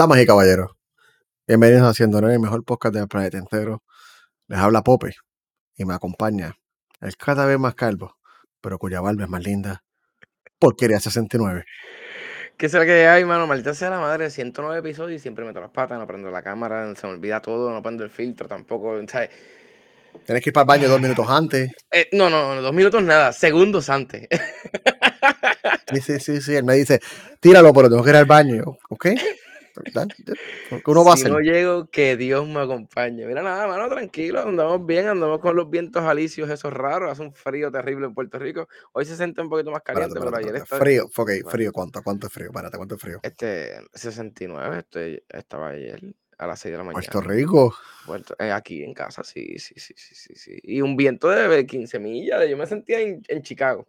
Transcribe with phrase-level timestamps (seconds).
[0.00, 0.70] Damas y caballeros,
[1.46, 3.82] bienvenidos a Haciendo el mejor podcast del planeta entero.
[4.48, 5.14] Les habla Pope
[5.76, 6.56] y me acompaña
[7.02, 8.16] el cada vez más calvo,
[8.62, 9.84] pero cuya barba es más linda,
[10.58, 11.66] Porquería 69.
[12.56, 13.46] ¿Qué será que hay, mano?
[13.46, 16.94] Maldita sea la madre, 109 episodios y siempre meto las patas, no prendo la cámara,
[16.96, 19.28] se me olvida todo, no prendo el filtro tampoco, ¿sabes?
[20.24, 21.72] Tienes que ir para el baño dos minutos antes.
[21.90, 24.26] Eh, no, no, dos minutos nada, segundos antes.
[25.92, 26.54] Sí, sí, sí, sí.
[26.54, 27.00] Él me dice,
[27.40, 28.62] tíralo, pero tengo que ir al baño.
[28.88, 29.08] Ok.
[30.84, 31.32] ¿Qué uno va a Si hacer?
[31.32, 33.26] no llego, que Dios me acompañe.
[33.26, 37.32] Mira, nada, mano, tranquilo, andamos bien, andamos con los vientos alisios esos raros, hace un
[37.32, 38.68] frío terrible en Puerto Rico.
[38.92, 40.80] Hoy se siente un poquito más caliente, Espérate, pero ayer estaba...
[40.80, 41.72] Frío, ok, frío.
[41.72, 42.02] ¿Cuánto?
[42.02, 42.46] ¿Cuánto es frío?
[42.48, 43.20] Espérate, ¿cuánto es frío?
[43.22, 46.00] Este, 69, este, estaba ayer
[46.38, 47.02] a las 6 de la mañana.
[47.12, 47.74] Puerto Rico.
[48.06, 50.58] Puerto- eh, aquí en casa, sí, sí, sí, sí, sí, sí.
[50.62, 53.86] Y un viento de 15 millas, yo me sentía en, en Chicago.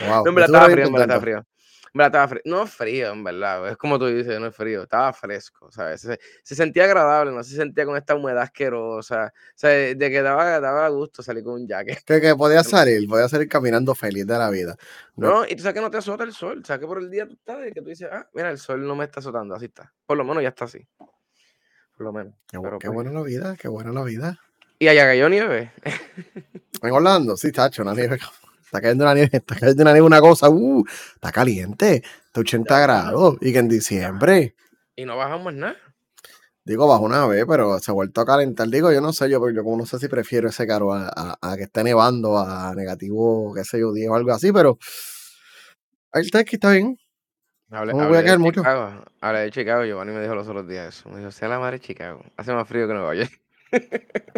[0.00, 0.24] Wow.
[0.24, 1.46] No, verdad estuve estaba frío, en verdad estaba frío.
[1.94, 2.42] Verdad estaba frío.
[2.44, 3.68] No frío, en verdad.
[3.68, 4.82] Es como tú dices, no es frío.
[4.82, 6.00] Estaba fresco, ¿sabes?
[6.00, 9.32] Se, se sentía agradable, no se sentía con esta humedad asquerosa.
[9.32, 12.02] O sea, de que daba, daba gusto salir con un jacket.
[12.04, 14.76] Que, que podía salir, podía salir caminando feliz de la vida.
[15.14, 16.62] No, No, y tú sabes que no te azota el sol.
[16.62, 18.58] O sea, que por el día tú estás de que tú dices, ah, mira, el
[18.58, 19.54] sol no me está azotando.
[19.54, 19.92] Así está.
[20.04, 20.84] Por lo menos ya está así.
[20.98, 22.34] Por lo menos.
[22.50, 24.40] qué, Pero, qué pues, buena la vida, qué buena la vida.
[24.80, 25.72] Y allá cayó nieve.
[26.82, 28.18] En Orlando, sí, tacho, una nieve.
[28.74, 32.80] Está cayendo una nieve, está cayendo una nieve, una cosa, uh, está caliente, está 80
[32.80, 33.36] grados.
[33.40, 34.56] Y que en diciembre,
[34.96, 35.76] Y no bajamos nada.
[36.64, 38.66] digo, bajo una vez, pero se ha vuelto a calentar.
[38.66, 41.38] Digo, yo no sé, yo, yo como no sé si prefiero ese caro a, a-
[41.40, 44.76] a que esté nevando a negativo, qué sé yo, 10 o algo así, pero
[46.12, 46.98] el que está bien.
[47.70, 48.60] Hablé, No me voy a quedar de mucho.
[48.60, 51.08] Chicago, hablé de Chicago, Giovanni me dijo los otros días eso.
[51.10, 52.24] Me dijo, sea la madre de Chicago.
[52.36, 53.40] Hace más frío que Nueva York.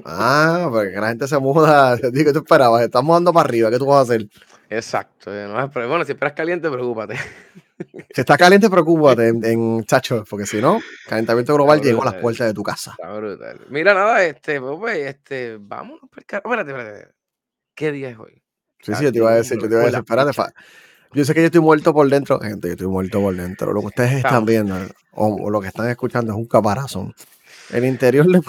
[0.05, 1.97] Ah, porque la gente se muda.
[2.13, 4.29] Digo, tú esperabas, estamos dando para arriba, ¿qué tú vas a hacer?
[4.69, 5.31] Exacto.
[5.33, 7.15] eh, bueno, si esperas caliente, preocúpate.
[8.15, 12.15] Si está caliente, preocúpate en, en chacho, porque si no, calentamiento global llegó a las
[12.15, 12.93] puertas de tu casa.
[12.99, 13.61] Está brutal.
[13.69, 16.21] Mira, nada, este, pues, este, vámonos por.
[16.21, 17.09] Espérate, espérate.
[17.75, 18.43] ¿Qué día es hoy?
[18.81, 20.51] Sí, sí, yo te iba a decir, yo te iba a decir, espérate, fa-
[21.13, 23.75] yo sé que yo estoy muerto por dentro, gente, yo estoy muerto por dentro.
[23.75, 24.75] Lo que ustedes están viendo
[25.13, 27.13] o, o lo que están escuchando es un caparazón.
[27.71, 28.41] El interior de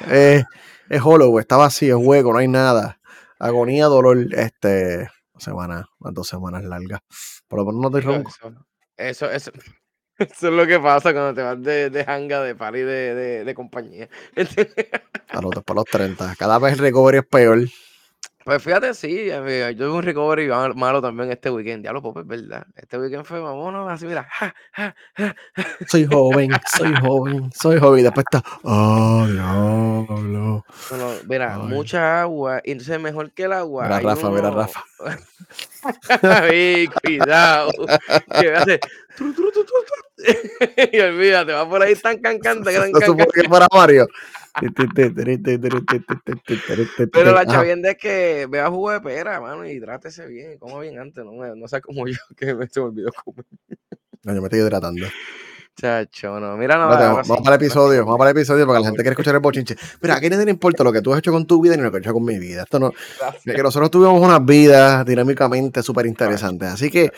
[0.00, 0.44] Ah,
[0.88, 3.00] es, hollow, está vacío, es hueco, no hay nada.
[3.38, 5.08] Agonía, dolor, este,
[5.38, 7.00] semana, unas dos semanas largas.
[7.48, 8.30] Por lo menos no Digo, ronco.
[8.96, 9.50] Eso, eso, eso,
[10.18, 13.44] eso es lo que pasa cuando te vas de, de hanga, de party, de, de,
[13.44, 14.08] de compañía.
[15.28, 16.34] A los, para los 30.
[16.38, 17.58] Cada vez el recovery es peor.
[18.46, 21.82] Pues fíjate, sí, amigo, yo tuve un recovery mal- malo también este weekend.
[21.82, 22.64] Diablo, Pope, es verdad.
[22.76, 24.24] Este weekend fue, vámonos, así, mira.
[24.30, 25.34] ja, ja, ja,
[25.88, 27.98] Soy joven, soy joven, soy joven.
[27.98, 30.64] Y después está, oh, diablo.
[30.92, 31.62] No, no, mira, Ay.
[31.62, 32.60] mucha agua.
[32.64, 33.82] Y entonces, mejor que el agua.
[33.86, 34.84] Mira, hay Rafa, mira, uno- Rafa.
[36.52, 37.72] Ey, cuidado.
[38.40, 38.78] que me hace.
[39.16, 40.86] tru, tru, tru, tru, tru.
[40.92, 43.42] y olvídate, va por ahí tan cancante, tan No supone cancante.
[43.42, 44.06] que fuera Mario.
[47.12, 50.98] Pero la chavienda es que vea jugo de pera, mano, y trátese bien, coma bien
[50.98, 53.44] antes, no, no sea como yo, que me se me olvidó comer.
[54.22, 55.06] No, yo me estoy hidratando.
[55.78, 59.02] Chacho, no, mira, ahora vamos, para el episodio, vamos para el episodio porque la gente
[59.02, 59.76] quiere escuchar el bochinche.
[60.00, 61.90] Mira, a no le importa lo que tú has hecho con tu vida ni lo
[61.90, 62.62] que he hecho con mi vida.
[62.62, 63.54] Esto no, Gracias.
[63.54, 66.70] que nosotros tuvimos unas vidas dinámicamente súper interesantes.
[66.70, 67.12] Así que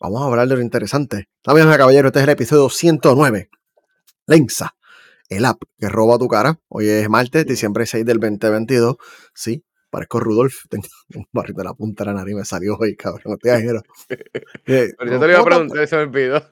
[0.00, 1.28] vamos a hablar de lo interesante.
[1.46, 3.50] Amigos y caballeros, este es el episodio 109.
[4.26, 4.74] Lensa,
[5.28, 6.58] el app que roba tu cara.
[6.68, 8.96] Hoy es martes, diciembre 6 del 2022.
[9.34, 10.54] Sí, parezco Rudolf.
[10.70, 13.22] Tengo un barrito en la punta de la nariz, me salió hoy, cabrón.
[13.26, 13.82] No te exagero.
[14.68, 16.42] Eh, Pero yo te lo iba a ¿cómo te- preguntar se me olvidó.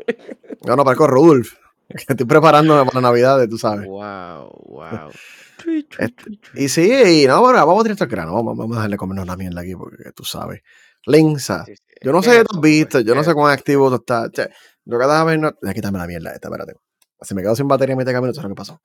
[0.66, 1.54] No, no, parezco Rudolf.
[1.88, 3.86] Estoy preparándome para Navidades, tú sabes.
[3.86, 5.10] Wow, wow.
[5.98, 6.14] Este,
[6.54, 6.90] Y sí,
[7.22, 8.34] y no, bueno, vamos directo al grano.
[8.34, 10.62] Vamos, vamos a dejarle comernos la mierda aquí porque tú sabes.
[11.06, 14.30] Sí, Yo no sé qué tú has visto, yo no sé cuán activo tú estás.
[14.32, 14.48] Che,
[14.84, 15.52] yo cada vez no.
[15.60, 16.74] La mierda esta, espérate.
[17.24, 18.80] Si me quedo sin batería en mitad de camino, eso es lo que pasó.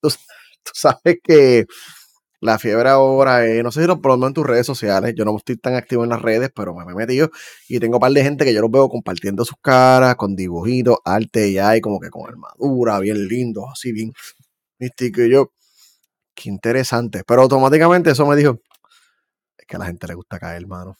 [0.00, 0.08] Tú,
[0.64, 1.66] tú sabes que
[2.40, 5.36] la fiebre ahora es, no sé si lo menos en tus redes sociales, yo no
[5.36, 7.30] estoy tan activo en las redes, pero me he metido
[7.68, 10.96] y tengo un par de gente que yo los veo compartiendo sus caras, con dibujitos,
[11.04, 14.12] arte y hay como que con armadura, bien lindos, así bien
[14.80, 15.22] místico.
[15.22, 15.52] Y yo,
[16.34, 17.22] qué interesante.
[17.26, 18.60] Pero automáticamente eso me dijo,
[19.58, 20.96] es que a la gente le gusta caer, hermano.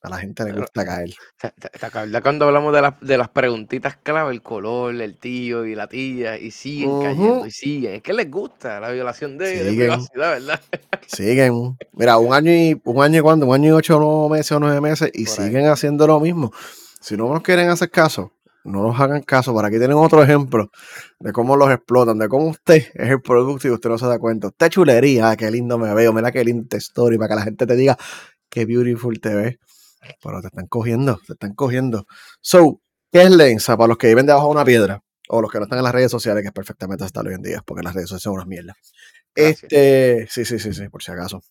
[0.00, 1.10] A la gente le gusta caer.
[1.40, 4.32] ¿Te, te- te acuerdas cuando hablamos de, las de las preguntitas clave?
[4.32, 7.94] El color, el tío y la tía, y siguen cayendo y siguen.
[7.94, 10.60] Es que les gusta la violación de, de privacidad, ¿verdad?
[11.06, 11.76] Siguen.
[11.92, 14.60] Mira, un año y un año y cuándo, un año y ocho nueve meses o
[14.60, 15.48] nueve meses y Por ahí.
[15.48, 16.52] siguen haciendo lo mismo.
[17.00, 18.32] Si no nos quieren hacer caso,
[18.64, 19.52] no nos hagan caso.
[19.52, 20.70] Por aquí tienen otro ejemplo
[21.18, 24.18] de cómo los explotan, de cómo usted es el producto y usted no se da
[24.20, 24.46] cuenta.
[24.46, 27.42] Usted es chulería, ah, qué lindo me veo, mira qué linda story, para que la
[27.42, 27.96] gente te diga
[28.48, 29.56] qué beautiful te ves.
[30.22, 32.06] Pero te están cogiendo, te están cogiendo.
[32.40, 32.80] So,
[33.12, 35.02] ¿qué es Lensa para los que viven debajo de una piedra?
[35.28, 37.42] o los que no están en las redes sociales, que es perfectamente aceptable hoy en
[37.42, 38.76] día, porque las redes sociales son unas mierdas.
[39.34, 39.62] Gracias.
[39.62, 41.42] Este, sí, sí, sí, sí, por si acaso.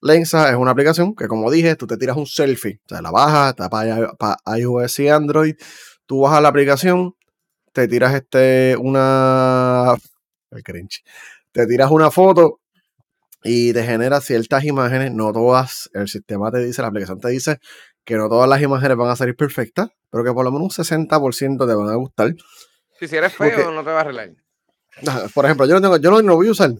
[0.00, 3.10] Lensa es una aplicación que, como dije, tú te tiras un selfie, o sea, la
[3.10, 5.54] bajas, está para, para iOS y Android,
[6.04, 7.14] tú bajas la aplicación,
[7.72, 9.94] te tiras este, una,
[10.50, 11.02] el cringe,
[11.52, 12.60] te tiras una foto
[13.44, 17.58] y te genera ciertas imágenes, no todas, el sistema te dice, la aplicación te dice
[18.04, 20.84] que no todas las imágenes van a salir perfectas, pero que por lo menos un
[20.84, 22.34] 60% te van a gustar.
[22.98, 24.30] Si, si eres feo, Porque- no te va a arreglar.
[25.34, 26.70] Por ejemplo, yo no, tengo, yo no, no voy a usar.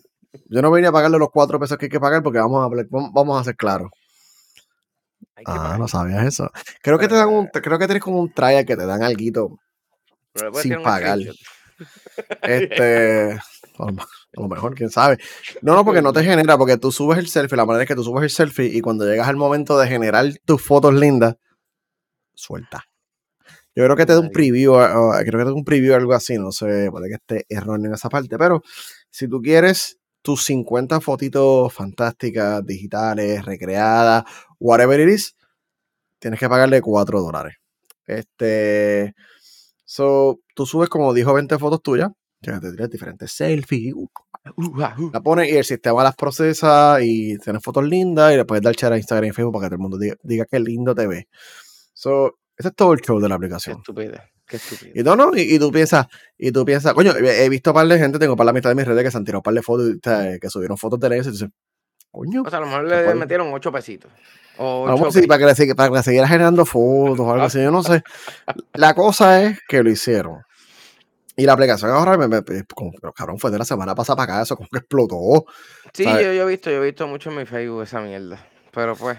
[0.46, 2.84] Yo no vine a pagarle los cuatro pesos que hay que pagar porque vamos a,
[2.90, 3.90] vamos a ser claros.
[5.38, 5.78] Ah, pagar.
[5.78, 6.50] no sabías eso.
[6.81, 9.58] Creo que te dan un, creo que tienes como un trial que te dan algo
[10.60, 11.19] sin pagar.
[12.43, 13.38] Este,
[14.36, 15.19] a lo mejor- quién sabe.
[15.62, 17.94] No, no, porque no te genera, porque tú subes el selfie, la manera es que
[17.94, 21.36] tú subes el selfie y cuando llegas al momento de generar tus fotos lindas,
[22.34, 22.84] suelta.
[23.76, 25.94] Yo creo que te da un preview, ah, ah, creo que te da un preview
[25.94, 28.62] o algo así, no sé, puede que esté erróneo en esa parte, pero
[29.10, 34.25] si tú quieres tus 50 fotitos fantásticas, digitales, recreadas,
[34.60, 35.36] whatever it is,
[36.20, 37.56] tienes que pagarle 4 dólares.
[38.06, 39.14] Este,
[39.84, 42.10] so, tú subes como dijo 20 fotos tuyas,
[42.42, 44.08] que te tiras diferentes selfies, uh.
[45.12, 48.75] La pones y el sistema las procesa y tienes fotos lindas y le puedes dar
[48.75, 51.06] share a Instagram y Facebook para que todo el mundo diga, diga que lindo te
[51.06, 51.29] ve.
[51.93, 53.79] So, ese es todo el show de la Qué aplicación.
[53.79, 54.29] estúpida.
[54.46, 54.91] Qué estúpida.
[54.94, 56.06] Y no, no, y, y tú piensas,
[56.37, 58.69] y tú piensas, coño, he he visto un par de gente, tengo para la mitad
[58.69, 61.19] de mis redes que se han tirado un par de fotos, que subieron fotos de
[61.19, 61.49] eso y dices,
[62.11, 64.12] coño, O sea, a lo mejor ¿Se le metieron ocho pesitos.
[64.58, 65.26] O vamos ocho K.
[65.26, 68.02] para que, le, para que le siguiera generando fotos o algo así, yo no sé.
[68.75, 70.43] La cosa es que lo hicieron.
[71.36, 74.16] Y la aplicación ahora, me, me- me- como, pero, cabrón, fue de la semana pasada
[74.16, 75.44] para acá, eso como que explotó.
[75.92, 76.25] Sí, ¿sabes?
[76.26, 78.38] yo, yo he visto, yo he visto mucho en mi Facebook esa mierda.
[78.72, 79.19] Pero pues,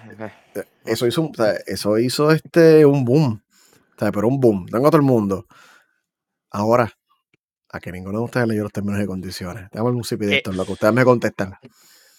[0.56, 3.42] eh, Eso hizo, un- o sea, eso hizo este, un boom.
[3.96, 4.66] O sea, pero un boom.
[4.68, 5.46] Tengo a todo el mundo.
[6.52, 6.92] Ahora,
[7.70, 9.70] a que ninguno de ustedes leyó los términos y condiciones.
[9.72, 10.38] Dame un ¿Qué?
[10.38, 11.56] esto, lo que ustedes me contestan.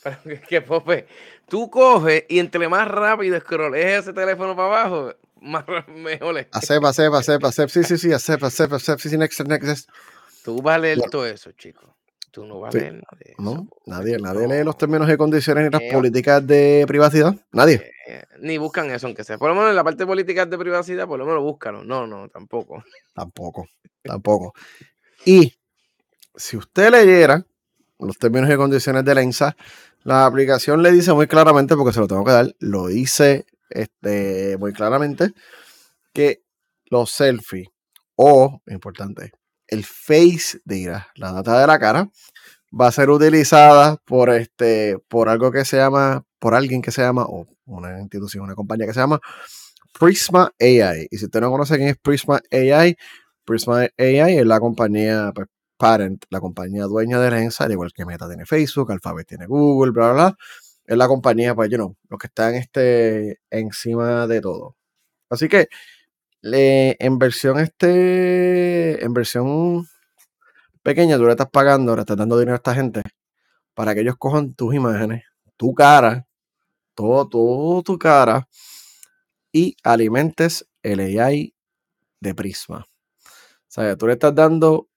[0.02, 1.06] pero que, que Pope,
[1.48, 6.46] tú coges y entre más rápido escrolees ese teléfono para abajo, más ra- mejor es.
[6.52, 7.68] Acep, acep, acep, acep.
[7.68, 8.98] Sí, sí, sí, acep, acep, acep.
[8.98, 9.90] Sí, sí, next, next, next.
[10.44, 11.94] Tú vas a leer todo eso, chico.
[12.30, 12.78] Tú no vas Sí.
[12.78, 13.42] a leer nada de eso.
[13.42, 14.54] No, nadie, nadie No.
[14.54, 17.34] lee los términos y condiciones ni las Eh, políticas de privacidad.
[17.52, 17.92] Nadie.
[18.06, 19.38] Eh, ni buscan eso, aunque sea.
[19.38, 21.82] Por lo menos en la parte política de privacidad, por lo menos búscalo.
[21.82, 22.84] No, no, tampoco.
[23.14, 23.66] Tampoco,
[24.02, 24.52] tampoco.
[25.24, 25.54] Y
[26.34, 27.44] si usted leyera
[27.98, 29.56] los términos y condiciones de la ENSA,
[30.04, 34.56] la aplicación le dice muy claramente, porque se lo tengo que dar, lo dice este,
[34.58, 35.32] muy claramente,
[36.12, 36.42] que
[36.86, 37.68] los selfies
[38.16, 39.32] o, importante,
[39.68, 42.10] el face data, la data de la cara,
[42.78, 47.02] va a ser utilizada por este, por algo que se llama, por alguien que se
[47.02, 49.20] llama, o una institución, una compañía que se llama
[49.98, 51.08] Prisma AI.
[51.10, 52.96] Y si usted no conoce quién es Prisma AI,
[53.44, 58.04] Prisma AI es la compañía pues, parent, la compañía dueña de Lensa, al igual que
[58.04, 60.36] Meta tiene Facebook, Alphabet tiene Google, bla, bla, bla.
[60.86, 64.76] Es la compañía, pues, you know, los que están este, encima de todo.
[65.30, 65.68] Así que,
[66.42, 69.88] le, en versión este, en versión
[70.82, 73.02] pequeña, tú le estás pagando, le estás dando dinero a esta gente
[73.74, 75.24] para que ellos cojan tus imágenes,
[75.56, 76.26] tu cara,
[76.94, 78.48] todo, todo tu cara
[79.52, 81.55] y alimentes el AI
[82.20, 82.86] de Prisma.
[82.86, 84.88] O sea, tú le estás dando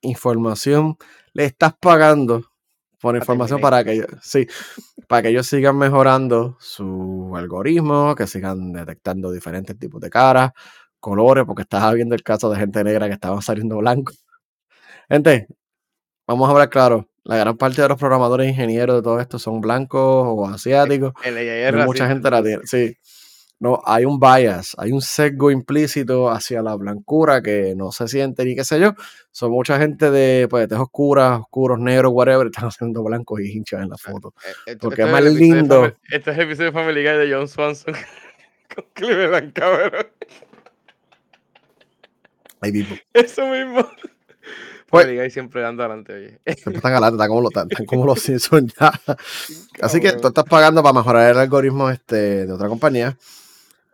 [0.00, 0.96] información,
[1.32, 2.44] le estás pagando
[3.00, 4.46] por información para que ellos, sí,
[5.06, 10.52] para que ellos sigan mejorando su algoritmo, que sigan detectando diferentes tipos de caras,
[11.00, 14.24] colores, porque estás viendo el caso de gente negra que estaban saliendo blancos.
[15.08, 15.46] Gente,
[16.26, 17.08] vamos a hablar claro.
[17.24, 21.12] La gran parte de los programadores e ingenieros de todo esto son blancos o asiáticos.
[21.24, 22.62] El es No mucha gente la tiene.
[22.66, 22.96] Sí.
[23.58, 28.44] No, hay un bias, hay un sesgo implícito hacia la blancura que no se siente
[28.44, 28.92] ni qué sé yo.
[29.30, 33.52] Son mucha gente de pues, de tez oscura, oscuros, negros, whatever, están haciendo blancos y
[33.56, 34.34] hinchas en la foto.
[34.46, 35.74] Eh, esto- Porque esto es más lindo.
[35.82, 37.94] Family- Este es el episodio de Family Guy de John Swanson
[38.74, 40.06] con Cleveland, cabrón.
[42.60, 42.96] Hay mismo.
[43.12, 43.86] Eso mismo.
[44.88, 46.40] Pues- Family Guy siempre dando adelante, oye.
[46.54, 48.92] Siempre están adelante, están como los, están, como los Simpsons ya.
[49.82, 53.16] Así que tú estás pagando para mejorar el algoritmo este, de otra compañía.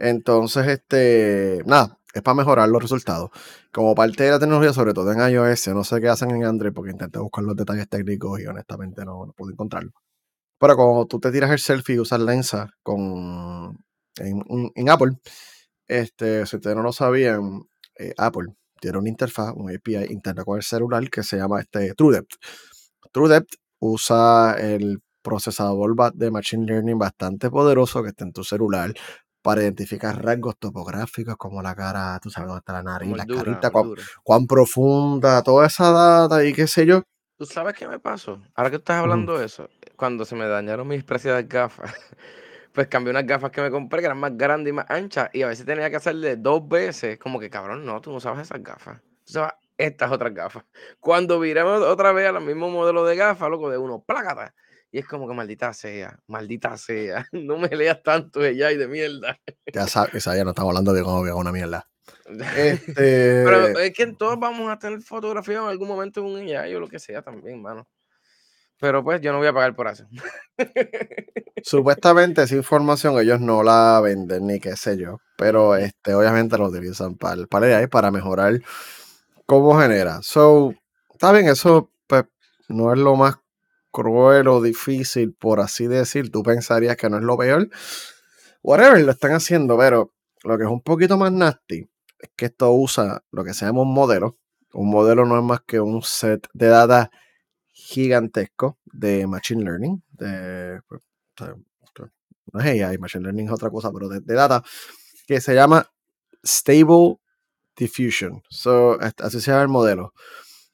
[0.03, 3.31] Entonces, este, nada, es para mejorar los resultados.
[3.73, 6.73] Como parte de la tecnología, sobre todo en iOS, no sé qué hacen en Android
[6.73, 9.93] porque intenté buscar los detalles técnicos y honestamente no, pude encontrarlo.
[10.59, 13.79] Pero cuando tú te tiras el selfie y usas Lensa con,
[14.17, 15.19] en, Apple,
[15.87, 17.63] este, si ustedes no lo sabían,
[17.97, 18.49] eh, Apple
[18.81, 22.35] tiene una interfaz, un API interno con el celular que se llama este, TrueDepth.
[23.13, 28.93] TrueDepth usa el procesador de Machine Learning bastante poderoso que está en tu celular
[29.43, 33.71] para identificar rasgos topográficos como la cara, tú sabes dónde está la nariz, la carita,
[34.23, 37.03] cuán, profunda, toda esa data y qué sé yo.
[37.37, 38.41] ¿Tú sabes qué me pasó?
[38.55, 41.93] Ahora que estás hablando de eso, cuando se me dañaron mis preciadas gafas,
[42.73, 45.43] pues cambié unas gafas que me compré que eran más grandes y más anchas y
[45.43, 48.63] a veces tenía que hacerle dos veces, como que cabrón, no, tú no sabes esas
[48.63, 50.65] gafas, tú sabes estas otras gafas.
[51.01, 54.55] Cuando viramos otra vez al mismo modelo de gafas, loco, de uno, plácata.
[54.95, 58.77] Y es como que maldita sea, maldita sea, no me leas tanto de ya y
[58.77, 59.39] de mierda.
[59.73, 61.89] Ya sabes, ya no estamos hablando de cómo una mierda.
[62.27, 66.75] Pero Este, es que todos vamos a tener fotografía en algún momento en un AI
[66.75, 67.89] o lo que sea también, mano.
[68.79, 70.05] Pero pues yo no voy a pagar por eso.
[71.63, 76.65] supuestamente esa información ellos no la venden ni qué sé yo, pero este, obviamente la
[76.65, 78.61] utilizan para, para el AI para mejorar
[79.47, 80.21] cómo genera.
[80.23, 80.75] So,
[81.13, 82.25] está bien, eso pues,
[82.69, 83.37] no es lo más
[83.93, 86.31] cruel o difícil, por así decir.
[86.31, 87.69] Tú pensarías que no es lo peor.
[88.63, 90.13] Whatever, lo están haciendo, pero
[90.45, 93.83] lo que es un poquito más nasty es que esto usa lo que se llama
[93.83, 94.39] un modelo.
[94.73, 97.11] Un modelo no es más que un set de data
[97.73, 100.03] gigantesco de Machine Learning.
[100.11, 101.03] De, pues,
[102.53, 104.63] no es AI, Machine Learning es otra cosa, pero de, de data
[105.27, 105.87] que se llama
[106.45, 107.17] Stable
[107.77, 108.43] Diffusion.
[108.49, 110.13] So, así se llama el modelo.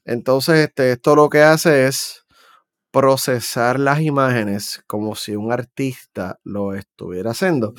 [0.05, 2.25] Entonces, este, esto lo que hace es
[2.91, 7.75] procesar las imágenes como si un artista lo estuviera haciendo.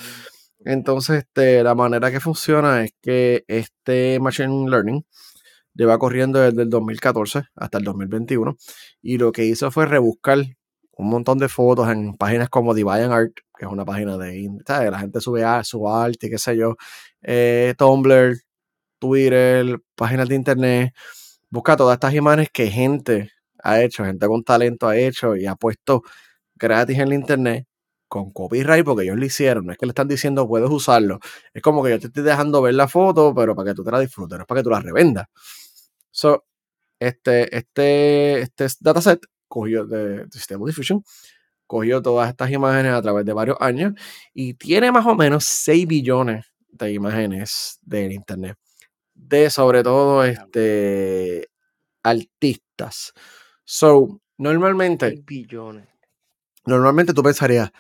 [0.65, 5.05] Entonces, este, la manera que funciona es que este Machine Learning
[5.73, 8.57] lleva corriendo desde el 2014 hasta el 2021
[9.01, 10.39] y lo que hizo fue rebuscar
[10.99, 15.21] un montón de fotos en páginas como DeviantArt, que es una página de la gente
[15.21, 16.75] sube a, su arte qué sé yo,
[17.21, 18.37] eh, Tumblr,
[18.99, 20.93] Twitter, páginas de internet,
[21.49, 23.31] busca todas estas imágenes que gente
[23.63, 26.03] ha hecho, gente con talento ha hecho y ha puesto
[26.55, 27.65] gratis en la internet
[28.07, 31.19] con copyright porque ellos lo hicieron, no es que le están diciendo puedes usarlo,
[31.53, 33.91] es como que yo te estoy dejando ver la foto, pero para que tú te
[33.91, 35.27] la disfrutes, no es para que tú la revendas.
[36.11, 36.45] So,
[36.99, 41.03] este, este, este dataset cogió de, de Stable Diffusion,
[41.67, 43.93] cogió todas estas imágenes a través de varios años
[44.33, 48.57] y tiene más o menos 6 billones de imágenes del internet.
[49.13, 51.49] De sobre todo este
[52.03, 53.13] artistas.
[53.71, 55.87] So, normalmente, 6 billones.
[56.65, 57.71] normalmente tú pensarías,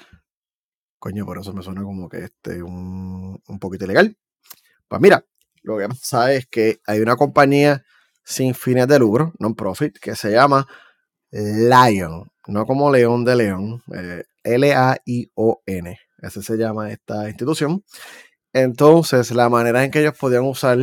[0.99, 4.15] coño, por eso me suena como que este un, un poquito ilegal.
[4.87, 5.25] Pues mira,
[5.63, 7.83] lo que pasa es que hay una compañía
[8.23, 10.67] sin fines de lucro, non-profit, que se llama
[11.31, 17.83] Lion, no como León de León, eh, L-A-I-O-N, ese se llama esta institución.
[18.53, 20.77] Entonces, la manera en que ellos podían usar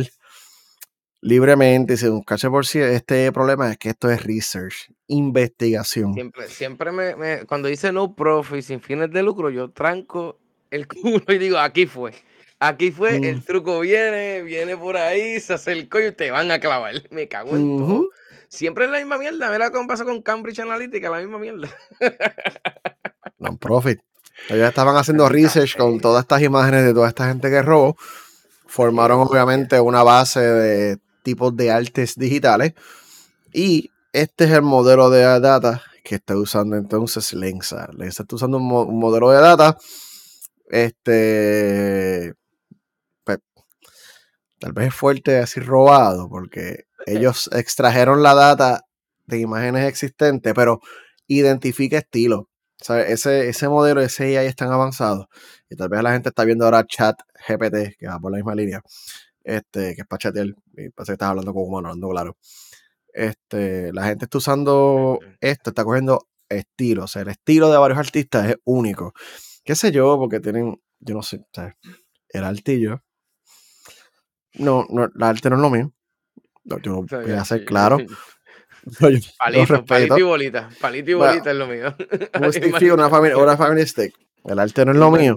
[1.27, 6.13] libremente y sin buscarse por sí este problema es que esto es research, investigación.
[6.13, 10.39] Siempre, siempre me, me- cuando dice no profit, sin fines de lucro, yo tranco
[10.71, 12.13] el culo y digo, aquí fue.
[12.59, 13.23] Aquí fue, Mm.
[13.25, 16.93] el truco viene, viene por ahí, se acercó y te van a clavar.
[17.11, 17.85] Me cago en Ujú.
[17.87, 18.09] todo.
[18.49, 19.51] Siempre es la misma mierda.
[19.51, 21.67] Mira cómo pasa con Cambridge Analytica, la misma mierda.
[23.39, 23.99] non-profit.
[24.49, 27.97] Ellos estaban haciendo research con todas estas imágenes de toda esta gente que robó.
[28.65, 32.73] Formaron obviamente una base de tipos de artes digitales.
[33.53, 37.89] Y este es el modelo de data que está usando entonces Lensa.
[37.97, 39.77] Lensa está usando un, mo- un modelo de data.
[40.69, 42.33] Este.
[43.25, 43.39] pues,
[44.59, 48.81] tal vez es fuerte decir robado, porque ellos extrajeron la data
[49.25, 50.79] de imágenes existentes, pero
[51.27, 52.49] identifica estilo.
[52.79, 55.29] O sea, ese, ese modelo, ese AI es tan avanzado.
[55.69, 58.55] Y tal vez la gente está viendo ahora chat GPT, que va por la misma
[58.55, 58.81] línea.
[59.47, 60.47] Este, que es para chatear.
[60.47, 62.37] Y parece que estás hablando con humano, hablando claro.
[63.13, 67.05] Este, la gente está usando esto, está cogiendo estilo.
[67.05, 69.13] O sea, el estilo de varios artistas es único.
[69.63, 71.75] Qué sé yo, porque tienen, yo no sé, o sea,
[72.29, 72.43] el
[72.81, 73.01] yo.
[74.55, 75.93] No, no, el arte no es lo mío.
[76.65, 77.97] No, Yo Está voy a ser claro.
[78.99, 80.69] Yo Palito, palito y bolita.
[80.79, 81.95] Palito y Bueno, bolita es lo mío.
[82.41, 84.13] Un stick una familia, una family stick.
[84.43, 85.35] El arte no es lo mío.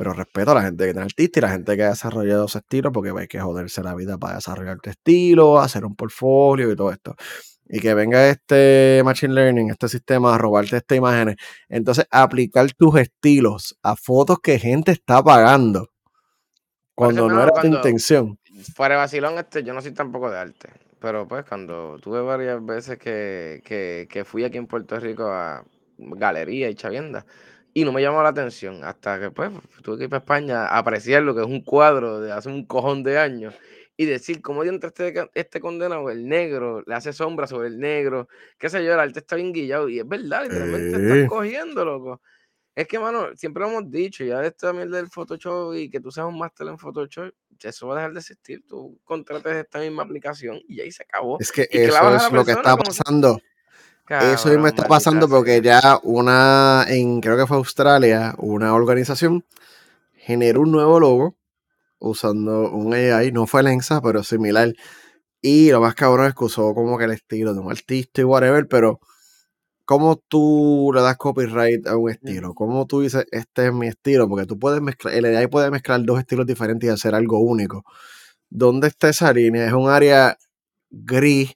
[0.00, 2.56] Pero respeto a la gente que es artista y la gente que ha desarrollado ese
[2.56, 6.74] estilo, porque hay que joderse la vida para desarrollar tu estilo, hacer un portfolio y
[6.74, 7.14] todo esto.
[7.68, 11.36] Y que venga este Machine Learning, este sistema, a robarte estas imágenes.
[11.68, 15.90] Entonces, aplicar tus estilos a fotos que gente está pagando
[16.94, 18.38] cuando no era tu intención.
[18.74, 20.70] fuera de vacilón, este, yo no soy tampoco de arte.
[20.98, 25.62] Pero pues cuando tuve varias veces que, que, que fui aquí en Puerto Rico a
[25.98, 27.26] galería y chavienda,
[27.74, 29.50] y no me llamó la atención, hasta que pues
[29.82, 32.64] tuve que ir para España a apreciar lo que es un cuadro de hace un
[32.66, 33.54] cojón de años
[33.96, 37.78] y decir cómo dentro este, ca- este condenado, el negro, le hace sombra sobre el
[37.78, 41.26] negro, qué sé yo, el arte está bien guillado, y es verdad, literalmente estás Sí.
[41.28, 42.22] cogiendo, loco.
[42.74, 46.10] Es que, mano, siempre lo hemos dicho, ya esto también del Photoshop y que tú
[46.10, 47.30] seas un máster en Photoshop,
[47.62, 48.64] eso va a dejar de existir.
[48.66, 51.36] Tú contrates esta misma aplicación y ahí se acabó.
[51.40, 53.00] Es que Y eso es lo que está si-
[54.10, 59.44] Eso me está pasando porque ya una, en creo que fue Australia, una organización
[60.14, 61.36] generó un nuevo logo
[62.00, 64.72] usando un AI, no fue Lensa, pero similar.
[65.40, 68.24] Y lo más cabrón es que usó como que el estilo de un artista y
[68.24, 68.98] whatever, pero
[69.84, 72.52] ¿cómo tú le das copyright a un estilo?
[72.54, 74.28] ¿Cómo tú dices, este es mi estilo?
[74.28, 77.84] Porque tú puedes mezclar, el AI puede mezclar dos estilos diferentes y hacer algo único.
[78.48, 79.66] ¿Dónde está esa línea?
[79.66, 80.36] Es un área
[80.90, 81.54] gris,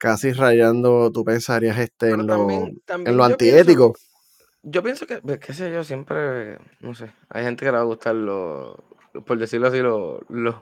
[0.00, 3.94] casi rayando, tú pensarías, este, Pero en lo, también, en también lo yo pienso, antiético.
[4.62, 7.82] yo pienso que, pues, qué sé yo, siempre, no sé, hay gente que le va
[7.82, 8.76] a gustar lo,
[9.26, 10.60] por decirlo así, lo, lo,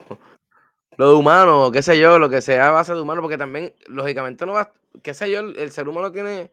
[0.98, 3.74] lo de humano, qué sé yo, lo que sea a base de humano, porque también,
[3.88, 6.52] lógicamente, no va, qué sé yo, el, el ser humano tiene,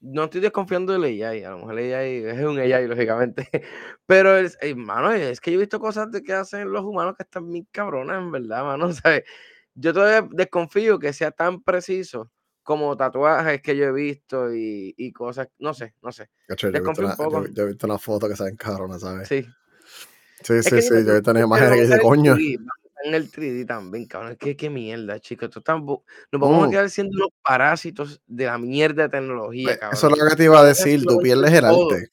[0.00, 3.48] no estoy desconfiando del AI, a lo mejor el AI es un AI, lógicamente,
[4.06, 7.50] pero, hermano, es que yo he visto cosas de que hacen los humanos que están
[7.50, 9.24] bien cabronas, en verdad, mano, ¿sabes?
[9.74, 12.30] Yo todavía desconfío que sea tan preciso
[12.62, 16.78] como tatuajes que yo he visto y, y cosas, no sé, no sé, Cacho, yo,
[16.78, 19.00] he visto desconfío un una, yo, poco, yo he visto una foto que salen cabronas,
[19.00, 19.28] ¿sabes?
[19.28, 19.46] sí.
[20.42, 22.34] Sí, Es sí, que sí, yo he visto unas es imágenes que dice, coño.
[22.34, 24.36] 3D, vamos a estar en el 3D también, cabrón.
[24.36, 25.50] ¿Qué, qué mierda, chicos?
[25.54, 30.18] Nos vamos a quedar siendo los parásitos de la mierda de tecnología, pues, eso es
[30.18, 31.90] lo que te iba a decir, tú pierdes el todo.
[31.90, 32.08] arte.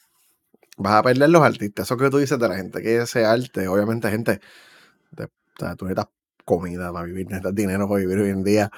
[0.77, 1.87] Vas a perder los artistas.
[1.87, 4.39] Eso que tú dices de la gente que ese arte, obviamente, gente,
[5.11, 6.07] de- o sea, tú necesitas
[6.49, 8.71] comida para vivir, necesitas dinero para vivir hoy en día.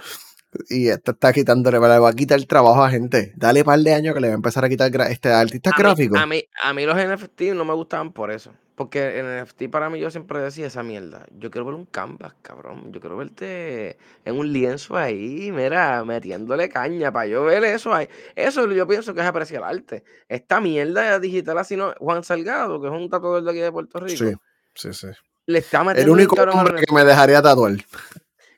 [0.70, 3.32] Y esto está quitándole, le va a quitar trabajo a gente.
[3.38, 6.20] Dale par de años que le va a empezar a quitar este, artistas gráficos.
[6.20, 8.52] a, mí, a mí los NFT no me gustaban por eso.
[8.76, 11.26] Porque en NFT para mí yo siempre decía esa mierda.
[11.38, 12.92] Yo quiero ver un canvas, cabrón.
[12.92, 18.10] Yo quiero verte en un lienzo ahí, mira, metiéndole caña para yo ver eso ahí.
[18.36, 20.04] Eso yo pienso que es apreciar arte.
[20.28, 21.94] Esta mierda digital así no.
[22.00, 24.42] Juan Salgado, que es un tatuador de aquí de Puerto Sí, Rico,
[24.74, 25.08] sí, sí.
[25.46, 27.74] Le está El metiendo bien único cabrón hombre que me dejaría tatuar.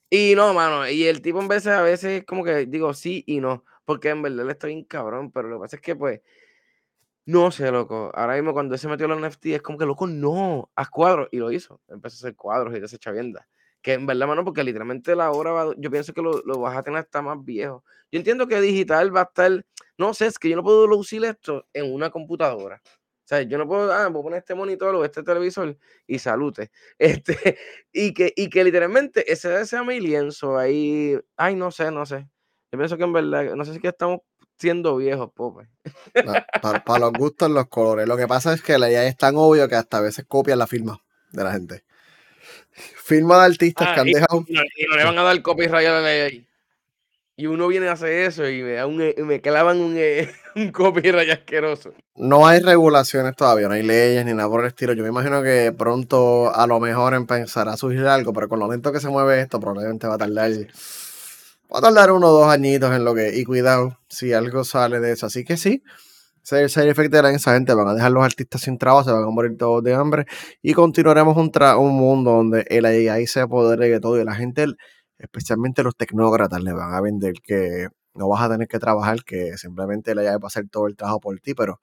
[0.09, 3.24] Y no, mano, y el tipo en vez a veces es como que digo sí
[3.25, 5.96] y no, porque en verdad él está bien cabrón, pero lo que pasa es que
[5.96, 6.22] pues,
[7.25, 9.85] no sé, loco, ahora mismo cuando él se metió en los NFT es como que,
[9.85, 13.48] loco, no, haz cuadros, y lo hizo, empezó a hacer cuadros y de esa chavienda,
[13.81, 16.77] que en verdad, mano, porque literalmente la obra, va- yo pienso que lo, lo vas
[16.77, 17.83] a tener hasta más viejo.
[18.11, 19.65] Yo entiendo que digital va a estar,
[19.98, 22.81] no sé, es que yo no puedo lucir esto en una computadora.
[23.37, 26.72] Sea, yo no puedo, ah, puedo poner este monitor o este televisor y salute.
[27.00, 27.57] Este,
[27.91, 31.17] y que, y que literalmente ese sea mi lienzo ahí.
[31.37, 32.27] Ay, no sé, no sé.
[32.72, 34.22] Yo pienso que en verdad, no sé si que estamos
[34.57, 35.67] siendo viejos, pobre.
[36.61, 38.07] Para, para los gustos, los colores.
[38.07, 40.59] Lo que pasa es que la IA es tan obvio que hasta a veces copian
[40.59, 41.83] la firma de la gente.
[42.72, 44.43] Firma de artistas que Ah, han y, dejado.
[44.48, 46.48] y no, y no le van a dar copyright a la ley ahí.
[47.35, 50.29] Y uno viene a hacer eso y me, da un, eh, me clavan un, eh,
[50.55, 51.93] un copyright asqueroso.
[52.15, 54.93] No hay regulaciones todavía, no hay leyes ni nada por el estilo.
[54.93, 58.69] Yo me imagino que pronto a lo mejor empezará a surgir algo, pero con lo
[58.72, 60.51] lento que se mueve esto, probablemente va a tardar.
[61.74, 63.35] Va a tardar uno o dos añitos en lo que.
[63.35, 65.25] Y cuidado, si algo sale de eso.
[65.25, 65.81] Así que sí,
[66.43, 69.24] ese side effect de esa gente van a dejar los artistas sin trabajo, se van
[69.24, 70.25] a morir todos de hambre.
[70.61, 74.35] Y continuaremos un, tra- un mundo donde el AI se apodere de todo y la
[74.35, 74.67] gente,
[75.24, 79.57] especialmente los tecnócratas, le van a vender que no vas a tener que trabajar, que
[79.57, 81.81] simplemente el AI va a hacer todo el trabajo por ti, pero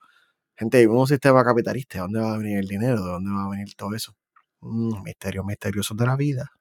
[0.60, 3.02] Gente, un sistema capitalista, ¿de dónde va a venir el dinero?
[3.02, 4.14] ¿De dónde va a venir todo eso?
[4.60, 6.52] Mm, misterios misteriosos de la vida.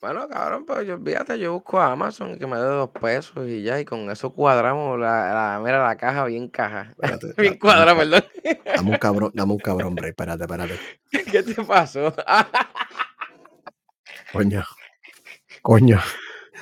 [0.00, 3.62] Bueno, cabrón, pero yo, fíjate, yo busco a Amazon que me dé dos pesos y
[3.62, 6.92] ya, y con eso cuadramos la, la, mira, la caja bien caja.
[6.92, 8.24] Espérate, bien cuadrada, perdón.
[8.64, 10.78] dame un cabrón, dame un cabrón, break, espérate, espérate.
[11.10, 12.14] ¿Qué te pasó?
[14.32, 14.64] Coño,
[15.64, 15.98] coño,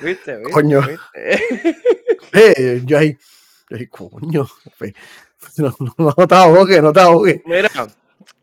[0.01, 0.81] ¿Viste, viste, coño.
[0.81, 1.77] viste?
[2.35, 3.15] Eh, yo ahí,
[3.69, 4.47] yo ahí, coño.
[5.57, 7.41] No, no, no te ahogues, no te ahogues.
[7.45, 7.69] Mira,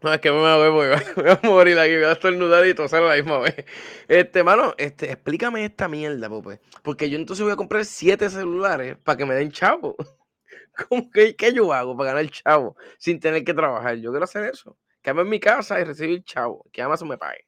[0.03, 3.03] no, es que me voy, voy, voy a morir aquí, voy a estornudar y toser
[3.03, 3.65] a la misma vez.
[4.07, 6.61] Este, mano, este, explícame esta mierda, Pope.
[6.83, 9.97] Porque yo entonces voy a comprar siete celulares para que me den chavo.
[10.89, 13.97] ¿Cómo que qué yo hago para ganar chavo sin tener que trabajar?
[13.97, 14.77] Yo quiero hacer eso.
[15.03, 16.67] Quedarme en mi casa y recibir chavo.
[16.71, 17.47] Que Amazon me pague.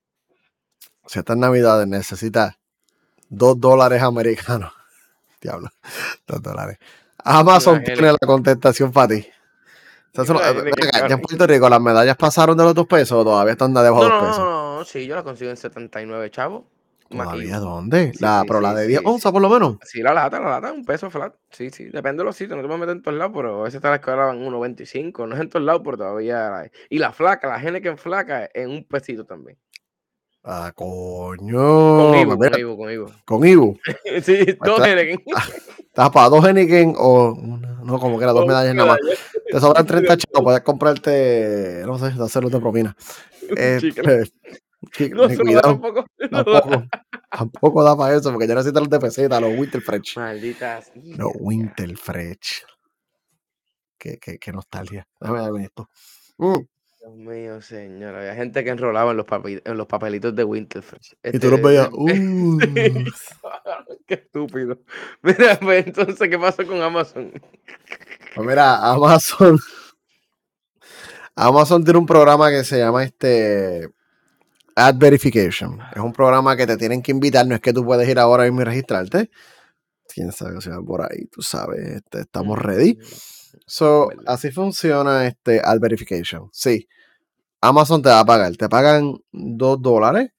[1.06, 2.56] Si estas navidades necesitas
[3.32, 4.72] dos dólares americanos,
[5.40, 5.68] diablo,
[6.26, 6.78] dos dólares.
[7.24, 9.26] Amazon tiene la contestación para ti.
[10.12, 11.20] Eso no- ya en.
[11.20, 14.20] Puerto Rico las medallas pasaron de los dos pesos o todavía están debajo de No,
[14.20, 14.38] pesos.
[14.38, 16.64] no, no, sí, yo la consigo en 79 chavos.
[17.08, 18.12] ¿Todavía dónde?
[18.20, 19.76] La, sí, pero la sí, de 10 sí, onzas por lo menos.
[19.82, 21.34] Sí, la lata, la lata, un peso flat.
[21.50, 23.64] Sí, sí, depende de los sitios, no te puedes meter en todos lados, pero a
[23.64, 23.96] veces está la
[24.32, 26.70] en 1.25, no es en todos lados, pero todavía la.
[26.88, 29.58] Y la flaca, la gente que en flaca, en un pesito también.
[30.44, 32.16] Ah, Con coño.
[32.20, 33.06] Ibu, Mira, con Ibu, con Ibu.
[33.24, 33.78] con Ibu.
[34.22, 35.22] sí, dos Heineken.
[35.78, 37.34] ¿Estás para dos Henneken o
[37.84, 38.98] no, como que era dos medallas nada más?
[39.50, 42.96] te sobran 30 chavos, puedes comprarte, no sé, hacerlo de propina.
[43.56, 46.84] Este, no, cuidado, tampoco, tampoco,
[47.30, 50.16] tampoco, da para eso, porque yo necesito los de peseta, los Winterfresh.
[50.16, 50.90] Malditas.
[50.94, 52.64] Los Winterfresh.
[53.96, 55.06] Qué, qué, qué nostalgia.
[55.20, 55.88] Déjame darme esto.
[56.38, 56.54] Mm.
[57.02, 58.14] Dios mío, señor.
[58.14, 61.16] Había gente que enrolaba en los, en los papelitos de Winterfresh.
[61.24, 61.88] y tú los este, veías.
[61.92, 62.58] Uh.
[64.06, 64.78] Qué estúpido.
[65.20, 67.32] Mira, pues entonces, ¿qué pasó con Amazon?
[68.36, 69.58] Pues mira, Amazon.
[71.34, 73.90] Amazon tiene un programa que se llama este
[74.76, 75.80] Ad Verification.
[75.92, 77.44] Es un programa que te tienen que invitar.
[77.48, 79.28] No es que tú puedes ir ahora mismo y registrarte.
[80.06, 81.80] Quién sabe si va por ahí, tú sabes.
[81.80, 82.96] Este, estamos ready.
[83.72, 86.50] So, así funciona este ad verification.
[86.52, 86.86] Sí,
[87.62, 88.54] Amazon te va a pagar.
[88.54, 90.30] Te pagan 2 dólares.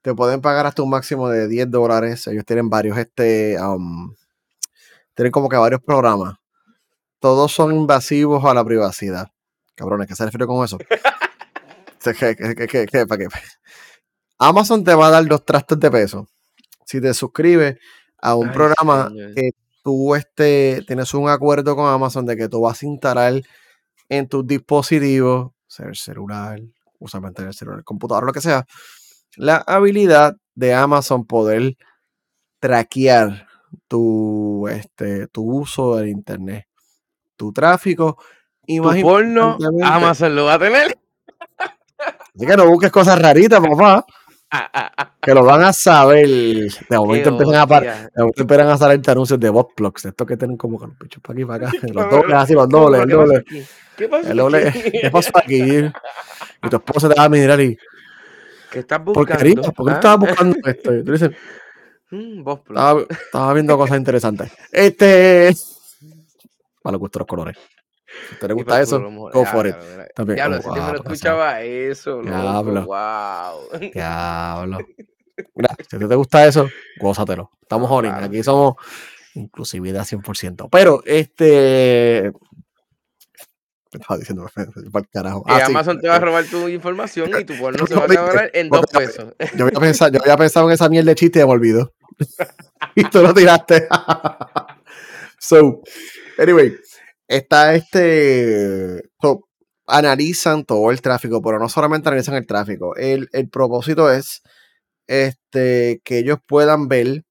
[0.00, 2.26] Te pueden pagar hasta un máximo de 10 dólares.
[2.28, 4.14] Ellos tienen varios, este, um,
[5.14, 6.36] tienen como que varios programas.
[7.20, 9.28] Todos son invasivos a la privacidad.
[9.74, 10.78] Cabrones, ¿qué se refiere con eso?
[14.38, 16.26] Amazon te va a dar dos trastos de peso.
[16.86, 17.76] Si te suscribes
[18.16, 19.50] a un programa que
[19.82, 23.34] tú este, tienes un acuerdo con Amazon de que tú vas a instalar
[24.08, 26.60] en tus dispositivos, sea el celular,
[26.98, 28.66] usualmente el celular, el computador, lo que sea,
[29.36, 31.76] la habilidad de Amazon poder
[32.58, 33.46] traquear
[33.86, 36.66] tu, este, tu uso del Internet,
[37.36, 38.18] tu tráfico.
[38.66, 40.98] Y tu porno, Amazon lo va a tener.
[41.98, 44.04] Así que no busques cosas raritas, papá.
[45.20, 46.26] Que lo van a saber.
[46.26, 50.06] De momento, empiezan a, de momento empiezan a salir anuncios de botplugs.
[50.06, 51.78] Estos que tienen como con los pichos para aquí para acá.
[51.92, 53.44] Los dobles, así, los dobles, el doble.
[53.96, 54.90] ¿Qué pasó, aquí?
[55.00, 55.90] ¿Qué pasó aquí?
[56.62, 57.76] Y tu esposa te va a mirar y.
[58.70, 59.72] ¿Qué estás buscando?
[59.72, 59.94] ¿Por qué ¿Ah?
[59.94, 60.94] estabas buscando esto?
[60.94, 61.30] Y tú dices.
[62.10, 64.52] Mm, estaba, estaba, viendo cosas interesantes.
[64.72, 65.54] Este.
[66.82, 67.56] Para los gustos los colores.
[68.30, 69.76] Si te le gusta eso, go for it.
[70.14, 72.86] También, ya lo, si me lo escuchaba eso, Diablo.
[72.86, 73.80] wow.
[73.92, 74.78] Diablo.
[75.54, 76.68] Mira, si te gusta eso,
[76.98, 77.50] gózatelo.
[77.62, 78.76] Estamos no, Aquí somos
[79.34, 80.68] inclusividad 100%.
[80.70, 82.32] Pero, este.
[83.92, 84.46] Me estaba diciendo
[84.92, 85.44] para el carajo.
[85.46, 88.04] Y ah, Amazon te va a robar tu información y tu porno se va a
[88.04, 89.34] acabar en dos pesos.
[89.56, 91.94] Yo había, pensado, yo había pensado en esa mierda de chiste y me olvidó.
[92.94, 93.88] y tú lo tiraste.
[95.38, 95.82] so,
[96.36, 96.76] anyway,
[97.28, 99.10] está este.
[99.86, 102.96] analizan todo el tráfico, pero no solamente analizan el tráfico.
[102.96, 104.42] El, propósito es
[105.06, 107.24] este, que ellos puedan ver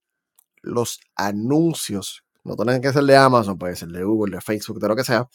[0.61, 2.23] los anuncios.
[2.43, 5.03] No tienen que ser de Amazon, puede ser de Google, de Facebook, de lo que
[5.03, 5.27] sea.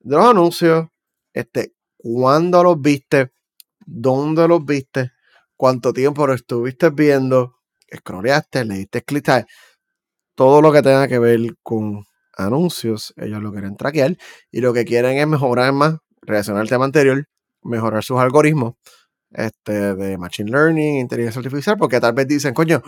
[0.00, 0.88] De los anuncios,
[1.32, 3.32] este, cuándo los viste,
[3.86, 5.12] dónde los viste,
[5.56, 7.56] cuánto tiempo lo estuviste viendo,
[7.94, 9.46] scrolleaste, le diste clic,
[10.34, 12.04] todo lo que tenga que ver con
[12.36, 14.16] anuncios, ellos lo quieren traquear
[14.50, 17.24] y lo que quieren es mejorar más, relacionar el tema anterior,
[17.62, 18.74] mejorar sus algoritmos
[19.30, 22.82] este, de Machine Learning, inteligencia artificial, porque tal vez dicen, coño,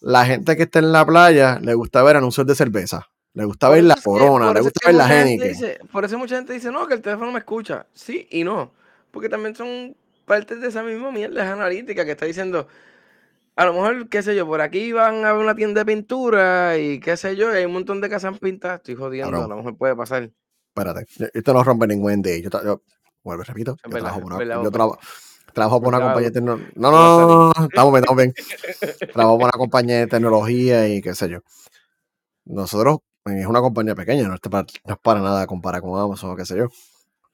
[0.00, 3.68] la gente que está en la playa le gusta ver anuncios de cerveza, le gusta
[3.68, 5.88] ver la corona, le gusta ver la Heineken.
[5.90, 7.86] Por eso mucha gente dice, no, que el teléfono me escucha.
[7.94, 8.72] Sí y no,
[9.10, 12.68] porque también son partes de esa misma mierda analítica que está diciendo,
[13.56, 17.00] a lo mejor, qué sé yo, por aquí van a una tienda de pintura y
[17.00, 18.78] qué sé yo, hay un montón de casas pintadas.
[18.78, 20.30] Estoy jodiendo, a lo mejor puede pasar.
[20.74, 22.82] Espérate, esto no rompe ningún de Yo, yo
[23.22, 24.70] vuelvo, repito, yo trabajo por una, yo
[25.52, 26.68] trabajo por una compañía de tecnología.
[26.76, 28.34] No, no, no, no, estamos bien, estamos bien.
[29.12, 31.40] trabajo por una compañía de tecnología y qué sé yo.
[32.44, 35.98] Nosotros, eh, es una compañía pequeña, no es para, no es para nada comparar con
[36.00, 36.66] Amazon o qué sé yo.
[36.66, 36.70] O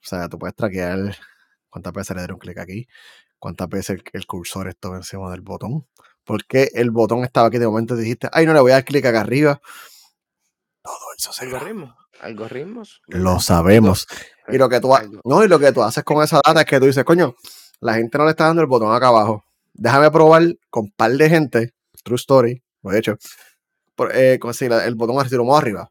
[0.01, 1.15] sea, tú puedes traquear
[1.69, 2.87] cuántas veces le dieron clic aquí,
[3.37, 5.87] cuántas veces el, cursor estuvo encima del botón,
[6.29, 9.03] porque el botón estaba aquí de momento dijiste, ay, no le voy a dar clic
[9.03, 9.59] acá arriba.
[10.83, 11.95] Todo eso se Algoritmos.
[12.21, 13.01] Algoritmos.
[13.07, 14.05] Lo sabemos.
[14.47, 16.79] Y lo que tú no, y lo que tú haces con esa data es que
[16.79, 17.33] tú dices, coño,
[17.79, 19.43] la gente no le está dando el botón acá abajo.
[19.73, 23.17] Déjame probar con un par de gente, true story, lo he hecho,
[23.95, 25.89] por, eh, el botón lo arriba.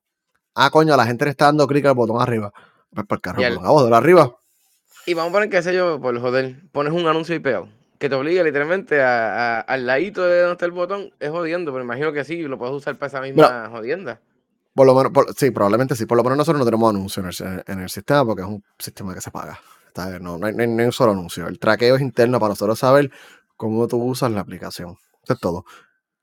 [0.54, 2.52] Ah, coño, la gente le está dando clic al botón arriba.
[2.94, 4.36] Pues por carro, el botón arriba.
[5.04, 8.08] Y vamos a poner, qué sé yo, por joder, pones un anuncio y pegado que
[8.08, 12.12] te obliga literalmente a, al ladito de donde está el botón, es jodiendo, pero imagino
[12.12, 14.20] que sí, lo puedes usar para esa misma jodienda.
[14.78, 16.06] Por lo menos, sí, probablemente sí.
[16.06, 19.20] Por lo menos nosotros no tenemos anuncios en el, sistema porque es un sistema que
[19.20, 19.58] se paga.
[20.20, 21.48] No, no, hay, no, un solo anuncio.
[21.48, 23.10] El traqueo es interno para nosotros saber
[23.56, 24.96] cómo tú usas la aplicación.
[25.24, 25.64] Eso es todo.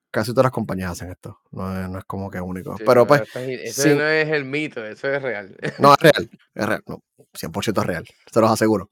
[0.09, 1.41] Casi todas las compañías hacen esto.
[1.51, 2.77] No es, no es como que único.
[2.85, 3.23] pero pues.
[3.35, 5.53] Eso no es el mito, eso es real.
[5.79, 6.29] No, es real.
[6.55, 6.83] Es real.
[6.87, 8.07] No, 100% es real.
[8.31, 8.89] Se los aseguro.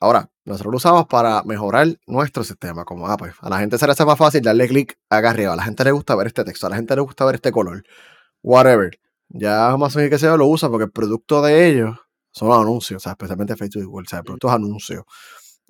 [0.00, 2.84] Ahora, nosotros lo usamos para mejorar nuestro sistema.
[2.84, 5.52] Como, ah, pues a la gente se le hace más fácil darle clic acá arriba.
[5.52, 7.52] A la gente le gusta ver este texto, a la gente le gusta ver este
[7.52, 7.82] color.
[8.42, 8.98] Whatever.
[9.28, 11.96] Ya Amazon y que sea lo usa porque el producto de ellos
[12.32, 15.04] son los anuncios, o sea, especialmente Facebook y Google, o sea, productos anuncios.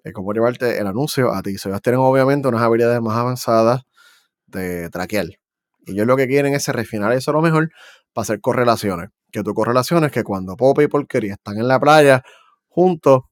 [0.04, 1.58] Es como llevarte el anuncio a ti.
[1.58, 3.82] So, ellos tienen obviamente unas habilidades más avanzadas
[4.46, 5.26] de traquear.
[5.86, 7.70] Y ellos lo que quieren es refinar eso a lo mejor
[8.12, 9.10] para hacer correlaciones.
[9.32, 12.22] Que tú correlaciones que cuando Pope y Porquería están en la playa
[12.68, 13.22] juntos,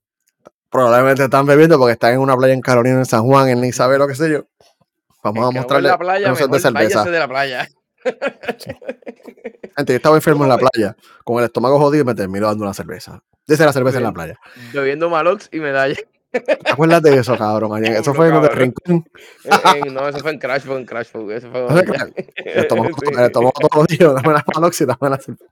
[0.70, 3.98] probablemente están bebiendo porque están en una playa en Carolina, en San Juan, en Isabel,
[3.98, 4.46] lo que sé yo.
[5.22, 7.04] Vamos a mostrarle la playa, de cerveza.
[7.04, 7.68] de la playa.
[9.76, 12.64] Gente, yo estaba enfermo en la playa, con el estómago jodido y me terminó dando
[12.64, 13.22] una cerveza.
[13.46, 14.38] Dice la cerveza en la playa.
[14.72, 15.96] Bebiendo Malox y medalla.
[16.30, 17.82] ¿Te acuerdas de eso, cabrón?
[17.84, 18.58] Eso fue en el cabrón.
[18.58, 19.04] rincón.
[19.44, 21.66] En- en- no, eso fue en Crash, fue en Crash, fue, eso fue
[22.36, 23.12] El estómago, Sí.
[23.14, 24.14] el estómago todo jodido.
[24.14, 25.44] Dame la malox y dame la cerveza.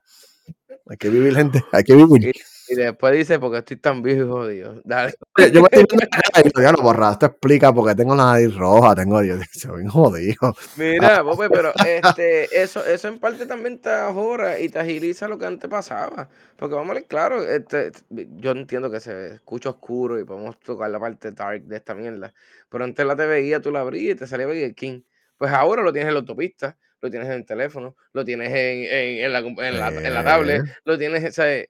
[0.89, 1.63] Hay que vivir, gente.
[1.71, 2.33] Hay que vivir.
[2.69, 4.81] Y después dice, porque estoy tan viejo y jodido.
[4.83, 5.13] Dale.
[5.37, 7.13] Yo me estoy viendo la cara y digo, diablo, borrado.
[7.13, 10.55] Esto explica porque tengo la nariz roja, tengo Dios, soy bien jodido.
[10.75, 15.37] Mira, Pope, pero este, eso, eso en parte también te ahorra y te agiliza lo
[15.37, 16.27] que antes pasaba.
[16.55, 20.89] Porque vamos a ver, claro, este, yo entiendo que se escucha oscuro y podemos tocar
[20.89, 22.33] la parte dark de esta mierda.
[22.69, 25.01] Pero antes la TV guía, tú la abrías y te salía Burger King.
[25.37, 28.83] Pues ahora lo tienes en la autopista, lo tienes en el teléfono, lo tienes en,
[28.85, 31.63] en, en la, en, la, en la tablet, lo tienes, o sea,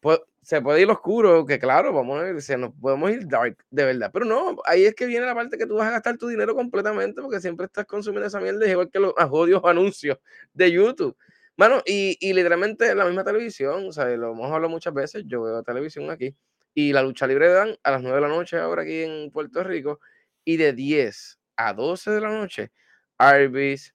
[0.00, 3.56] pu- se puede ir oscuro, que claro, vamos a ver, se nos podemos ir dark,
[3.70, 4.10] de verdad.
[4.12, 6.54] Pero no, ahí es que viene la parte que tú vas a gastar tu dinero
[6.54, 10.18] completamente porque siempre estás consumiendo esa mierda, igual que los jodidos anuncios
[10.54, 11.16] de YouTube.
[11.56, 15.42] Mano, y, y literalmente la misma televisión, o sea, lo hemos hablado muchas veces, yo
[15.42, 16.34] veo televisión aquí,
[16.74, 19.62] y la lucha libre dan a las 9 de la noche ahora aquí en Puerto
[19.62, 20.00] Rico,
[20.44, 22.72] y de 10 a 12 de la noche,
[23.18, 23.94] Arby's,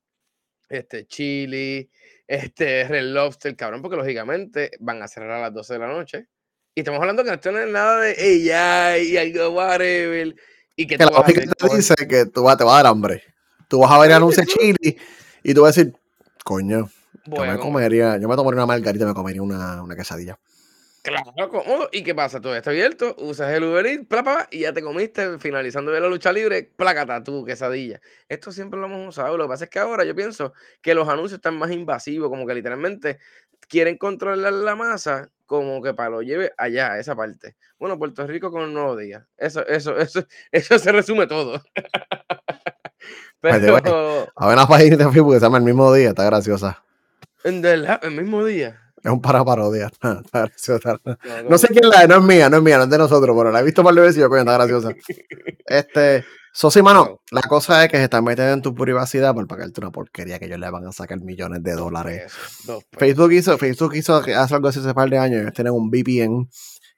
[0.70, 1.90] este, Chili,
[2.28, 6.28] este, Red Lobster, cabrón, porque lógicamente van a cerrar a las 12 de la noche.
[6.76, 8.12] Y estamos hablando que esto no es nada de
[8.54, 10.36] AI y algo whatever.
[10.76, 12.92] Y que Que tú la vas te dice que tú vas, te va a dar
[12.92, 13.24] hambre.
[13.70, 14.98] Tú vas a ver el anuncio de chili
[15.42, 15.96] y tú vas a decir,
[16.44, 16.90] coño,
[17.24, 17.60] yo me comer.
[17.60, 20.38] comería, yo me tomaría una margarita y me comería una, una quesadilla.
[21.02, 21.88] Claro, cómodo.
[21.92, 22.42] ¿Y qué pasa?
[22.42, 26.02] Todo está abierto, usas el Uber Eats, pla, pla, y ya te comiste, finalizando de
[26.02, 28.02] la lucha libre, plácata tu quesadilla.
[28.28, 29.38] Esto siempre lo hemos usado.
[29.38, 32.48] Lo que pasa es que ahora yo pienso que los anuncios están más invasivos, como
[32.48, 33.20] que literalmente
[33.70, 37.56] quieren controlar la masa, como que para lo lleve allá, a esa parte.
[37.80, 39.28] Bueno, Puerto Rico con un nuevo día.
[39.38, 41.62] Eso, eso, eso, eso se resume todo.
[43.42, 43.78] Pero,
[44.36, 46.84] A ver una página de Facebook que se llama El mismo día, está graciosa.
[47.44, 48.82] en verdad, el mismo día.
[49.04, 49.86] Es un para parodia.
[50.26, 51.00] Está graciosa.
[51.04, 51.16] No,
[51.52, 53.36] No sé quién la es, no es mía, no es mía, no es de nosotros,
[53.38, 54.96] pero la he visto par de veces y yo, coño, está graciosa.
[55.68, 56.26] Este,
[56.58, 59.92] Sosi, mano, la cosa es que se están metiendo en tu privacidad por pagarte una
[59.92, 62.32] porquería que ellos le van a sacar millones de dos dólares.
[62.32, 63.00] pesos, dos pesos.
[63.00, 65.42] Facebook hizo, Facebook hizo hace algo así hace par de años.
[65.42, 66.48] Ellos tienen un VPN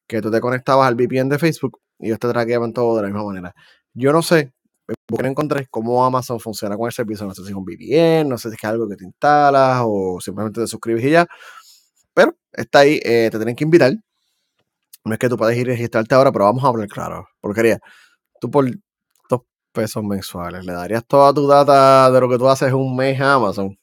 [0.06, 3.08] que tú te conectabas al VPN de Facebook y ellos te traqueaban todo de la
[3.08, 3.56] misma manera.
[3.96, 4.54] Yo no sé,
[5.10, 7.26] busqué encontré cómo Amazon funciona con el servicio.
[7.26, 10.20] No sé si es un VPN, no sé si es algo que te instalas o
[10.22, 11.26] simplemente te suscribes y ya.
[12.14, 13.96] Pero está ahí, eh, te tienen que invitar.
[15.04, 17.28] No es que tú puedes ir y registrarte ahora, pero vamos a hablar claro.
[17.42, 17.80] Porquería.
[18.40, 18.68] Tú por
[19.78, 23.36] pesos mensuales, ¿le darías toda tu data de lo que tú haces un mes a
[23.36, 23.78] Amazon?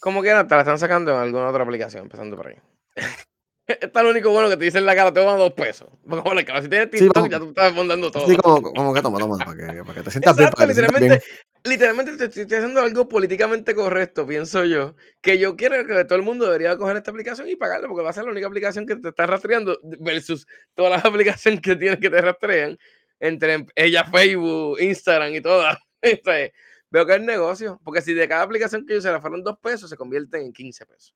[0.00, 2.56] Como quiera, te la están sacando en alguna otra aplicación, empezando por ahí.
[3.66, 5.88] Está lo único bueno que te dicen en la cara, te van a dos pesos.
[6.08, 7.30] Porque bueno, claro, si tienes Sí, TikTok, vamos.
[7.30, 8.24] ya tú estás mandando todo.
[8.24, 10.48] Así como, como que toma, toma, para que, para que te sientas bien.
[10.48, 11.12] Exacto, que te sientas bien.
[11.12, 11.24] literalmente,
[11.64, 14.96] literalmente te estoy, estoy haciendo algo políticamente correcto, pienso yo.
[15.20, 18.10] Que yo quiero que todo el mundo debería coger esta aplicación y pagarla, porque va
[18.10, 22.00] a ser la única aplicación que te está rastreando versus todas las aplicaciones que tienes
[22.00, 22.76] que te rastrean,
[23.20, 25.78] entre ella, Facebook, Instagram y todas.
[26.92, 29.56] Veo que es negocio, porque si de cada aplicación que yo se la fueron dos
[29.58, 31.14] pesos, se convierten en 15 pesos.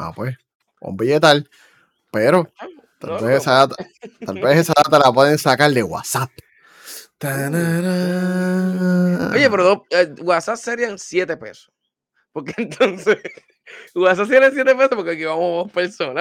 [0.00, 0.36] Ah, pues,
[0.80, 1.48] un billetal.
[2.10, 2.50] Pero
[2.98, 3.76] tal, No, vez no, esa data,
[4.24, 6.30] tal vez esa data la pueden sacar de WhatsApp.
[9.32, 11.72] Oye, pero eh, WhatsApp serían 7 pesos.
[12.32, 13.18] Porque entonces,
[13.94, 15.72] WhatsApp serían 7 pesos porque aquí vamos.
[15.74, 16.12] ¿no?
[16.12, 16.16] O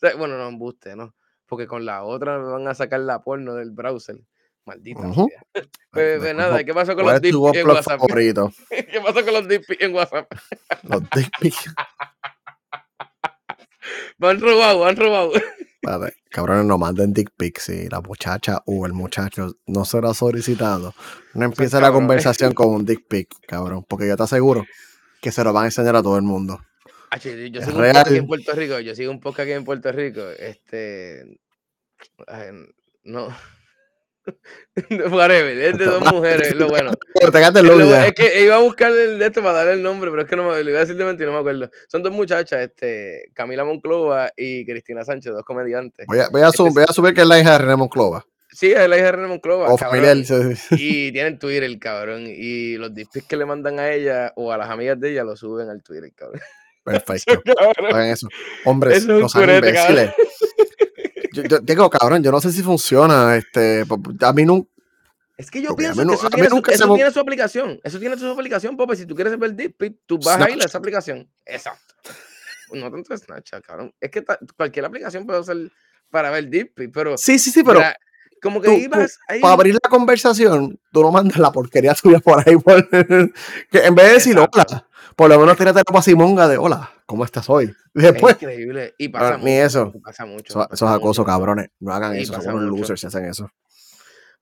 [0.00, 1.14] sea, bueno, no, embuste, ¿no?
[1.46, 4.20] Porque con la otra me van a sacar la porno del browser.
[4.68, 5.24] Maldita sea.
[5.90, 8.00] Pues, pues nada, ¿qué pasó con ¿Cuál los dick pics en WhatsApp?
[8.06, 8.52] favorito?
[8.68, 10.30] ¿Qué pasó con los dick pics en WhatsApp?
[10.82, 11.74] Los dick pics.
[14.18, 15.32] Van robado, han robado.
[15.34, 17.64] Espérate, cabrones, no manden dick pics.
[17.64, 20.94] Si la muchacha o el muchacho no será solicitado,
[21.34, 23.84] no empiece la conversación con un dick pic, cabrón.
[23.88, 24.66] Porque yo te aseguro
[25.22, 26.60] que se lo van a enseñar a todo el mundo.
[27.10, 28.16] Ah, yo, yo sigo un podcast aquí real.
[28.16, 28.80] en Puerto Rico.
[28.80, 30.28] Yo sigo un podcast aquí en Puerto Rico.
[30.38, 31.40] Este.
[33.04, 33.28] no.
[35.10, 36.92] Whatever, es de dos mujeres, lo bueno.
[37.14, 38.06] Pero Es, lo- ya.
[38.06, 40.36] es que iba a buscar el de esto para darle el nombre, pero es que
[40.36, 41.70] no me lo iba a decir de mentira, no me acuerdo.
[41.88, 46.06] Son dos muchachas, este, Camila Monclova y Cristina Sánchez, dos comediantes.
[46.06, 48.24] Voy a, voy, a asum- voy a asumir que es la hija de René Monclova.
[48.50, 49.66] Sí, es la hija de René Monclova.
[49.66, 49.78] Cabrón.
[49.78, 50.16] familiar.
[50.24, 50.74] sí, sí.
[50.78, 52.24] Y tienen Twitter, el cabrón.
[52.26, 55.36] Y los dispis que le mandan a ella o a las amigas de ella lo
[55.36, 56.40] suben al Twitter, cabrón.
[56.84, 57.42] Perfecto.
[57.92, 58.28] Hagan eso.
[58.64, 60.10] Hombres, Eso es un no sean imbéciles.
[61.42, 63.36] Yo, yo digo, cabrón, yo no sé si funciona.
[63.36, 63.84] Este,
[64.20, 64.68] a mí nunca.
[65.36, 67.20] Es que yo Porque pienso que eso, tiene su, nunca se eso me- tiene su
[67.20, 67.80] aplicación.
[67.84, 68.96] Eso tiene su aplicación, Pope.
[68.96, 71.30] Si tú quieres ver Deep tú vas a ir a esa aplicación.
[71.46, 71.94] Exacto.
[72.72, 73.94] No tanto Snapchat, cabrón.
[74.00, 74.24] Es que
[74.56, 75.56] cualquier aplicación puede usar
[76.10, 77.94] para ver Deep pero, Sí, sí, sí, pero gra-
[78.42, 79.40] como que tú- tú- ibas ahí.
[79.40, 82.56] para abrir la conversación, tú no mandas la porquería tuya por ahí.
[82.56, 82.88] por-
[83.70, 84.60] que en vez de decir Exacto.
[84.72, 84.87] hola,
[85.18, 87.74] por lo menos tírate la pasimonga de hola, ¿cómo estás hoy?
[87.94, 88.94] Y Es después, increíble.
[88.98, 89.92] Y pasa Ah, ni mucho, eso.
[90.04, 90.44] Pasa mucho.
[90.48, 91.24] eso, pasa eso es acoso, mucho.
[91.24, 91.70] cabrones.
[91.80, 92.82] No hagan Sí, eso, son unos mucho.
[92.82, 93.50] losers si hacen eso.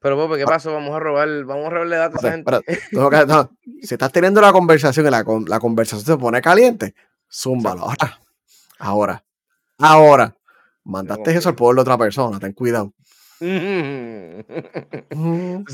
[0.00, 0.74] Pero, Pope, ¿qué pasó?
[0.74, 2.60] Vamos a robar, vamos a robarle datos a esa gente.
[2.92, 3.50] no,
[3.82, 6.94] si estás teniendo la conversación y la, la conversación se pone caliente,
[7.32, 7.84] zúmbalo.
[7.88, 8.20] Ahora,
[8.78, 9.24] ahora,
[9.78, 10.36] ahora.
[10.84, 12.92] Mandaste eso al pueblo de otra persona, ten cuidado.
[13.40, 14.44] Entonces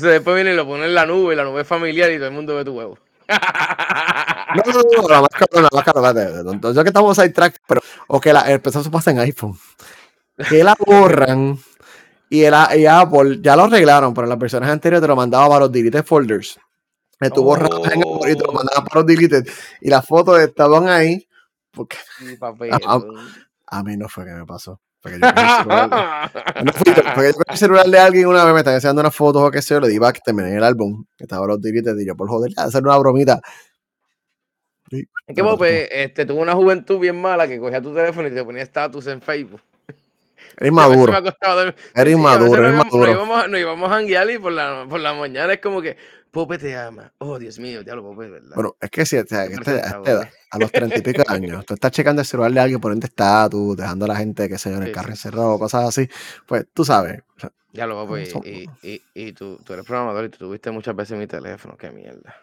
[0.01, 2.55] después viene y lo pone en la nube, la nube familiar y todo el mundo
[2.55, 2.97] ve tu huevo.
[4.55, 7.59] No, no, no, no, la más cabrona, la más cabrona, yo que estamos ahí track,
[7.67, 9.57] pero, o que la, el proceso pasa en iPhone.
[10.49, 11.59] Que la borran
[12.29, 15.47] y, el, y Apple ya lo arreglaron, pero en las versiones anteriores te lo mandaba
[15.47, 16.59] para los deleted folders.
[17.19, 18.53] Que tú borrabas en Apple y te lo Oh.
[18.53, 19.47] mandabas para los deleted.
[19.81, 21.27] Y las fotos estaban ahí.
[21.71, 21.97] Porque
[22.39, 22.71] papel.
[22.85, 22.99] Ah,
[23.67, 24.79] a mí no fue que me pasó.
[25.01, 26.31] Porque yo celular,
[26.63, 29.41] no fui porque yo el celular de alguien una vez, me están enseñando unas fotos
[29.41, 32.05] o qué sé yo, le di back, terminé en el álbum, estaba los deleted y
[32.05, 33.41] yo por joder, hacer una bromita.
[34.93, 38.31] Sí, Es que Pope este, tuvo una juventud bien mala que cogía tu teléfono y
[38.31, 39.61] te ponía estatus en Facebook.
[39.87, 39.93] Eres
[40.59, 41.75] Y a veces maduro, me acostaba a dormir.
[41.75, 43.59] eres Sí, a veces inmaduro, nos íbamos- Nos maduro.
[43.59, 45.97] íbamos, a- janguear y por la, por la mañana es como que
[46.29, 47.11] Pope te ama.
[47.19, 48.55] Oh, Dios mío, ya lo Pope, ¿verdad?
[48.55, 51.73] Bueno, es que si o sea, que este- a, los treinta y pico años, tú
[51.75, 54.77] estás checando el celular de alguien poniendo estatus, dejando a la gente, que sé yo,
[54.77, 56.07] en el Sí, carro encerrado, cosas así,
[56.47, 57.21] pues tú sabes.
[57.35, 58.25] o sea, ya lo Pope.
[58.27, 61.25] son- Y, y, y, y tú, tú eres programador y tú tuviste muchas veces mi
[61.27, 61.75] teléfono.
[61.77, 62.35] Qué mierda.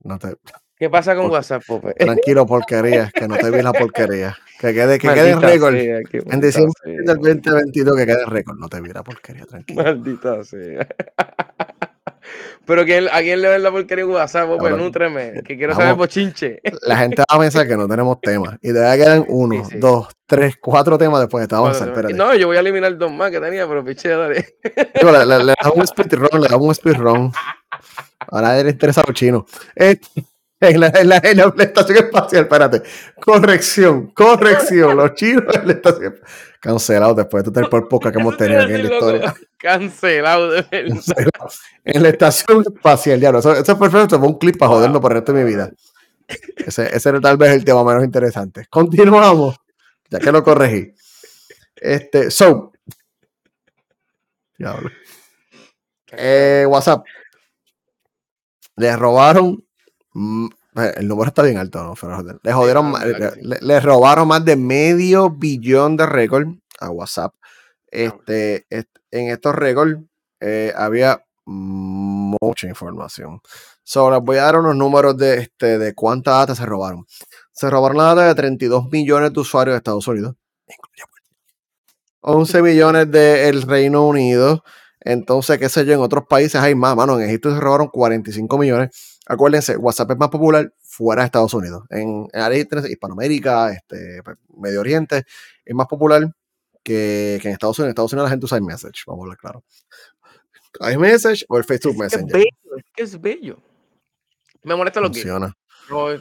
[0.00, 0.34] no te,
[0.76, 1.94] ¿Qué pasa con Por- WhatsApp, Pope?
[1.98, 4.36] tranquilo, porquería, que no te vi la porquería.
[4.58, 5.74] Que quede, que quede en récord.
[5.74, 5.98] sea,
[6.30, 6.92] En diciembre sea.
[6.92, 8.56] del 2022, que quede en récord.
[8.58, 9.82] No te vi la porquería, tranquilo.
[9.82, 10.86] Maldita sea.
[12.66, 14.46] Pero ¿quién, ¿a quién le ven la porquería en WhatsApp?
[14.48, 14.64] Pope?
[14.64, 14.80] Cabrón.
[14.80, 15.82] Nútreme, que quiero Vamos.
[15.84, 16.60] saber bochinche.
[16.82, 18.56] La gente va a pensar que no tenemos temas.
[18.62, 19.78] Y de verdad quedan uno, Sí, sí.
[19.78, 21.60] dos, tres, cuatro temas después de esta.
[21.60, 21.86] Vamos a.
[22.14, 24.56] No, yo voy a eliminar dos más que tenía, pero piche, dale.
[24.98, 27.32] Digo, le, le- le damos un speedrun, le damos un speedrun.
[28.30, 29.44] A nadie le interesa los chinos.
[29.74, 30.24] Este,
[30.70, 32.82] en, la, en, la, en la estación espacial, espérate.
[33.20, 34.96] Corrección, corrección.
[34.96, 36.20] Los chinos en la estación.
[36.60, 39.34] Cancelados después de todo el por poca que hemos tenido aquí en la historia.
[39.58, 40.94] Cancelado, de verdad.
[40.94, 41.50] Cancelado.
[41.84, 43.30] En la estación espacial, ya.
[43.30, 44.18] Eso, eso es perfecto.
[44.18, 45.70] Fue un clip para jodernos por el resto de mi vida.
[46.56, 48.66] Ese, ese era tal vez el tema menos interesante.
[48.70, 49.56] Continuamos.
[50.08, 50.94] Ya que lo corregí.
[51.76, 52.72] Este, so.
[54.56, 54.90] Diablo.
[56.12, 57.04] Eh, WhatsApp.
[58.76, 59.62] Le robaron.
[60.14, 60.46] Mm,
[60.76, 61.94] eh, El número está bien alto, ¿no?
[62.00, 62.92] Pero le jodieron.
[63.42, 66.48] le, le robaron más de medio billón de récords
[66.80, 67.34] a WhatsApp.
[67.90, 69.98] Este, est- en estos récords
[70.40, 73.40] eh, había mucha información.
[73.84, 77.06] So, les voy a dar unos números de, este, de cuánta data se robaron.
[77.52, 80.34] Se robaron la data de 32 millones de usuarios de Estados Unidos.
[80.68, 81.28] incluye Puerto
[82.22, 82.38] Rico.
[82.40, 84.64] 11 millones del Reino Unido.
[85.00, 87.18] Entonces, qué sé yo, en otros países hay más, mano.
[87.20, 89.13] En Egipto se robaron 45 millones.
[89.26, 91.84] Acuérdense, WhatsApp es más popular fuera de Estados Unidos.
[91.90, 95.24] En, en áreas Hispanoamérica, este, pues, Medio Oriente,
[95.64, 96.22] es más popular
[96.82, 97.88] que, que en Estados Unidos.
[97.88, 99.64] En Estados Unidos la gente usa iMessage, vamos a hablar claro.
[100.92, 102.32] iMessage o el Facebook Es que es Messenger.
[102.32, 103.58] bello, es que es bello.
[104.62, 105.26] Me molestan los GIFs.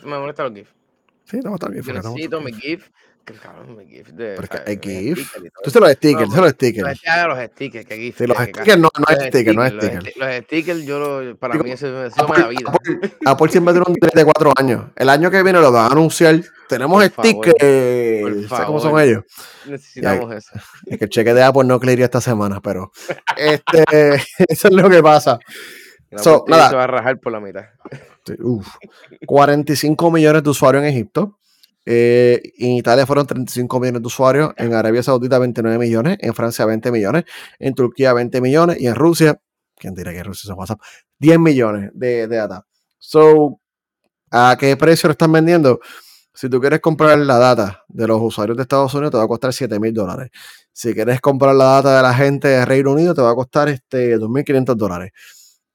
[0.03, 0.73] Me molestan los GIFs.
[1.25, 1.83] Sí, no, está bien.
[1.83, 2.53] Yo necesito mi.
[2.53, 2.89] GIF.
[3.25, 4.36] Que cabrón, mi GIF de.
[4.36, 4.67] Pero es que ¿sabes?
[4.69, 5.31] hay Mis GIF.
[5.63, 7.01] Tú se los stickers, No, tú se los Los stickers.
[7.27, 8.17] los stickers, que GIF.
[8.17, 10.03] Sí, los stickers no, no es sticker, no es sticker.
[10.03, 12.71] sti- Los stickers, yo lo, para mí eso, Apple, da vida.
[13.25, 14.86] Apple- siempre tiene un delay de cuatro años.
[14.97, 16.41] El año que viene lo van a anunciar.
[16.67, 17.55] Tenemos stickers.
[18.21, 19.23] por ¿Sabes cómo son ellos?
[19.67, 20.51] Necesitamos eso.
[20.88, 22.91] Es que el cheque de Apple no clearía esta semana, pero
[23.38, 23.83] este,
[24.49, 25.39] eso es lo que pasa.
[26.12, 26.69] La So, nada.
[26.69, 27.63] se va a rajar por la mitad.
[28.39, 28.67] Uf.
[29.25, 31.39] 45 millones de usuarios en Egipto.
[31.86, 34.54] Eh, en Italia fueron 35 millones de usuarios.
[34.58, 36.17] En Arabia Saudita 29 millones.
[36.22, 37.25] En Francia 20 millones.
[37.60, 38.79] En Turquía 20 millones.
[38.79, 39.40] Y en Rusia,
[39.75, 40.79] ¿quién dirá que Rusia es WhatsApp?
[41.19, 42.65] 10 millones de, de data.
[42.98, 43.60] So,
[44.31, 45.79] ¿a qué precio lo están vendiendo?
[46.36, 49.27] Si tú quieres comprar la data de los usuarios de Estados Unidos, te va a
[49.27, 50.31] costar 7 mil dólares.
[50.71, 53.69] Si quieres comprar la data de la gente de Reino Unido, te va a costar
[53.69, 55.12] este 2.500 dólares.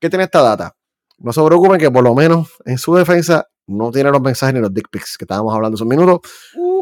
[0.00, 0.74] ¿Qué tiene esta data?
[1.18, 4.60] No se preocupen que por lo menos en su defensa no tiene los mensajes ni
[4.60, 6.20] los dick pics que estábamos hablando hace un minuto.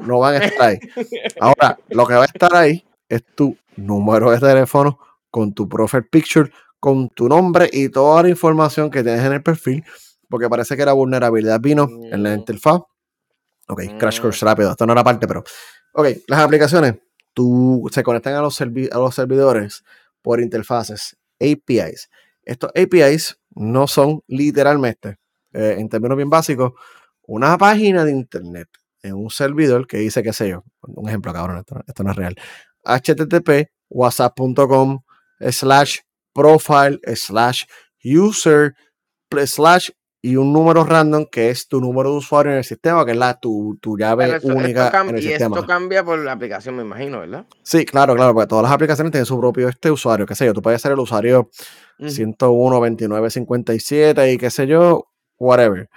[0.02, 0.78] No van a estar ahí.
[1.40, 4.98] Ahora, lo que va a estar ahí es tu número de teléfono
[5.30, 9.42] con tu profile picture, con tu nombre y toda la información que tienes en el
[9.42, 9.84] perfil,
[10.28, 12.38] porque parece que la vulnerabilidad vino en la Mm.
[12.38, 12.80] interfaz.
[13.68, 14.22] Ok, crash Mm.
[14.22, 14.70] course rápido.
[14.70, 15.44] Esto no era parte, pero.
[15.92, 16.94] Ok, las aplicaciones.
[17.34, 18.64] tú, se conectan a los, a
[18.98, 19.84] los servidores
[20.22, 22.08] por interfaces, APIs.
[22.42, 25.18] Estos APIs no son literalmente,
[25.56, 26.72] eh, en términos bien básicos,
[27.22, 28.68] una página de internet
[29.02, 32.16] en un servidor que dice, qué sé yo, un ejemplo, cabrón, esto, esto no es
[32.16, 32.36] real.
[32.84, 35.00] http whatsapp.com
[35.50, 35.98] slash
[36.32, 37.64] profile slash
[38.04, 38.74] user
[39.46, 39.90] slash
[40.22, 43.16] y un número random que es tu número de usuario en el sistema, que es
[43.16, 45.54] la tu, tu llave esto, esto única en el y sistema.
[45.56, 47.46] esto cambia por la aplicación, me imagino, ¿verdad?
[47.62, 50.52] Sí, claro, claro, porque todas las aplicaciones tienen su propio este usuario, qué sé yo,
[50.52, 51.48] tú puedes ser el usuario
[52.00, 52.10] Ujú.
[52.10, 55.06] 101, 29, 57 y qué sé yo,
[55.38, 55.88] whatever.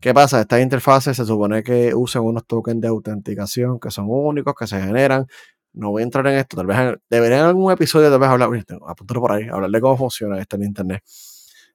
[0.00, 0.42] ¿Qué pasa?
[0.42, 4.80] Estas interfaces se supone que usan unos tokens de autenticación que son únicos, que se
[4.80, 5.26] generan.
[5.72, 6.78] No voy a entrar en esto, tal vez
[7.10, 8.48] debería en algún episodio tal vez hablar,
[8.86, 11.02] apúntalo por ahí, hablar de cómo funciona esto en internet.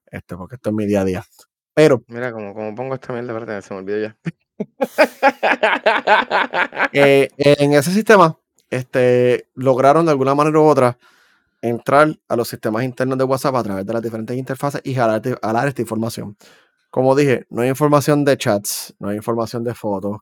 [0.06, 1.24] Este, porque esto es mi día a día.
[1.74, 4.18] Pero Mira, como, como pongo esta mierda, espérate, se me olvidó ya.
[6.94, 8.38] eh, en ese sistema,
[8.70, 10.98] este, lograron de alguna manera u otra
[11.62, 15.22] entrar a los sistemas internos de WhatsApp a través de las diferentes interfaces y jalar,
[15.42, 16.36] jalar esta información.
[16.92, 20.18] Como dije, no hay información de chats, no hay información de fotos.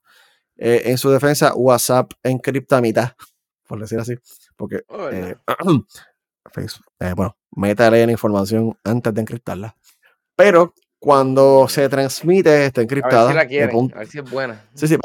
[0.56, 3.12] Eh, en su defensa, WhatsApp encripta a mitad,
[3.68, 4.16] por decir así,
[4.56, 5.36] porque eh,
[6.52, 9.76] Facebook, eh, bueno, Meta lee la información antes de encriptarla.
[10.36, 13.30] Pero cuando se transmite, está A ver encriptada.
[13.30, 14.66] si la quieren, punto- a ver si es buena.
[14.74, 14.98] Sí, sí,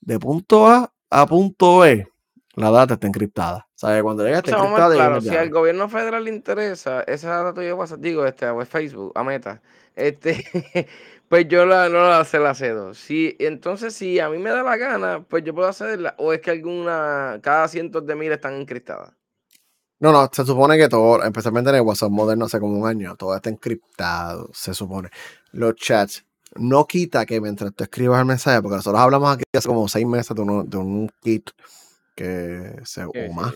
[0.00, 2.06] de punto A a punto B,
[2.54, 3.68] la data está encriptada.
[3.74, 4.02] ¿Sabes?
[4.02, 7.02] Cuando llega O está sea, vamos a encriptada claro, si al gobierno federal le interesa
[7.02, 9.60] esa data tuya de WhatsApp, digo, este, a Facebook, a Meta,
[9.96, 10.44] este,
[11.28, 12.94] pues yo la, no la, se la cedo.
[12.94, 16.40] Si, entonces, si a mí me da la gana, pues yo puedo hacerla, o es
[16.40, 19.12] que alguna, cada cientos de miles están encriptadas.
[20.00, 23.14] No, no, se supone que todo, especialmente en el WhatsApp moderno hace como un año,
[23.16, 25.10] todo está encriptado, se supone.
[25.52, 26.24] Los chats,
[26.56, 30.04] no quita que mientras tú escribas el mensaje, porque nosotros hablamos aquí hace como seis
[30.06, 31.50] meses de, uno- de un kit
[32.16, 33.54] que se, o más,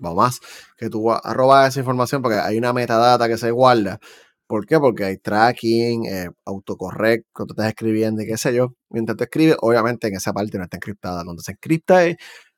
[0.00, 0.40] más,
[0.76, 3.98] que tú arrobas esa información porque hay una metadata que se guarda.
[4.48, 4.80] ¿Por qué?
[4.80, 8.74] Porque hay tracking, eh, autocorrect, cuando estás escribiendo y qué sé yo.
[8.90, 11.22] Mientras tú escribes, obviamente en esa parte no está encriptada.
[11.22, 12.16] Donde se encripta es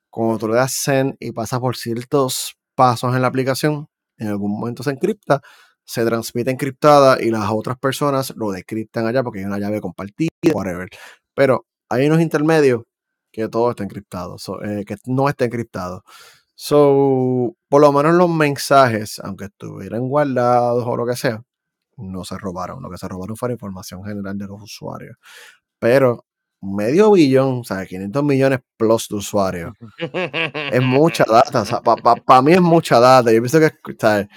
[0.09, 3.87] cuando tú le das send y pasas por ciertos pasos en la aplicación,
[4.17, 5.41] en algún momento se encripta,
[5.85, 10.29] se transmite encriptada y las otras personas lo descriptan allá porque hay una llave compartida,
[10.53, 10.89] whatever.
[11.35, 12.83] Pero hay unos intermedios
[13.31, 16.03] que todo está encriptado, eh, que no está encriptado.
[16.55, 21.43] So, por lo menos los mensajes, aunque estuvieran guardados o lo que sea,
[21.97, 22.81] no se robaron.
[22.81, 25.17] Lo que se robaron fue la información general de los usuarios.
[25.79, 26.25] Pero
[26.61, 31.61] medio billón, o sea, 500 millones plus de usuarios, es mucha data.
[31.61, 33.31] O sea, para mí es mucha data.
[33.31, 34.27] Yo pienso que, o sea,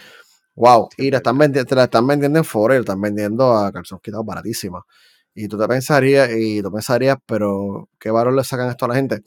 [0.57, 3.73] wow, y la están, vendi- te la están vendiendo en Forex, la están vendiendo a
[3.73, 4.83] calzón quitado baratísima.
[5.35, 8.95] Y tú te pensarías, y tú pensarías, pero ¿qué valor le sacan esto a la
[8.97, 9.23] gente?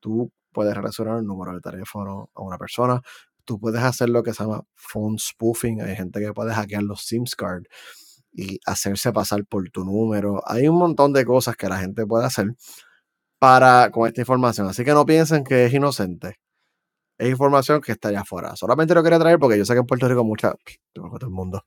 [0.00, 3.00] Tú puedes relacionar el número de teléfono a una persona,
[3.46, 7.02] tú puedes hacer lo que se llama phone spoofing, hay gente que puede hackear los
[7.06, 7.64] SIMS card
[8.32, 10.42] y hacerse pasar por tu número.
[10.46, 12.48] Hay un montón de cosas que la gente puede hacer
[13.38, 14.68] para con esta información.
[14.68, 16.36] Así que no piensen que es inocente.
[17.18, 18.56] Es información que está allá afuera.
[18.56, 20.54] Solamente lo quería traer porque yo sé que en Puerto Rico mucha,
[20.92, 21.62] todo el mundo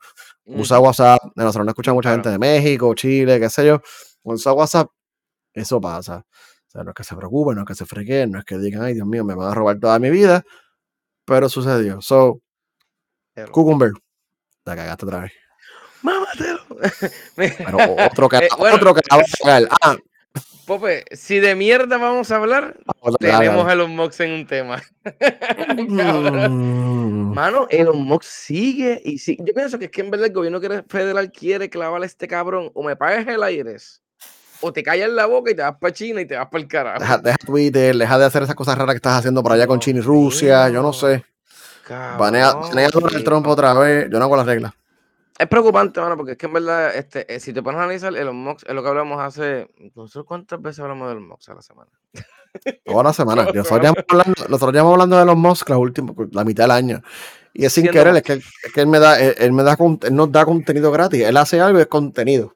[0.46, 0.80] usa.
[0.80, 1.20] WhatsApp.
[1.24, 3.82] En nosotros no escucha Sí, mucha gente de México, Chile, qué sé yo.
[4.24, 4.90] Usa WhatsApp,
[5.54, 6.26] eso pasa.
[6.68, 8.58] O sea, no es que se preocupen, no es que se frequen, no es que
[8.60, 10.44] digan, ay Dios mío, me van a robar toda mi vida.
[11.30, 12.02] Pero sucedió.
[12.02, 12.42] So,
[13.52, 13.92] Cucumber,
[14.66, 15.32] la cagaste otra vez.
[16.02, 16.60] ¡Mámatelo!
[17.36, 19.02] Pero otro que, Eh, bueno, otro que.
[19.82, 19.96] Ah,
[20.66, 22.78] Pope, si de mierda vamos a hablar,
[23.20, 24.82] tenemos a Elon Musk en un tema.
[25.78, 27.34] Mm.
[27.34, 29.44] Mano, Elon Musk sigue y sigue.
[29.46, 32.70] Yo pienso que es que en verdad el gobierno federal quiere clavarle a este cabrón
[32.74, 33.78] o me pagues el aire
[34.62, 36.68] o te callas la boca y te vas para China y te vas para el
[36.68, 36.99] carajo.
[36.99, 39.80] Deja, deja Twitter, deja de hacer esas cosas raras que estás haciendo por allá con
[39.80, 41.24] China y Rusia, yo no sé.
[41.89, 44.74] Banea, cabrón, banea Donald Trump otra vez, yo no hago las reglas.
[45.39, 48.14] Es preocupante, mano, porque es que en verdad, este, eh, si te pones a analizar,
[48.16, 49.70] Elon Musk es lo que hablamos hace.
[49.95, 51.89] No sé cuántas veces hablamos de Elon Musk a la semana.
[52.86, 53.43] Toda la semana.
[53.45, 57.01] Nosotros llevamos hablando, nosotros llevamos hablando de los Musk la, última, la mitad del año.
[57.53, 59.78] Y es sin querer, es que, es que él, me da, él, él me da,
[59.78, 61.24] con- él nos da contenido gratis.
[61.24, 62.53] Él hace algo y es contenido.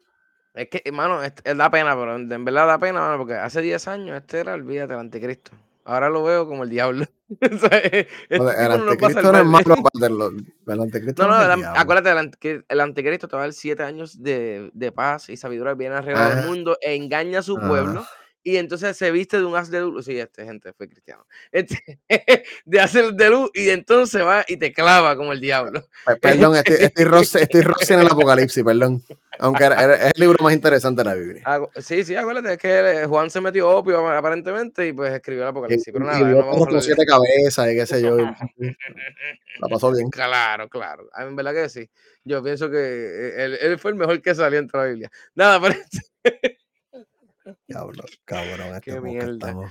[0.54, 3.62] Es que, hermano, es, es da pena, pero en verdad da pena, mano, porque hace
[3.62, 5.52] 10 años este era, olvídate, el anticristo.
[5.86, 7.06] Ahora lo veo como el diablo.
[7.42, 7.82] O sea,
[8.30, 9.42] No, el no a anticristo no salvar.
[9.42, 10.28] es malo, aparte, lo-
[10.74, 13.46] el anticristo No, no, no, el el, acuérdate, el, anticristo, el anticristo te va a
[13.46, 16.40] dar siete años de, de paz y sabiduría, viene a arreglar Ah.
[16.42, 17.68] el mundo e engaña a su Ah.
[17.68, 18.06] pueblo
[18.44, 20.06] y entonces se viste de un haz de luz.
[20.06, 21.26] Sí, este gente fue cristiano.
[21.52, 22.00] Este,
[22.66, 25.88] de hacer de luz y entonces va y te clava como el diablo.
[26.22, 29.02] Perdón, estoy, estoy, en el Apocalipsis, perdón.
[29.40, 29.72] Aunque es
[30.16, 31.44] el libro más interesante de la Biblia.
[31.78, 35.94] Sí, sí, acuérdate, es que Juan se metió opio aparentemente y pues escribió el Apocalipsis.
[35.94, 38.18] pero nada, y no con siete cabezas y qué sé yo.
[39.60, 40.10] la pasó bien.
[40.10, 41.10] Claro, claro.
[41.18, 41.90] En verdad que sí.
[42.26, 45.12] Yo pienso que eh, él, él fue el mejor que salió entre la Biblia.
[45.36, 45.76] Nada, pero.
[47.68, 49.54] Cabrón, cabrón, este Qué mierda.
[49.54, 49.66] no,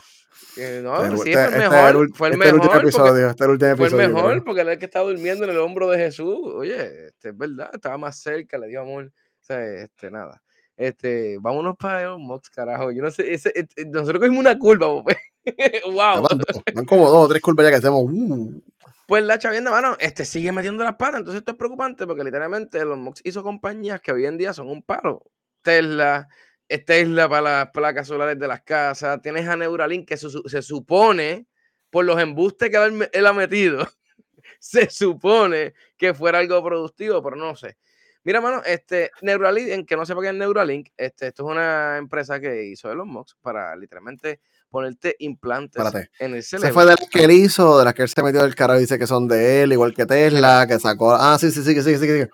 [1.04, 2.14] este, sí, fue el mejor.
[2.14, 2.54] fue el mejor.
[2.54, 5.50] Último episodio, este último episodio, fue el mejor porque él es que estaba durmiendo en
[5.50, 6.38] el hombro de Jesús.
[6.54, 9.06] Oye, este, es verdad, estaba más cerca, le dio amor.
[9.06, 10.42] O sea, este, nada.
[10.76, 12.90] Este, vámonos para el Mox, carajo.
[12.90, 15.16] Yo no sé, ese, este, nosotros cogimos una curva, pues.
[15.86, 16.28] wow.
[16.74, 18.04] Van como dos o tres curvas ya que hacemos.
[18.04, 18.62] Uh.
[19.06, 21.20] Pues la chavienda, mano, este sigue metiendo las patas.
[21.20, 24.68] Entonces esto es preocupante porque literalmente los Mox hizo compañías que hoy en día son
[24.68, 25.22] un paro.
[25.62, 26.28] Tesla,
[26.72, 31.46] esta isla para las placas solares de las casas, tienes a Neuralink que se, supone,
[31.90, 33.86] por los embustes que él, ha metido,
[34.58, 37.76] se supone que fuera algo productivo, pero no sé.
[38.24, 41.98] Mira, mano, este Neuralink, en que no sepa qué es Neuralink, este, esto es una
[41.98, 45.82] empresa que hizo Elon Musk para literalmente ponerte implantes
[46.18, 46.68] en el cerebro.
[46.68, 48.76] ¿Se fue de las que él hizo, de las que él se metió del carro
[48.76, 51.12] y dice que son de él, igual que Tesla, que sacó.
[51.12, 52.28] Ah, sí, sí, sí, sí, sí, sí.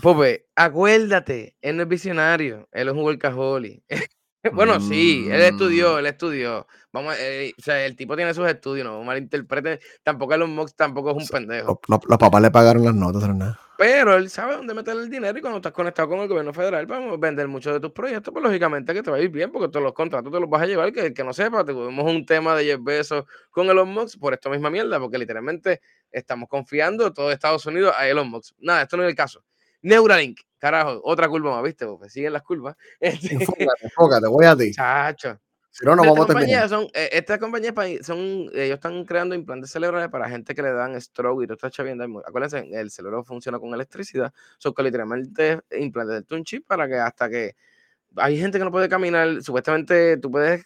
[0.00, 3.82] Pope, acuérdate, él no es visionario, él es un workaholic.
[4.52, 5.98] bueno, sí, él estudió, mm.
[5.98, 6.66] él estudió.
[6.92, 9.80] Vamos, eh, o sea, el tipo tiene sus estudios, no malinterprete.
[10.02, 11.80] Tampoco Elon Musk tampoco es un pendejo.
[11.88, 13.60] Los, papás le pagaron las notas, pero nada.
[13.76, 16.86] Pero él sabe dónde meter el dinero y cuando estás conectado con el gobierno federal,
[16.86, 19.68] vamos vender muchos de tus proyectos, pues lógicamente que te va a ir bien porque
[19.68, 20.92] todos los contratos te los vas a llevar.
[20.92, 24.48] Que, que no sepa, tuvimos un tema de 10 besos con Elon Musk por esta
[24.48, 25.80] misma mierda, porque literalmente
[26.10, 28.54] estamos confiando todo Estados Unidos a Elon Musk.
[28.58, 29.44] Nada, esto no es el caso.
[29.82, 31.86] Neuralink, carajo, otra curva más, ¿viste?
[31.86, 32.76] Porque siguen las curvas.
[33.00, 34.72] Este enfócate, enfócate, voy a ti.
[34.72, 35.38] Chacho.
[35.70, 36.68] Si no, no vamos a terminar.
[36.68, 37.72] Son, eh, estas compañías
[38.02, 38.18] son,
[38.52, 42.04] ellos están creando implantes cerebrales para gente que le dan stroke y todo está chaviendo.
[42.26, 44.32] Acuérdense, el cerebro funciona con electricidad.
[44.58, 47.54] Son que literalmente implantes un chip para que hasta que
[48.16, 50.64] hay gente que no puede caminar, supuestamente tú puedes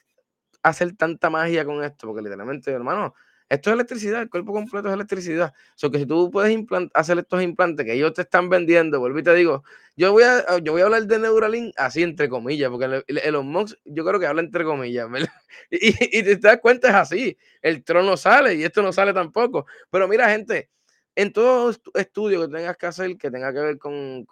[0.62, 3.14] hacer tanta magia con esto, porque literalmente, hermano,
[3.52, 5.52] esto es electricidad, el cuerpo completo es electricidad.
[5.54, 6.56] O sea, que si tú puedes
[6.94, 9.62] hacer estos implantes que ellos te están vendiendo, vuelvo y te digo,
[9.94, 13.76] yo voy a, yo voy a hablar de Neuralink así entre comillas, porque Elon Musk
[13.84, 15.28] yo creo que habla entre comillas, ¿verdad?
[15.70, 19.66] Y, y te das cuenta es así, el trono sale y esto no sale tampoco.
[19.90, 20.70] Pero mira, gente,
[21.14, 24.24] en todo estudio que tengas que hacer que tenga que ver con,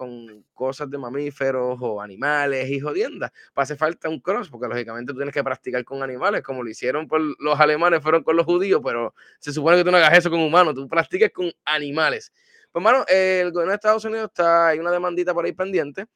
[0.54, 5.18] cosas de mamíferos o animales y jodiendas, pues hace falta un cross, porque lógicamente tú
[5.18, 8.80] tienes que practicar con animales, como lo hicieron por los alemanes, fueron con los judíos,
[8.84, 12.32] pero se supone que tú no hagas eso con humanos, tú practiques con animales.
[12.72, 16.06] Pues, hermano, el gobierno de Estados Unidos está, hay una demandita por ahí pendiente,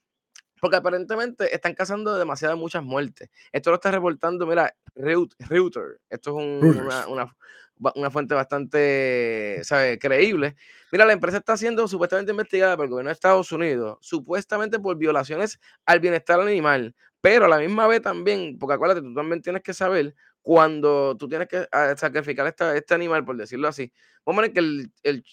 [0.60, 3.28] porque aparentemente están causando demasiadas muchas muertes.
[3.52, 6.00] Esto lo está reportando, mira, Reuters.
[6.08, 7.36] Esto es una una
[8.11, 9.62] fuente bastante,
[10.01, 10.57] creíble.
[10.93, 14.97] Mira, la empresa está siendo supuestamente investigada por el gobierno de Estados Unidos, supuestamente por
[14.97, 19.62] violaciones al bienestar animal, pero a la misma vez también, porque acuérdate, tú también tienes
[19.62, 23.91] que saber cuando tú tienes que ah, sacrificar esta, este animal, por decirlo así.
[24.27, 25.25] Vamos a ver que el, el,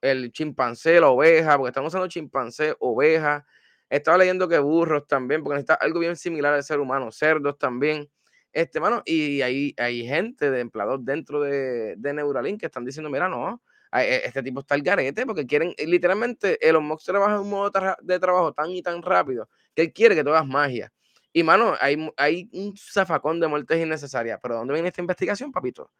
[0.00, 3.44] el chimpancé, la oveja, porque estamos usando chimpancé, oveja.
[3.88, 8.08] Estaba leyendo que burros también, porque necesita algo bien similar al ser humano, cerdos también.
[8.52, 13.08] Este, mano, y hay, hay gente de empleados dentro de, de Neuralink que están diciendo,
[13.10, 17.40] mira, no, e, este tipo está al garete porque quieren, literalmente, Elon Musk trabaja en
[17.42, 17.70] un modo
[18.02, 20.92] de trabajo tan y tan rápido que él quiere que tú hagas magia.
[21.32, 24.38] Y, mano, hay, hay un zafacón de muertes innecesarias.
[24.42, 25.90] Pero ¿dónde viene esta investigación, papito?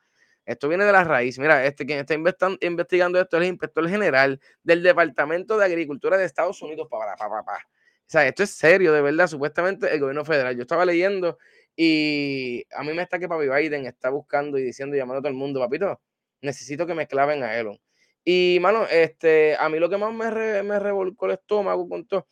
[0.45, 1.39] Esto viene de la raíz.
[1.39, 2.15] Mira, este quien está
[2.61, 6.89] investigando esto es el inspector general del Departamento de Agricultura de Estados Unidos.
[6.91, 9.29] Pa, pa, pa, o sea, esto es serio, de verdad.
[9.29, 10.57] Supuestamente el gobierno federal.
[10.57, 11.39] Yo estaba leyendo
[11.77, 15.23] y a mí me está que Papi Biden está buscando y diciendo y llamando a
[15.23, 16.01] todo el mundo, papito,
[16.43, 17.79] necesito que me claven a Elon.
[18.25, 22.27] Y, mano, este, a mí lo que más me, revolcó el estómago con todo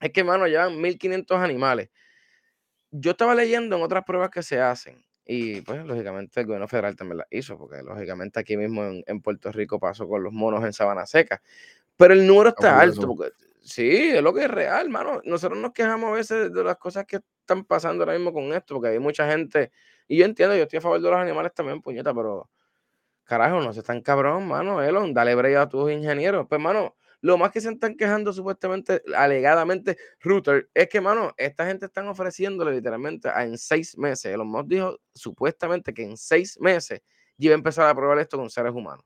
[0.00, 1.90] es que, mano, llevan 1500 animales.
[2.90, 6.96] Yo estaba leyendo en otras pruebas que se hacen y, pues, lógicamente, el gobierno federal
[6.96, 10.64] también las hizo, porque, lógicamente, aquí mismo en, en Puerto Rico pasó con los monos
[10.64, 11.42] en Sabana Seca.
[12.00, 13.30] Pero el número está alto, porque
[13.62, 15.20] Sí, es lo que es real, mano.
[15.24, 18.74] Nosotros nos quejamos a veces de las cosas que están pasando ahora mismo con esto,
[18.74, 19.70] porque hay mucha gente,
[20.08, 22.50] y yo entiendo, yo estoy a favor de los animales también, puñeta, pero
[23.22, 26.46] carajo, no se están cabrón, mano, Elon, dale brega a tus ingenieros.
[26.48, 31.66] Pues, mano, lo más que se están quejando supuestamente, alegadamente, Router, es que, mano, esta
[31.66, 34.32] gente están ofreciéndole literalmente a, en seis meses.
[34.32, 37.02] Elon Musk dijo supuestamente que en seis meses
[37.36, 39.04] iba a empezar a probar esto con seres humanos.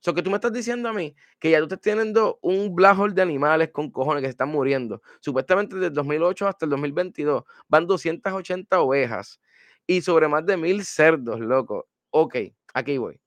[0.00, 2.98] So que tú me estás diciendo a mí que ya tú estás teniendo un black
[3.12, 5.02] de animales con cojones que se están muriendo.
[5.20, 9.40] Supuestamente desde 2008 hasta el 2022 van 280 ovejas
[9.86, 11.88] y sobre más de mil cerdos, loco.
[12.10, 12.36] Ok,
[12.74, 13.20] aquí voy.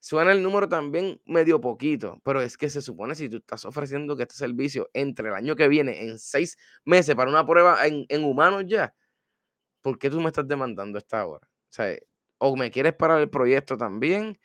[0.00, 4.16] Suena el número también medio poquito, pero es que se supone si tú estás ofreciendo
[4.16, 6.56] que este servicio entre el año que viene, en seis
[6.86, 8.94] meses, para una prueba en, en humanos ya,
[9.82, 11.48] ¿por qué tú me estás demandando esta hora?
[12.38, 14.38] O o me quieres parar el proyecto también,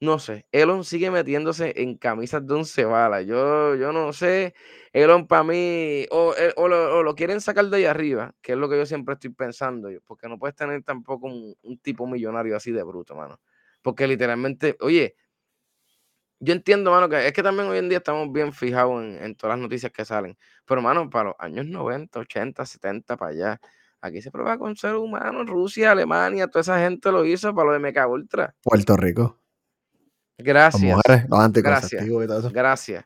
[0.00, 3.26] no sé, Elon sigue metiéndose en camisas de once balas.
[3.26, 4.54] Yo, yo no sé,
[4.94, 8.68] Elon para mí, o, eh, o, lo, quieren sacar de ahí arriba, que es lo
[8.70, 12.82] que yo siempre estoy pensando, porque no puedes tener tampoco un, tipo millonario así de
[12.82, 13.40] bruto, mano.
[13.82, 15.16] Porque literalmente, oye,
[16.38, 19.56] yo entiendo, mano, que es que también hoy en día estamos bien fijados en, todas
[19.56, 20.38] las noticias que salen.
[20.64, 23.60] Pero, mano, para los años 90, 80, 70, para allá,
[24.00, 25.44] aquí se prueba con ser humano.
[25.44, 28.54] Rusia, Alemania, toda esa gente lo hizo para lo de Meca Ultra.
[28.62, 29.39] Puerto Rico.
[30.42, 30.98] Gracias.
[31.62, 32.06] gracias.
[32.52, 33.04] Gracias.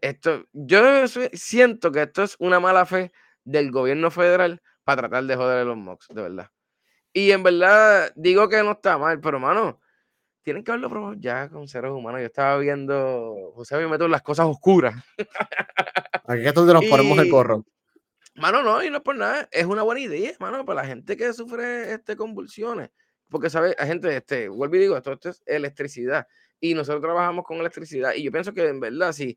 [0.00, 3.12] Esto, yo siento que esto es una mala fe
[3.44, 6.50] del gobierno federal para tratar de joder a los MOX, de verdad.
[7.12, 9.80] Y en verdad, digo que no está mal, pero, mano,
[10.42, 12.20] tienen que haberlo probado ya con seres humanos.
[12.20, 14.94] Yo estaba viendo, José me meto en las cosas oscuras.
[16.26, 17.64] Aquí es donde nos ponemos el corro.
[18.34, 19.48] Mano, no, y no es por nada.
[19.52, 22.90] Es una buena idea, mano, para la gente que sufre este, convulsiones.
[23.32, 23.74] Porque, ¿sabes?
[23.78, 26.26] Gente, este, vuelvo y digo, esto, es electricidad.
[26.60, 28.12] Y nosotros trabajamos con electricidad.
[28.14, 29.36] Y yo pienso que en verdad, sí.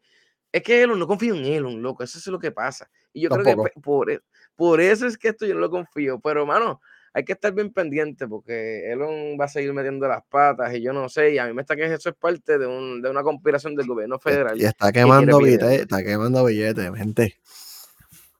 [0.52, 2.04] Es que Elon, no confío en Elon, loco.
[2.04, 2.89] Eso es lo que pasa.
[3.12, 4.22] Y yo creo que por, e,
[4.56, 6.20] por eso es que esto yo no lo confío.
[6.20, 6.82] Pero, mano,
[7.16, 10.91] hay que estar bien pendiente porque Elon va a seguir metiendo las patas y yo
[10.91, 13.88] no sé, y a mí me está que eso es parte de, una conspiración del
[13.88, 14.60] gobierno federal.
[14.60, 17.39] Y está quemando billetes, está quemando billetes, gente.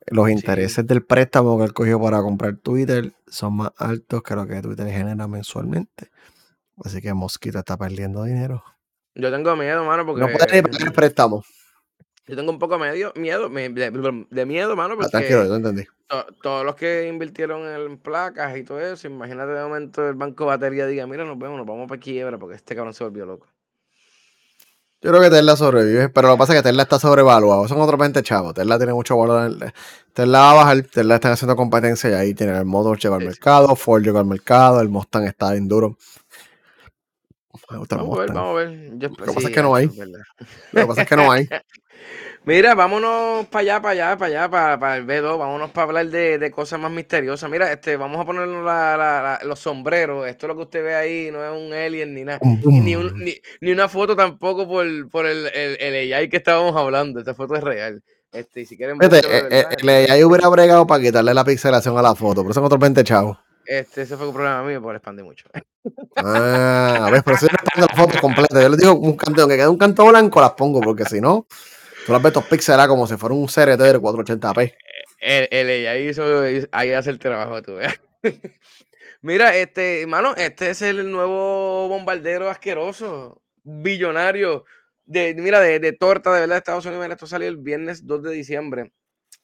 [0.08, 4.46] Los intereses del préstamo que él cogió para comprar Twitter son más altos que lo
[4.46, 6.10] que Twitter genera mensualmente.
[6.84, 8.64] Así que Mosquito está perdiendo dinero.
[9.16, 10.22] Yo tengo miedo, mano, porque...
[10.22, 11.44] No puede pagar el préstamo.
[12.28, 15.12] Yo tengo un poco medio, miedo, de, miedo, mano, ah, porque...
[15.12, 15.86] tranquilo, yo entendí
[16.42, 20.48] todos los que invirtieron en placas y todo eso, imagínate de momento el banco de
[20.50, 23.48] batería diga, mira, nos vemos, nos vamos para quiebra porque este cabrón se volvió loco.
[25.06, 27.68] Yo creo que Tesla sobrevive, pero lo que pasa es que Tesla está sobrevaluado.
[27.68, 28.56] Son otros 20 chavos.
[28.56, 29.72] Tesla tiene mucho valor.
[30.14, 30.82] Tesla va a bajar.
[30.82, 34.26] Tesla está haciendo competencia y ahí tiene el Model llegó al mercado, Ford llegó al
[34.26, 35.96] mercado, el Mustang está bien duro.
[37.70, 38.94] vamos a ver, vamos a ver.
[39.00, 39.86] lo que pasa es que no hay.
[40.72, 41.50] Lo que pasa es que no hay.
[42.46, 46.08] Mira, vámonos para allá, para allá, para allá, para, para el B2, vámonos para hablar
[46.08, 47.50] de, de, cosas más misteriosas.
[47.50, 48.64] Mira, este, vamos a ponernos
[49.44, 50.28] los sombreros.
[50.28, 52.40] Esto lo que usted ve ahí no es un alien ni nada.
[52.44, 52.96] Ni,
[53.62, 57.20] ni, una foto tampoco por, por el, el, el, AI que estábamos hablando.
[57.20, 58.04] Esta foto es real.
[58.32, 59.22] Este, si quieren Este,
[59.82, 63.04] el, AI hubiera bregado para quitarle la pixelación a la foto, pero son otros 20
[63.04, 63.40] chavos.
[63.66, 65.50] Este, ese fue un problema mío por expandir mucho.
[66.18, 69.42] Ah, a ver, pero si no pongo la foto completa, yo les digo un canto,
[69.42, 71.48] aunque quede un canto blanco, las pongo, porque si no.
[72.06, 74.76] Tú las ves estos píxeles como si fuera un CRT de 480p.
[75.20, 76.24] El, el, ahí, hizo,
[76.72, 78.00] ahí hace el trabajo, tú veas.
[79.22, 84.66] Mira, este, hermano, este es el nuevo bombardero asqueroso, billonario,
[85.06, 87.10] de, mira, de, de torta de verdad de Estados Unidos.
[87.10, 88.92] Esto salió el viernes 2 de diciembre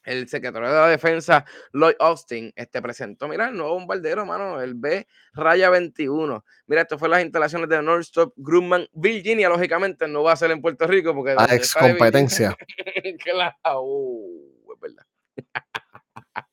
[0.04, 4.74] el secretario de la defensa, Lloyd Austin, este, presentó, mira, el nuevo bombardero, mano, el
[4.74, 6.44] B Raya 21.
[6.66, 10.60] Mira, esto fue las instalaciones de Northrop Grumman, Virginia, lógicamente no va a ser en
[10.60, 11.34] Puerto Rico porque...
[11.34, 12.56] La ex competencia.
[13.24, 15.06] claro, uh, es verdad.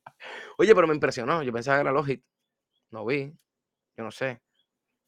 [0.57, 2.21] Oye, pero me impresionó, yo pensaba que era Logic,
[2.91, 3.33] no vi,
[3.97, 4.41] yo no sé.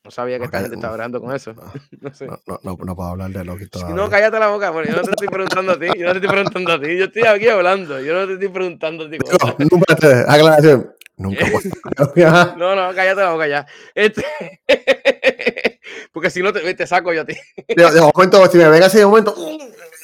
[0.04, 1.54] No sabía que esta gente estaba hablando con eso.
[2.02, 2.26] No, sé.
[2.26, 3.94] no, no, no, puedo hablar de Loki todavía.
[3.96, 5.88] No, cállate la boca, porque yo no te estoy preguntando a ti.
[5.96, 6.98] Yo no te estoy preguntando a ti.
[6.98, 8.00] Yo estoy aquí hablando.
[8.02, 9.18] Yo no te estoy preguntando a ti.
[9.20, 10.08] No, nunca te.
[10.28, 10.92] Aclaración.
[11.18, 11.46] Nunca.
[12.58, 13.68] no, no, cállate la boca ya.
[13.94, 14.24] Este...
[16.12, 17.36] porque si no te, te, saco yo a ti.
[17.68, 19.36] de, de momento, si me ven así de momento,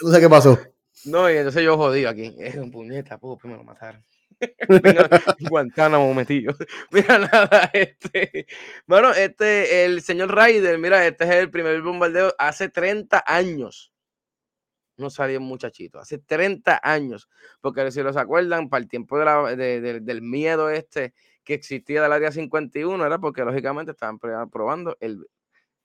[0.02, 0.60] no sé qué pasó.
[1.06, 2.36] No, y entonces yo jodido aquí.
[2.38, 4.04] Es un puñeta, pudo, me lo mataron.
[5.50, 6.54] Guantánamo metido.
[6.92, 8.48] Mira, nada, este.
[8.86, 13.92] Bueno, este, el señor Ryder, mira, este es el primer bombardeo hace 30 años.
[14.98, 17.30] No salió un muchachito, hace 30 años.
[17.62, 21.14] Porque si los acuerdan, para el tiempo de la, del miedo este
[21.44, 25.26] que existía del área 51, era porque lógicamente estaban probando el.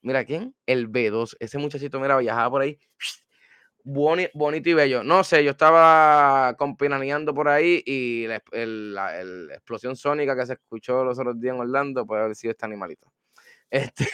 [0.00, 1.36] Mira quién, el B2.
[1.38, 2.78] Ese muchachito, mira, viajaba por ahí
[3.84, 5.02] bonito y bello.
[5.02, 9.20] No sé, yo estaba compinaneando por ahí y la,
[9.52, 13.12] explosión sónica que se escuchó los otros días en Orlando puede haber sido este animalito.
[13.72, 14.06] Este,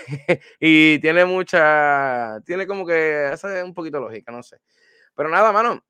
[0.61, 4.59] y tiene mucha, tiene como que, es un poquito lógica, no sé.
[5.17, 5.83] Pero nada, mano,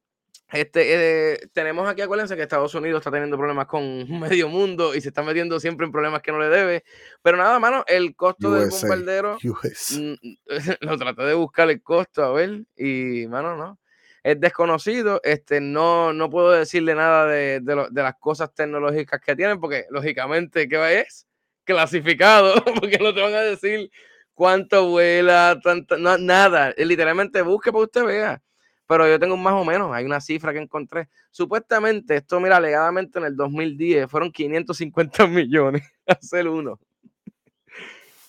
[0.51, 3.83] este, eh, tenemos aquí, acuérdense que Estados Unidos está teniendo problemas con
[4.21, 6.85] medio mundo y se está metiendo siempre en problemas que no le debe.
[7.23, 9.39] Pero nada, mano, el costo del bombardero.
[10.81, 13.79] lo traté de buscar el costo, a ver, y mano, no.
[14.23, 15.21] Es desconocido.
[15.23, 20.69] Este, no, no puedo decirle nada de, de, las cosas tecnológicas que tienen, porque lógicamente,
[20.69, 21.29] ¿qué es?
[21.69, 23.91] clasificado, porque no te van a decir
[24.33, 26.75] cuánto vuela, tanto, nada.
[26.79, 28.43] Literalmente busque para que usted vea.
[28.89, 31.09] Pero yo tengo más o menos, hay una cifra que encontré.
[31.31, 36.81] Supuestamente, esto, mira, alegadamente en el 2010 fueron 550 millones hacer uno.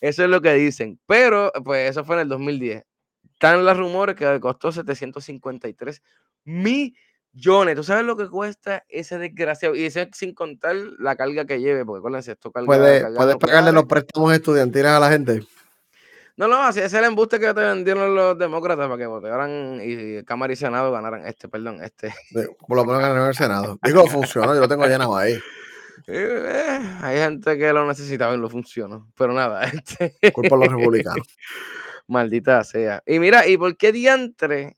[0.02, 1.00] Eso es lo que dicen.
[1.08, 2.84] Pero, pues eso fue en el 2010.
[3.34, 6.02] Están los rumores que costó 753
[6.44, 7.76] millones.
[7.78, 9.76] ¿Tú sabes lo que cuesta ese desgraciado?
[9.76, 12.66] Y ese sin contar la carga que lleve, porque acuérdense, esto carga.
[13.16, 15.42] ¿Puedes pagarle los préstamos estudiantiles a la gente?
[16.40, 20.24] No, no, así es el embuste que te vendieron los demócratas para que votaran y
[20.24, 22.14] Cámara y Senado ganaran este, perdón, este.
[22.66, 23.78] Por lo menos ganaron el Senado.
[23.84, 25.38] Digo, funcionó, yo lo tengo llenado ahí.
[26.08, 29.12] Eh, hay gente que lo necesitaba y lo funcionó.
[29.16, 30.16] Pero nada, este.
[30.32, 31.28] Culpa a los republicanos.
[32.08, 33.04] Maldita sea.
[33.06, 34.78] Y mira, ¿y por qué diantre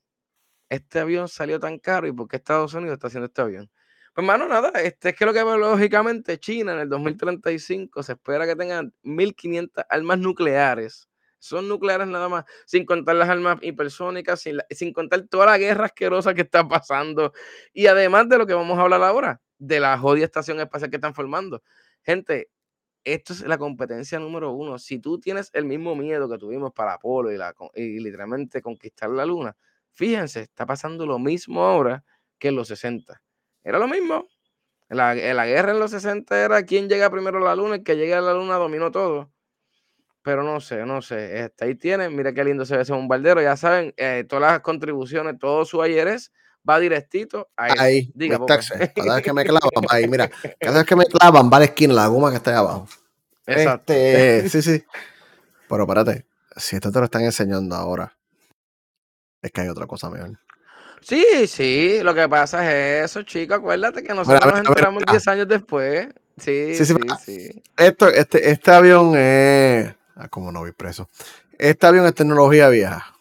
[0.68, 3.70] este avión salió tan caro y por qué Estados Unidos está haciendo este avión?
[4.12, 8.44] Pues, mano, nada, este es que lo que lógicamente China en el 2035 se espera
[8.44, 11.08] que tengan 1.500 armas nucleares
[11.42, 15.86] son nucleares nada más, sin contar las armas hipersónicas, sin, sin contar toda la guerra
[15.86, 17.32] asquerosa que está pasando.
[17.72, 20.98] Y además de lo que vamos a hablar ahora, de la jodida estación espacial que
[20.98, 21.60] están formando.
[22.04, 22.48] Gente,
[23.02, 24.78] esto es la competencia número uno.
[24.78, 29.10] Si tú tienes el mismo miedo que tuvimos para Apolo y, la, y literalmente conquistar
[29.10, 29.56] la luna,
[29.94, 32.04] fíjense, está pasando lo mismo ahora
[32.38, 33.20] que en los 60.
[33.64, 34.28] Era lo mismo.
[34.88, 37.96] La, la guerra en los 60 era quién llega primero a la luna, el que
[37.96, 39.32] llegue a la luna dominó todo
[40.22, 41.44] pero no sé, no sé.
[41.44, 43.42] Este, ahí tienen, mira qué lindo se ve ese bombardero.
[43.42, 46.32] Ya saben, eh, todas las contribuciones, todo su ayeres
[46.68, 47.72] va directito ahí.
[47.78, 51.56] Ahí, Diga, cada vez que me clavan, ahí, mira, cada vez que me clavan va
[51.56, 52.88] a la esquina, la goma que está ahí abajo.
[53.46, 53.92] Exacto.
[53.92, 54.84] Este, sí, sí.
[55.68, 58.16] Pero espérate, si esto te lo están enseñando ahora,
[59.40, 60.38] es que hay otra cosa mejor.
[61.00, 63.58] Sí, sí, lo que pasa es eso, chicos.
[63.58, 66.06] Acuérdate que nosotros nos enteramos 10 años después.
[66.36, 66.94] Sí, sí, sí.
[67.24, 71.08] sí, Esto, este, este avión es Ah, como no voy preso.
[71.58, 73.12] Este avión es tecnología vieja.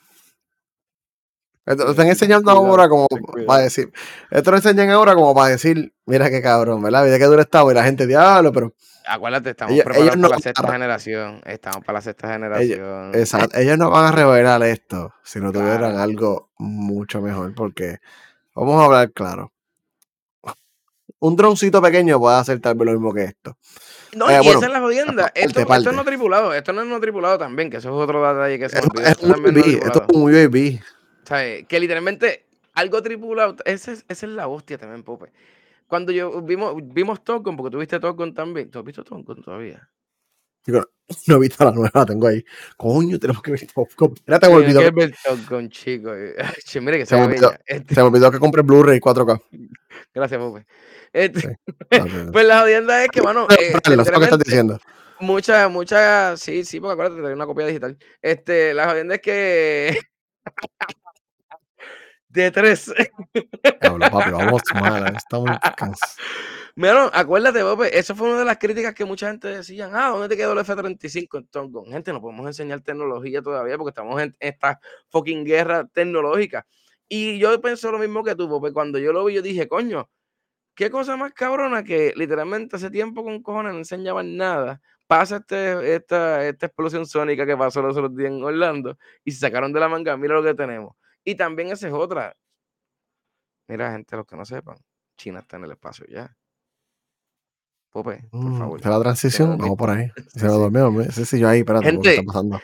[1.65, 3.07] Esto lo están enseñando ahora como
[3.45, 3.91] para decir.
[4.31, 7.05] Esto lo enseñan ahora como para decir, mira qué cabrón, ¿verdad?
[7.05, 8.73] Vida que dura estaba y la gente diablo, pero.
[9.05, 11.41] Acuérdate, estamos preparados para la sexta generación.
[11.45, 13.11] Estamos para la sexta generación.
[13.13, 13.57] exacto.
[13.57, 17.99] Ellos no van a revelar esto si no tuvieran algo mucho mejor, porque
[18.55, 19.51] vamos a hablar claro.
[21.19, 23.55] Un droncito pequeño puede hacer tal vez lo mismo que esto.
[24.15, 25.31] No, eh, y esa es la jodienda.
[25.35, 28.59] Esto, esto, no tripulado, esto no es no tripulado también, que eso es otro detalle
[28.59, 29.07] que se me olvidó.
[29.07, 30.81] Esto, esto es muy baby.
[31.23, 35.31] O sea, que literalmente algo tripulado, esa es, esa es la hostia también, Pope.
[35.87, 38.71] Cuando yo vimos, vimos Tokon, porque tuviste Tokon también.
[38.71, 39.89] ¿Tú has visto Tokon todavía?
[40.65, 40.83] Digo,
[41.27, 42.43] no he visto la nueva, la tengo ahí.
[42.77, 44.13] Coño, tenemos que ver Tokon.
[44.13, 44.79] Espérate, me olvidó.
[44.79, 46.11] Que ver Tokon, chico.
[46.81, 49.41] Mire que se, me olvidó, se me olvidó que compré Blu-ray 4K.
[50.13, 50.65] Gracias, Pope.
[51.13, 51.59] Este,
[52.31, 54.79] pues la jodienda es que, bueno, eh, que estás diciendo.
[55.19, 57.97] Muchas, muchas, sí, sí, porque acuérdate, tengo una copia digital.
[58.21, 59.99] Este, la jodienda es que
[62.29, 62.91] de tres.
[63.81, 65.51] Papi, vamos mal, estamos
[66.75, 70.29] Mira, acuérdate, Bope, eso fue una de las críticas que mucha gente decía, ah, ¿dónde
[70.29, 74.35] te quedó el F-35 entonces con Gente, no podemos enseñar tecnología todavía porque estamos en
[74.39, 76.65] esta fucking guerra tecnológica.
[77.09, 80.09] Y yo pensé lo mismo que tú, Bope, cuando yo lo vi, yo dije, coño,
[80.75, 84.81] qué cosa más cabrona que literalmente hace tiempo con cojones no enseñaban nada.
[85.07, 89.39] Pasa este, esta, esta explosión sónica que pasó los otros días en Orlando y se
[89.39, 90.95] sacaron de la manga, mira lo que tenemos.
[91.23, 92.35] Y también esa es otra.
[93.67, 94.77] Mira, gente, los que no sepan,
[95.17, 96.35] China está en el espacio ya.
[97.91, 98.85] Pope, por mm, favor.
[98.85, 99.57] la transición?
[99.57, 100.09] Vamos por ahí.
[100.35, 101.11] Se lo durmió.
[101.11, 102.61] Sí, sí, yo ahí, espérate, gente, está pasando?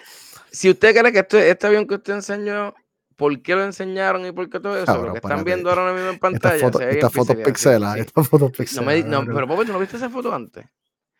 [0.52, 2.74] Si usted cree que este, este avión que usted enseñó
[3.18, 5.04] por qué lo enseñaron y por qué todo eso.
[5.04, 6.56] lo que están viendo ahora mismo en pantalla.
[6.56, 8.82] Esta foto, esta pixela, esta foto pixela.
[8.82, 10.66] No, me, no pero Pope, ¿tú no viste esa foto antes?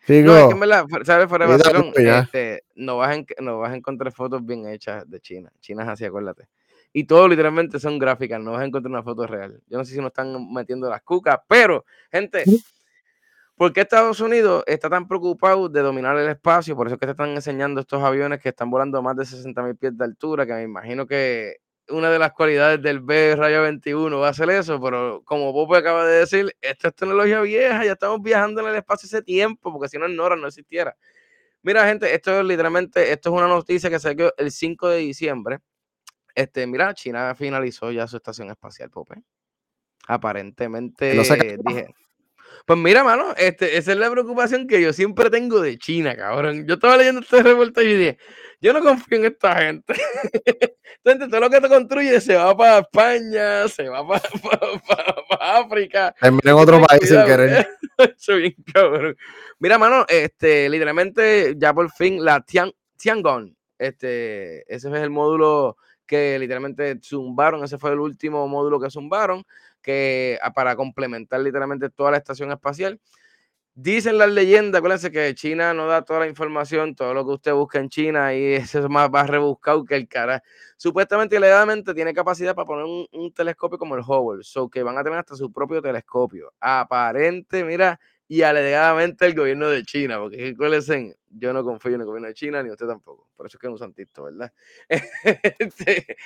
[0.08, 1.28] No, es que me la, ¿sabes?
[1.28, 5.52] Fuera de este, no, vas a, no vas a encontrar fotos bien hechas de China.
[5.60, 6.48] China es así, acuérdate.
[6.94, 9.62] Y todo literalmente son gráficas, no vas a encontrar una foto real.
[9.68, 12.46] Yo no sé si nos están metiendo las cucas, pero, gente,
[13.58, 16.76] ¿por qué Estados Unidos está tan preocupado de dominar el espacio?
[16.76, 19.26] Por eso es que te están enseñando estos aviones que están volando a más de
[19.26, 21.58] 60 mil pies de altura, que me imagino que
[21.90, 25.78] una de las cualidades del B Rayo 21 va a ser eso, pero como Pope
[25.78, 29.72] acaba de decir, esta es tecnología vieja, ya estamos viajando en el espacio ese tiempo,
[29.72, 30.96] porque si no Nora no existiera.
[31.64, 35.60] Mira, gente, esto es literalmente, esto es una noticia que salió el 5 de diciembre.
[36.36, 39.16] Este, mira, China finalizó ya su estación espacial, Pope.
[40.08, 41.12] Aparentemente,
[41.66, 41.88] dije,
[42.66, 46.68] Pues mira, mano, este, esa es la preocupación que yo siempre tengo de China, cabrón.
[46.68, 48.18] Yo estaba leyendo este reportaje y dije,
[48.60, 49.94] yo no confío en esta gente.
[51.04, 54.22] Entonces, todo lo que te construye se va para España, se va para,
[55.60, 56.14] África.
[56.22, 57.68] en otro país sin querer.
[58.28, 59.18] bien, cabrón.
[59.60, 65.78] Mira, mano, este, literalmente ya por fin la Tian, Tiangong, este, ese es el módulo
[66.08, 69.44] que literalmente zumbaron, ese fue el último módulo que zumbaron,
[69.82, 73.00] que ah, para complementar literalmente toda la estación espacial.
[73.80, 77.54] Dicen las leyendas, acuérdense que China no da toda la información, todo lo que usted
[77.54, 80.42] busca en China y eso es más, más rebuscado que el cara.
[80.78, 85.04] Supuestamente, legalmente tiene capacidad para poner un, telescopio como el Hubble, so que van a
[85.04, 86.52] tener hasta su propio telescopio.
[86.60, 92.08] Aparente, mira, y alegadamente el gobierno de China, porque acuérdense, yo no confío en el
[92.08, 93.30] gobierno de China, ni usted tampoco.
[93.36, 94.52] Por eso es que es un santito, ¿verdad?
[95.60, 96.18] Este,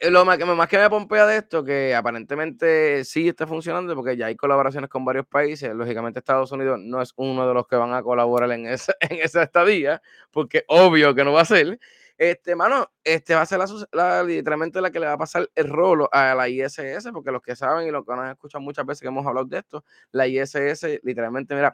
[0.00, 3.94] eh, lo más que, más que me pompea de esto, que aparentemente sí está funcionando,
[3.94, 5.74] porque ya hay colaboraciones con varios países.
[5.74, 9.18] Lógicamente, Estados Unidos no es uno de los que van a colaborar en esa, en
[9.20, 11.78] esa estadía, porque obvio que no va a ser.
[12.18, 13.60] Este, mano, este va a ser
[13.92, 17.40] la, literalmente la que le va a pasar el rolo a la ISS, porque los
[17.40, 20.26] que saben y los que nos escuchan muchas veces que hemos hablado de esto, la
[20.26, 21.72] ISS literalmente, mira,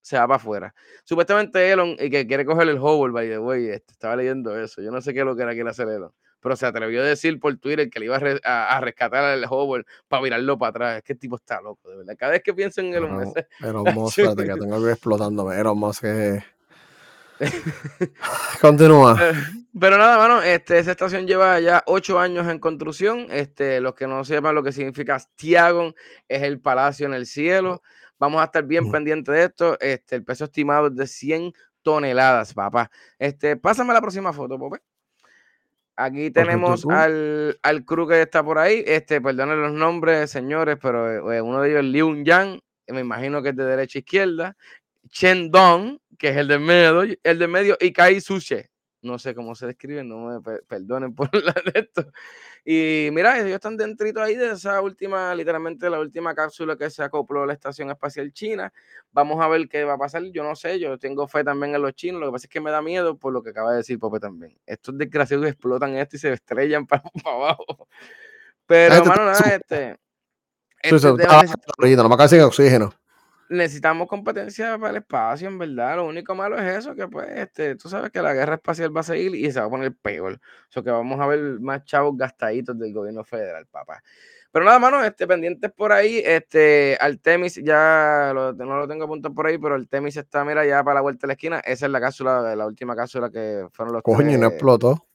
[0.00, 0.74] se va para afuera.
[1.04, 4.80] Supuestamente Elon, y que quiere coger el Hubble, by the way, este, estaba leyendo eso.
[4.80, 6.12] Yo no sé qué es lo que era quiere hacer Elon
[6.42, 10.22] pero se atrevió a decir por Twitter que le iba a, rescatar al Hubble para
[10.24, 10.96] mirarlo para atrás.
[10.98, 12.16] Es que el tipo está loco, de verdad.
[12.18, 13.38] Cada vez que pienso en Elon Musk.
[13.60, 15.58] Elon Musk, que tengo algo explotándome.
[15.58, 16.44] Elon Musk es...
[18.60, 19.16] Continúa.
[19.78, 23.26] Pero nada, mano, este, esa estación lleva ya ocho años en construcción.
[23.30, 25.94] Este, los que no sepan lo que significa Stiagon
[26.28, 27.82] es el palacio en el cielo.
[28.18, 29.80] Vamos a estar bien pendientes de esto.
[29.80, 32.90] Este, el peso estimado es de 100 toneladas, papá.
[33.18, 34.80] Este, pásame la próxima foto, Pope.
[35.96, 38.82] Aquí tenemos al, al crew que está por ahí.
[38.86, 43.42] Este, perdonen los nombres, señores, pero eh, uno de ellos es Liu Yang, me imagino
[43.42, 44.56] que es de derecha a izquierda.
[45.08, 48.71] Chen Dong, que es el de medio, el de medio, y Kai Suche.
[49.02, 52.06] No sé cómo se describe, no me perdonen por la de esto.
[52.64, 57.02] Y mira, ellos están dentro ahí de esa última, literalmente la última cápsula que se
[57.02, 58.72] acopló a la Estación Espacial China.
[59.10, 60.22] Vamos a ver qué va a pasar.
[60.32, 62.20] Yo no sé, yo tengo fe también en los chinos.
[62.20, 64.20] Lo que pasa es que me da miedo por lo que acaba de decir Pope
[64.20, 64.56] también.
[64.64, 67.88] Estos desgraciados explotan esto y se estrellan para, abajo.
[68.66, 69.96] Pero, hermano, nada, este.
[70.80, 72.94] este no me oxígeno
[73.52, 75.96] necesitamos competencia para el espacio, en verdad.
[75.96, 79.00] Lo único malo es eso, que pues, este, tú sabes que la guerra espacial va
[79.00, 80.34] a seguir y se va a poner peor.
[80.34, 84.02] O sea, que vamos a ver más chavos gastaditos del gobierno federal, papá.
[84.50, 89.46] Pero nada, mano, este, pendientes por ahí, este, Artemis ya no lo tengo apuntado por
[89.46, 91.60] ahí, pero Artemis está, mira, ya para la vuelta de la esquina.
[91.60, 95.06] Esa es la cápsula, la última cápsula que fueron los Coño, no explotó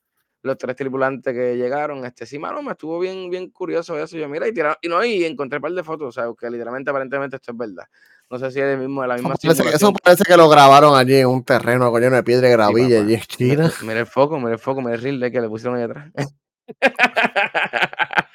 [0.48, 2.04] los tres tripulantes que llegaron.
[2.06, 4.18] Este, sí, mano, me estuvo bien, bien curioso eso.
[4.18, 6.90] Yo, mira, y, y no, y encontré un par de fotos, o sea, que literalmente,
[6.90, 7.86] aparentemente, esto es verdad.
[8.30, 10.50] No sé si es el mismo, de la misma eso parece, eso parece que lo
[10.50, 13.72] grabaron allí en un terreno lleno de piedra y gravilla allí en China.
[13.84, 16.12] Mira el foco, mira el foco, mira el reel que le pusieron ahí atrás.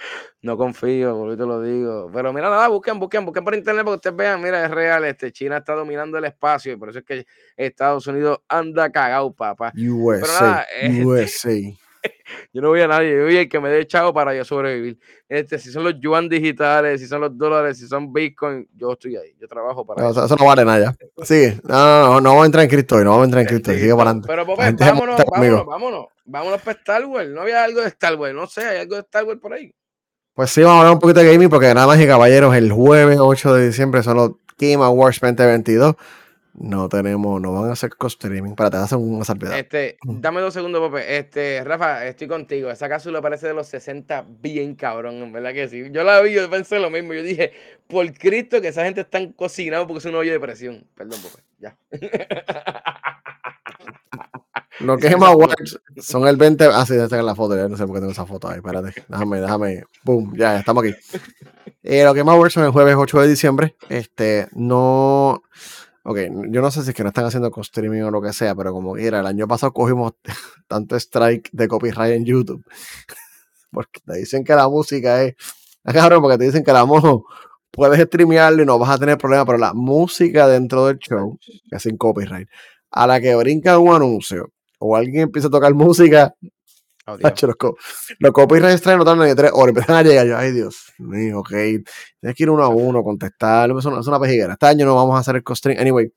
[0.43, 2.11] no confío, por te lo digo.
[2.11, 5.05] Pero mira, nada, busquen, busquen, busquen por internet para que ustedes vean, mira, es real,
[5.05, 9.31] este, China está dominando el espacio y por eso es que Estados Unidos anda cagado,
[9.35, 9.73] papá.
[9.77, 10.67] USA,
[11.05, 11.82] USA.
[12.53, 14.99] Yo no voy a nadie, yo voy a que me dé chavo para yo sobrevivir.
[15.29, 19.17] Este, si son los yuan digitales, si son los dólares, si son bitcoin, yo estoy
[19.17, 20.25] ahí, yo trabajo para eso.
[20.25, 21.25] Eso no vale nada ya.
[21.25, 21.61] Sigue.
[21.65, 23.49] No, no, no, no vamos a entrar en Cristo hoy, no vamos a entrar en
[23.49, 24.29] Cristo, sigue para adelante.
[24.29, 27.29] Pero pues, vámonos, vámonos, vámonos, vámonos para Star Wars.
[27.31, 29.75] No había algo de Star Wars, no sé, hay algo de Star Wars por ahí.
[30.35, 32.73] Pues sí, vamos a hablar un poquito de gaming porque nada más y caballeros, el
[32.73, 35.95] jueves 8 de diciembre son los Game Awards 2022.
[36.55, 38.55] No tenemos, no van a hacer co-streaming.
[38.55, 39.59] Para te hacer una salvedad.
[39.59, 41.19] Este, dame dos segundos, Pope.
[41.19, 42.71] Este, Rafa, estoy contigo.
[42.71, 45.85] Esa cápsula parece de los 60 bien cabrón, ¿verdad que sí?
[45.91, 47.15] Yo la vi, yo pensé lo mismo.
[47.15, 47.53] Yo dije,
[47.87, 50.87] por Cristo que esa gente está cocinado porque es un hoyo de presión.
[50.95, 51.43] Perdón, Pope.
[51.59, 51.77] Ya.
[54.81, 55.35] Lo que es más
[55.99, 56.65] son el 20.
[56.73, 57.57] Ah, sí, está en la foto.
[57.57, 58.57] Ya no sé por qué tengo esa foto ahí.
[58.57, 59.05] Espérate.
[59.09, 59.85] Déjame, déjame.
[60.03, 60.35] Boom.
[60.37, 60.95] Ya, estamos aquí.
[61.83, 63.77] Eh, lo que es más son el jueves 8 de diciembre.
[63.89, 65.43] Este, no.
[66.05, 66.19] Ok,
[66.51, 68.73] yo no sé si es que no están haciendo co-streaming o lo que sea, pero
[68.73, 70.15] como quiera, el año pasado cogimos
[70.69, 72.65] tanto strike de copyright en YouTube.
[73.71, 75.35] Porque te dicen que la música es.
[75.85, 77.25] Es cabrón, porque te dicen que la mono
[77.71, 81.39] puedes streamearlo y no vas a tener problema, pero la música dentro del show
[81.71, 82.49] es sin copyright.
[82.91, 86.35] A la que brinca un anuncio o alguien empieza a tocar música,
[87.13, 87.77] Oh,
[88.19, 89.69] los, copyright extraen no tardan ni tres horas.
[89.69, 90.27] Empiezan a llegar.
[90.27, 91.51] Yo, ay, Dios mío, ok.
[91.51, 93.71] Tienes que ir uno a uno, contestar.
[93.71, 94.55] Es una, es una pejiguera.
[94.55, 95.79] Este año no vamos a hacer el costring.
[95.79, 96.13] Anyway,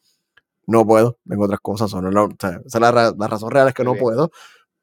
[0.67, 1.19] no puedo.
[1.27, 1.89] Tengo otras cosas.
[1.91, 4.31] Son, no, o sea, esa es la, razón real es que no puedo.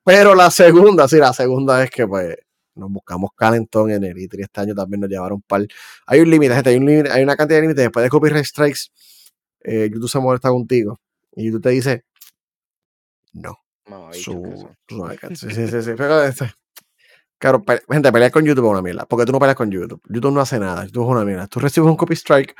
[0.04, 2.36] Pero la segunda, sí, la segunda es que, pues,
[2.74, 5.66] nos buscamos calentón en el y este año también nos llevaron un par.
[6.06, 7.84] Hay un límite, gente, hay, un límite, hay una cantidad de límites.
[7.84, 8.80] Después de copyright strikes,
[9.60, 11.00] eh, YouTube se molesta contigo
[11.36, 12.04] y YouTube te dice,
[13.32, 13.61] no.
[14.12, 14.68] Su,
[15.34, 15.90] sí, sí, sí, sí.
[15.96, 16.52] Pero, este,
[17.38, 19.06] claro, gente, pelear con YouTube es una mierda.
[19.06, 20.02] Porque tú no peleas con YouTube.
[20.08, 20.84] YouTube no hace nada.
[20.84, 21.46] YouTube es una mierda.
[21.46, 22.54] Tú recibes un copy strike,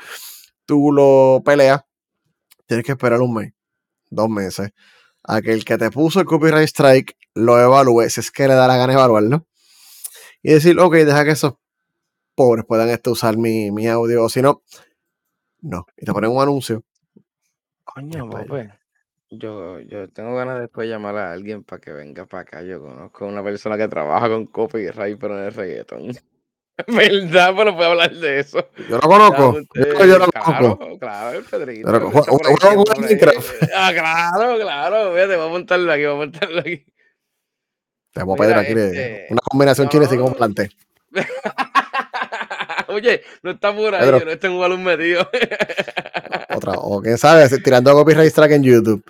[0.65, 1.81] tú lo peleas,
[2.65, 3.53] tienes que esperar un mes,
[4.09, 4.71] dos meses,
[5.23, 8.53] a que el que te puso el copyright strike lo evalúe, si es que le
[8.53, 9.47] da la gana evaluarlo,
[10.41, 11.55] y decir, ok, deja que esos
[12.35, 14.63] pobres puedan este, usar mi, mi audio, o si no,
[15.61, 15.85] no.
[15.97, 16.83] Y te ponen un anuncio.
[17.83, 18.69] Coño, pues.
[19.37, 22.61] Yo, yo tengo ganas de después llamar a alguien para que venga para acá.
[22.61, 26.11] Yo conozco a una persona que trabaja con copyright, pero en el reggaeton.
[26.87, 27.53] ¿Verdad?
[27.55, 28.67] Pero puedo hablar de eso.
[28.89, 29.59] Yo lo conozco.
[29.75, 30.99] Yo, yo lo claro, conozco.
[30.99, 31.91] claro, el Pedrito.
[31.91, 33.31] Pero, juega siempre.
[33.31, 33.63] Minecraft.
[33.75, 35.13] Ah, claro, claro.
[35.13, 36.85] Fíjate, voy a montarlo aquí, voy a montarlo aquí.
[38.11, 39.91] Te vamos a Mira, pedir aquí este, una combinación no.
[39.91, 40.69] china y como plante.
[42.87, 44.19] Oye, no está por ahí, Pedro.
[44.19, 45.27] yo no tengo un balón metido.
[46.55, 49.03] Otra, o quién sabe, tirando copyright strike en YouTube.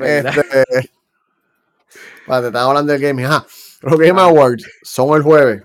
[0.00, 0.90] Este,
[2.26, 3.26] vale, te estaba hablando del gaming.
[3.26, 3.46] Ajá.
[3.80, 4.20] Los Game.
[4.20, 5.62] Awards son el jueves.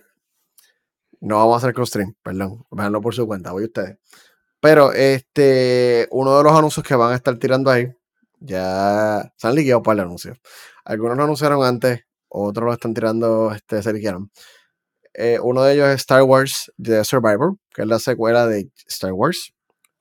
[1.20, 2.64] No vamos a hacer cross-stream, perdón.
[2.70, 3.98] Véanlo por su cuenta, voy ustedes.
[4.60, 7.92] Pero este, uno de los anuncios que van a estar tirando ahí,
[8.40, 10.36] ya se han liquidado para el anuncio.
[10.86, 14.32] Algunos lo anunciaron antes, otros lo están tirando, este, se liquidaron.
[15.14, 19.14] Eh, uno de ellos es Star Wars The Survivor, que es la secuela de Star
[19.14, 19.54] Wars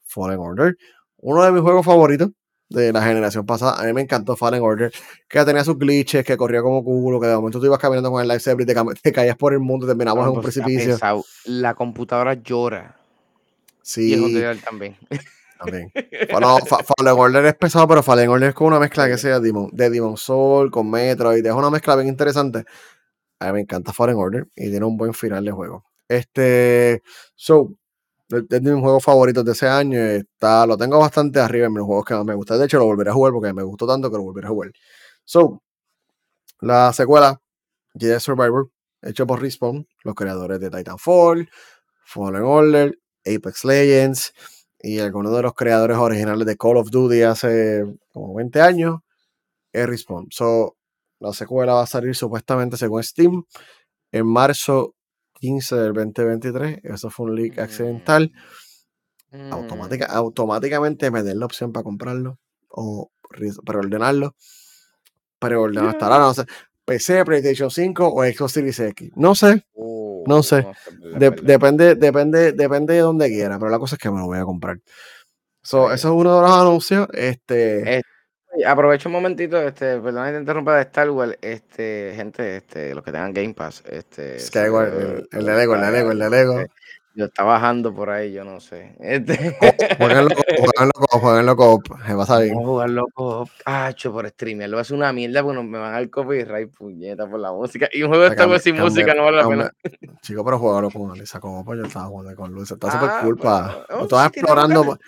[0.05, 0.77] Fallen Order.
[1.17, 2.31] Uno de mis juegos favoritos
[2.73, 3.81] de la generación pasada.
[3.81, 4.93] A mí me encantó Fallen Order,
[5.29, 8.21] que tenía sus glitches, que corría como culo, que de momento tú ibas caminando con
[8.23, 10.95] el lightsaber y te, te caías por el mundo, terminamos No, en un pues, precipicio.
[10.95, 11.25] pesado.
[11.45, 12.97] La computadora llora.
[12.99, 14.97] Y Sí, el tutorial también.
[15.59, 15.93] también.
[16.31, 19.39] Bueno, Fa- Fallen Order es pesado, pero Fallen Order es como una mezcla que sea
[19.41, 21.45] Demon, de Demon Soul con Metroid.
[21.45, 22.65] Es una mezcla bien interesante.
[23.41, 25.85] A mí me encanta Fallen Order y tiene un buen final de juego.
[26.09, 27.03] Este,
[27.35, 27.73] so,
[28.39, 29.99] es de mis juegos favoritos de ese año.
[29.99, 32.59] Está, lo tengo bastante arriba en mis juegos que más me gustan.
[32.59, 34.73] De hecho, lo volveré a jugar porque me gustó tanto que lo volveré a jugar.
[35.25, 35.63] So,
[36.61, 37.41] la secuela,
[37.99, 38.71] Jedi Survivor,
[39.03, 41.51] hecho por Respawn, los creadores de Titanfall,
[42.05, 44.33] Fallen Order, Apex Legends
[44.81, 49.01] y algunos de los creadores originales de Call of Duty hace como 20 años,
[49.73, 50.29] es Respawn.
[50.31, 50.77] So,
[51.21, 53.45] la secuela va a salir supuestamente según Steam
[54.13, 54.95] en marzo
[55.43, 56.79] 15 del 2023.
[56.85, 58.31] Eso fue un leak accidental.
[59.33, 62.39] Mm, Automática, automáticamente me den la opción para comprarlo
[62.69, 64.37] o re- preordenarlo.
[65.41, 65.93] Preordenar Yeah.
[65.93, 66.45] estará, no sé.
[66.85, 69.11] PC, PlayStation 5 o Xbox Series X.
[69.17, 69.65] No sé.
[69.75, 70.65] oh, no sé.
[71.19, 74.39] De- depende, depende, depende de donde quiera, pero la cosa es que me lo voy
[74.39, 74.79] a comprar.
[75.65, 77.09] So, eso es uno de los anuncios.
[77.13, 77.99] Este,
[78.67, 83.03] Aprovecho un momentito, este, perdón que te interrumpa de Star Wars, este, gente, este, los
[83.03, 86.31] que tengan Game Pass, este, Skyward, el, el de Lego, el de Lego, el de
[86.31, 86.61] Lego.
[86.61, 86.73] este,
[87.15, 88.95] yo está bajando por ahí, yo no sé.
[89.01, 89.37] Este,
[89.99, 92.55] Jueguenlo, jueguenlo, co- jueguenlo co-op, se pasa bien.
[92.55, 95.95] Vamos a jugarlo por, ah, por streamer, lo hace una mierda porque no- me van
[95.95, 97.89] al copyright, puñeta, por la música.
[97.93, 99.71] Y un juego de Star Wars sin música no vale la pena.
[100.21, 102.71] Chico, pero jugarlo con Alisa como yo estaba jugando con Luz.
[102.71, 104.99] Está súper cool pues, pa- Tú vas sí, tiene explorando.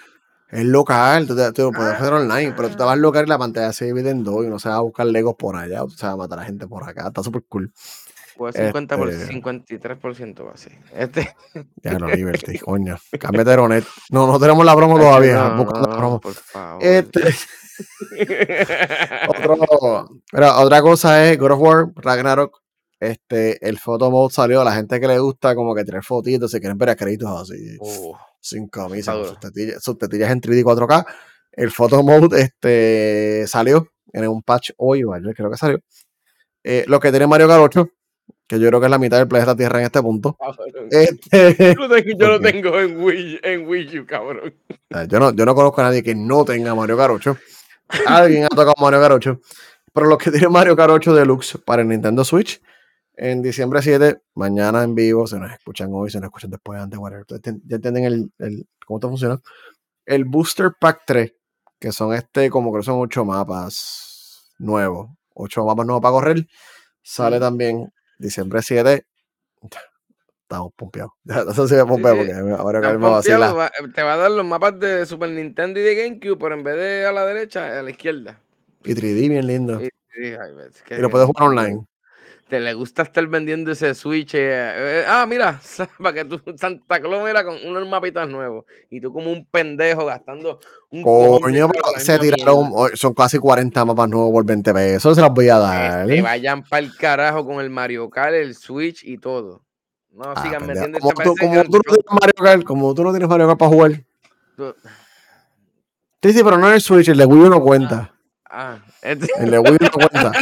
[0.54, 2.86] Es local, tú, te, tú puedes hacer online, pero tú te Ah.
[2.86, 5.06] vas local y la pantalla se divide en dos y no se va a buscar
[5.06, 7.08] Legos por allá, o se va a matar a gente por acá.
[7.08, 7.72] Está súper cool.
[8.36, 10.70] Pues 50 por, Este- 53% así.
[10.92, 11.34] Este,
[11.82, 12.96] Ya lo Liberty, coño.
[13.20, 13.84] Cámbiate de Ronet.
[14.10, 15.50] No, no tenemos la promo todavía.
[15.50, 16.20] no, busca la no, promo.
[16.20, 16.82] por favor.
[16.84, 17.20] Este,
[19.28, 20.08] otro-
[20.60, 22.60] otra cosa es God of War, Ragnarok.
[23.00, 24.60] Este, el photo mode salió.
[24.62, 27.42] A la gente que le gusta como que tener fotitos, si quieren ver a créditos
[27.42, 31.06] así, Oh, sin camisa, con sus tetillas, sus tetillas en 3D 4K.
[31.52, 35.78] El photo mode este, salió en un patch hoy, o ayer creo que salió.
[36.62, 37.88] Eh, lo que tiene Mario Kart 8,
[38.46, 40.36] que yo creo que es la mitad del planeta Tierra en este punto.
[40.38, 40.88] cabrón.
[40.90, 42.52] Este, Yo lo tengo, yo lo ¿por qué?
[42.52, 44.54] tengo en Wii, en Wii U, cabrón.
[45.08, 47.36] Yo no, yo no conozco a nadie que no tenga Mario Kart 8.
[48.06, 49.40] Alguien ha tocado Mario Kart 8.
[49.94, 52.60] Pero los que tienen Mario Kart 8 Deluxe para el Nintendo Switch,
[53.16, 56.98] en diciembre 7, mañana en vivo, se nos escuchan hoy, se nos escuchan después, antes,
[56.98, 57.24] whatever.
[57.64, 59.40] Ya entienden el, el- cómo esto funciona.
[60.06, 61.32] El Booster Pack 3,
[61.78, 66.46] que son este, como que son 8 mapas nuevos, 8 mapas nuevos para correr,
[67.02, 69.06] sale también diciembre 7.
[70.42, 71.12] Estamos pompeados.
[71.24, 73.70] Eso sí me pompeo porque Kart Tan me vacila.
[73.94, 76.76] te va a dar los mapas de Super Nintendo y de GameCube, pero en vez
[76.76, 78.38] de a la derecha, a la izquierda.
[78.84, 79.80] Y 3D bien lindo.
[79.82, 79.86] Y,
[80.22, 81.86] y, ay, ves, que- Y lo puedes jugar online.
[82.48, 84.34] Te le gusta estar vendiendo ese Switch.
[84.34, 84.40] eh,
[85.00, 85.60] eh, ah, mira,
[85.98, 88.66] para que tú, Santa Claus era con unos mapitas nuevos.
[88.90, 92.96] Y tú como un pendejo gastando un Coño, pero se tiraron, mierda.
[92.96, 95.14] son casi 40 mapas nuevos por 20 pesos.
[95.16, 96.06] Se los voy a dar.
[96.06, 99.62] Que vayan para el carajo con el Mario Kart, el Switch y todo.
[100.12, 103.10] No Ah, sigan metiendo Como tú, como tú no tienes Mario Kart, como tú no
[103.10, 103.92] tienes Mario Kart para jugar.
[104.56, 104.74] Tú-
[106.22, 108.14] Sí, sí, pero no en el Switch, el de Wii U no cuenta.
[108.48, 110.32] Ah, El de Wii U no cuenta.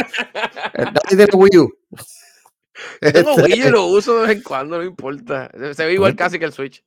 [0.73, 1.73] El Daddy tiene Wii U.
[2.99, 5.49] tengo Este, Wii y lo uso de vez en cuando, no importa.
[5.73, 6.83] Se ve igual casi que el Switch.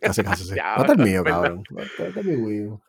[0.00, 0.54] Casi, casi, sí.
[0.56, 1.62] Ya, está el mío, cabrón.
[1.78, 2.80] Este es mi Wii U.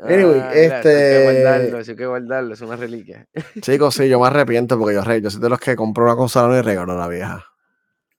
[0.00, 3.26] Anyway, Ah, eso Hay que este- guardarlo, hay que guardarlo, es una reliquia.
[3.60, 6.58] Chicos, sí, yo me arrepiento porque yo, yo soy de los que compró una consola
[6.58, 7.44] y regaló la vieja.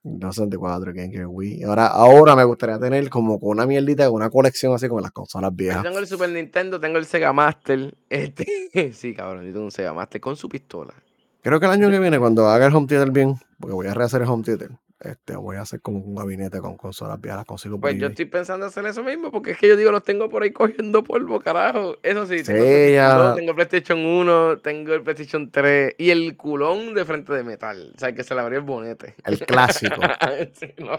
[0.04, 1.64] No 64, GameCube, Wii.
[1.64, 5.52] Ahora, ahora me gustaría tener como con una mierdita, una colección así como las consolas
[5.52, 5.84] Yo viejas.
[5.84, 7.94] tengo el Super Nintendo, tengo el Sega Master.
[8.10, 10.94] Este, sí, cabrón, yo tengo un Sega Master con su pistola.
[11.42, 13.94] Creo que el año que viene, cuando haga el home theater bien, porque voy a
[13.94, 17.80] rehacer el home theater, este, voy a hacer como un gabinete con consolas viejas, consigo
[17.80, 20.44] Pues yo estoy pensando hacer eso mismo, porque es que yo digo, los tengo por
[20.44, 21.96] ahí cogiendo polvo, carajo.
[22.04, 23.14] Eso sí, tengo, Sí, ya.
[23.14, 27.94] 2, tengo PlayStation 1, tengo el PlayStation 3 y el culón de frente de metal.
[27.96, 29.16] O sea, que se le abrió el bonete.
[29.24, 30.02] El clásico.
[30.54, 30.98] Sí, no,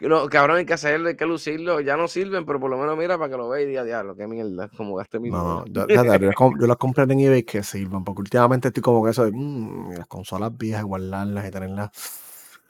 [0.00, 1.80] no, cabrón, hay que hacerlo, hay que lucirlo.
[1.80, 4.16] Ya no sirven, pero por lo menos mira para que lo veas y diga, diablo,
[4.16, 5.86] qué mierda, como gasté mi No, no, dinero".
[5.86, 9.24] yo, yo, yo las compré en eBay que sirvan, porque últimamente estoy como que eso
[9.24, 11.87] de mm, las consolas viejas, guardarlas y tenerlas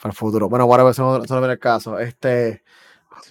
[0.01, 0.49] para el futuro.
[0.49, 1.99] Bueno, ahora eso no, eso no viene el caso.
[1.99, 2.63] Este,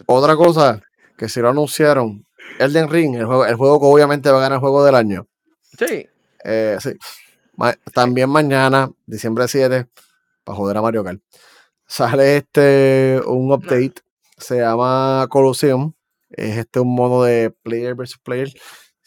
[0.05, 0.81] otra cosa
[1.17, 2.25] que si lo anunciaron,
[2.59, 5.27] Elden Ring, el juego, el juego que obviamente va a ganar el juego del año.
[5.77, 6.07] Sí,
[6.43, 6.91] Eh, sí.
[7.55, 9.87] Ma- también mañana, diciembre 7,
[10.43, 11.19] para joder a Mario Kart,
[11.87, 13.95] sale este un update,
[14.37, 15.93] se llama Colosseum.
[16.29, 18.49] Es este un modo de player versus player.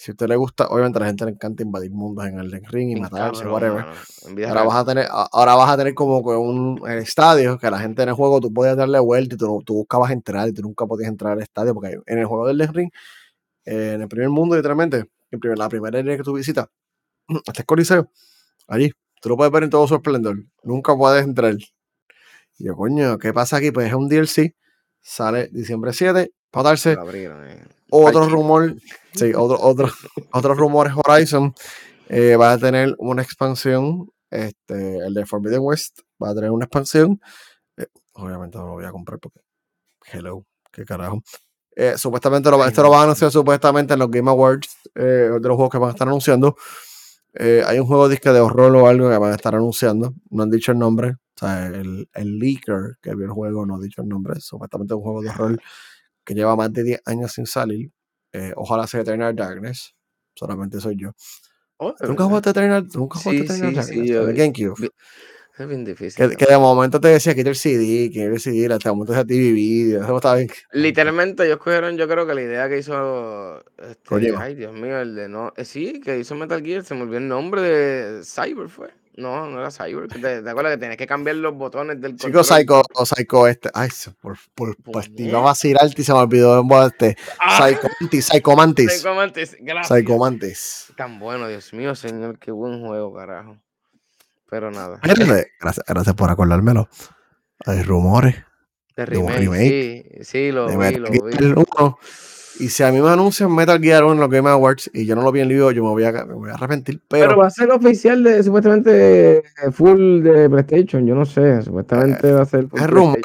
[0.03, 2.51] Si a usted le gusta, obviamente a la gente le encanta invadir mundos en el
[2.51, 3.85] ring y bien matarse, cabrón, whatever.
[3.85, 7.79] mano, Ahora vas a tener, ahora vas a tener como que un estadio que la
[7.81, 10.63] gente en el juego tú podías darle vuelta y tú, tú buscabas entrar y tú
[10.63, 12.91] nunca podías entrar al estadio porque en el juego del Ring,
[13.67, 16.67] eh, en el primer mundo literalmente, en primer- la primera área que tú visitas,
[17.47, 18.11] hasta el Coliseo,
[18.69, 18.91] allí,
[19.21, 21.55] tú lo puedes ver en todo su esplendor, nunca puedes entrar.
[22.57, 23.71] Y yo, coño, ¿qué pasa aquí?
[23.71, 24.55] Pues es un DLC,
[25.03, 27.65] sale diciembre 7, para darse Lo abrieron, eh.
[27.91, 28.35] otro Parche.
[28.35, 28.75] rumor,
[29.15, 29.91] sí, otro, otro,
[30.33, 31.55] otros rumores Horizon
[32.09, 36.65] eh, va a tener una expansión, este, el de Forbidden West va a tener una
[36.65, 37.21] expansión,
[37.77, 39.41] eh, obviamente no lo voy a comprar porque,
[40.13, 41.23] hello, qué carajo.
[41.77, 45.31] Eh, supuestamente lo, Ay, esto lo van a anunciar supuestamente en los Game Awards eh,
[45.41, 46.57] de los juegos que van a estar anunciando.
[47.33, 50.15] Eh, hay un juego disque de horror o algo que van a estar anunciando.
[50.31, 51.11] No han dicho el nombre.
[51.11, 54.41] O sea, el, el leaker que vio el juego no ha dicho el nombre.
[54.41, 55.61] Supuestamente es un juego de horror
[56.31, 57.91] que lleva más de 10 años sin salir.
[58.33, 59.97] Eh, ojalá sea Eternal Darkness.
[60.37, 61.11] Solamente soy yo.
[61.79, 64.07] Oh, de ¿Tú nunca jugaste Eternal, nunca jugaste Sí, Eternal sí, Darkness?
[64.07, 64.91] sí, yo- GameCube.
[65.59, 66.29] Es bien difícil.
[66.31, 69.13] Que, que de momento te decía quita el CD, que el CD, hasta el momento.
[69.13, 70.49] Eso estaba bien.
[70.73, 75.17] Literalmente ellos cogieron, yo creo que la idea que hizo, este, ay Dios mío, el
[75.17, 78.69] de no, eh, sí, que hizo Metal Gear, se me olvidó el nombre de Cyber
[78.69, 82.01] fue, no, no era Cyber, que te, te acuerdas que tenías que cambiar los botones
[82.01, 82.45] del Chico?
[82.45, 83.71] Psycho, o Psycho este.
[83.75, 83.89] Ay,
[84.21, 87.17] por, por, por, iba a vacilarte y se me olvidó este.
[87.39, 87.69] ¡Ah!
[87.69, 88.93] Psycho Mantis, Psycho Mantis.
[88.93, 89.99] Psycho Mantis, gracias.
[89.99, 90.93] Psycho Mantis.
[90.97, 93.57] Tan bueno, Dios mío, señor, qué buen juego, carajo.
[94.49, 96.89] Pero nada, Gracias, gracias por acordármelo.
[97.67, 98.37] Hay rumores
[98.97, 101.19] de remake, remake sí, sí, lo de vi, lo vi.
[102.61, 102.67] Gear 1.
[102.67, 105.15] Y si a mí me anuncian Metal Gear 1 en los Game Awards y yo
[105.17, 107.01] no lo vi en vivo, yo me voy a, me voy a arrepentir.
[107.09, 109.43] Pero, Pero va a ser oficial de supuestamente eh,
[109.73, 113.19] full de PlayStation, yo no sé, supuestamente va a ser full es rumor.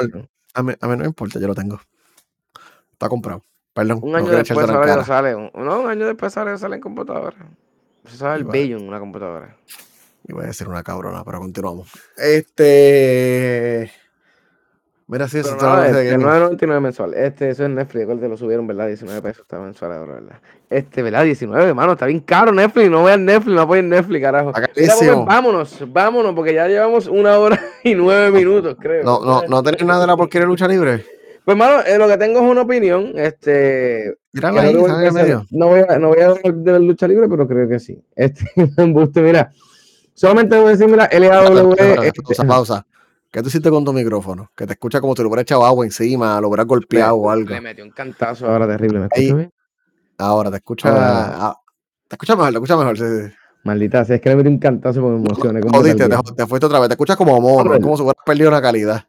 [0.54, 1.80] A, mí, a mí no me importa, yo lo tengo.
[2.94, 3.44] Está comprado.
[3.74, 4.00] Perdón.
[4.02, 7.36] Un no año quería después sale, un- no, un año después sale, sale en computadora.
[8.06, 9.58] Se sabe el bello en una computadora.
[10.28, 11.92] Y voy a decir una cabrona, pero continuamos.
[12.18, 13.92] Este.
[15.08, 16.58] Mira, si eso Pero es que sé de este, gaming.
[16.58, 17.14] 9.99 mensual.
[17.14, 18.88] Este, eso es Netflix, te lo subieron, ¿verdad?
[18.88, 20.40] 19 pesos está mensual ahora, ¿verdad?
[20.70, 21.24] Este, ¿verdad?
[21.24, 24.52] 19, hermano, está bien caro Netflix, no vean Netflix, no apoyen Netflix, carajo.
[24.76, 29.04] Mira, pues, vámonos, vámonos, porque ya llevamos una hora y nueve minutos, creo.
[29.04, 31.06] No, no, no tenés nada de la porquería de lucha libre.
[31.46, 35.46] Pues, hermano, eh, lo que tengo es una opinión, este, Mírala ahí, que voy medio.
[35.52, 38.04] No voy a, no voy a hablar de la lucha libre, pero creo que sí.
[38.16, 38.44] Este
[38.78, 39.52] embuste, mira.
[40.16, 41.74] Solamente voy a decir, mira, LAW.
[41.74, 42.86] Este, Pausa, pausa.
[43.36, 44.50] ¿Qué tú hiciste con tu micrófono?
[44.56, 47.50] Que te escucha como si lo hubiera echado agua encima, lo hubiera golpeado o algo.
[47.50, 49.00] Le metió un cantazo ahora terrible.
[49.00, 49.54] ¿Me escuchas bien?
[50.18, 50.88] Ahora te escucha.
[50.88, 51.48] Ahora.
[51.48, 51.62] ah,
[52.08, 52.98] te escucha mejor, te escucha mejor.
[52.98, 53.36] sí, sí.
[53.66, 55.60] Maldita sea, es que le metí un cantazo porque me emocioné.
[55.60, 56.88] con Jodiste, te, fuiste otra vez.
[56.88, 59.06] Te escuchas como mono, como si hubieras perdido la calidad.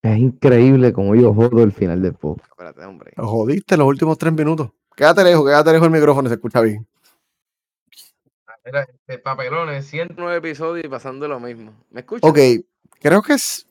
[0.00, 2.50] Es increíble como yo jodo el final del podcast.
[2.50, 3.12] Espérate, hombre.
[3.14, 4.70] Lo jodiste los últimos tres minutos.
[4.96, 6.86] Quédate lejos, quédate lejos el micrófono y se escucha bien.
[8.64, 11.74] Mira, este, papelones, 109 episodios y pasando lo mismo.
[11.90, 12.28] ¿Me escuchas?
[12.28, 12.38] Ok,
[13.00, 13.66] creo que es.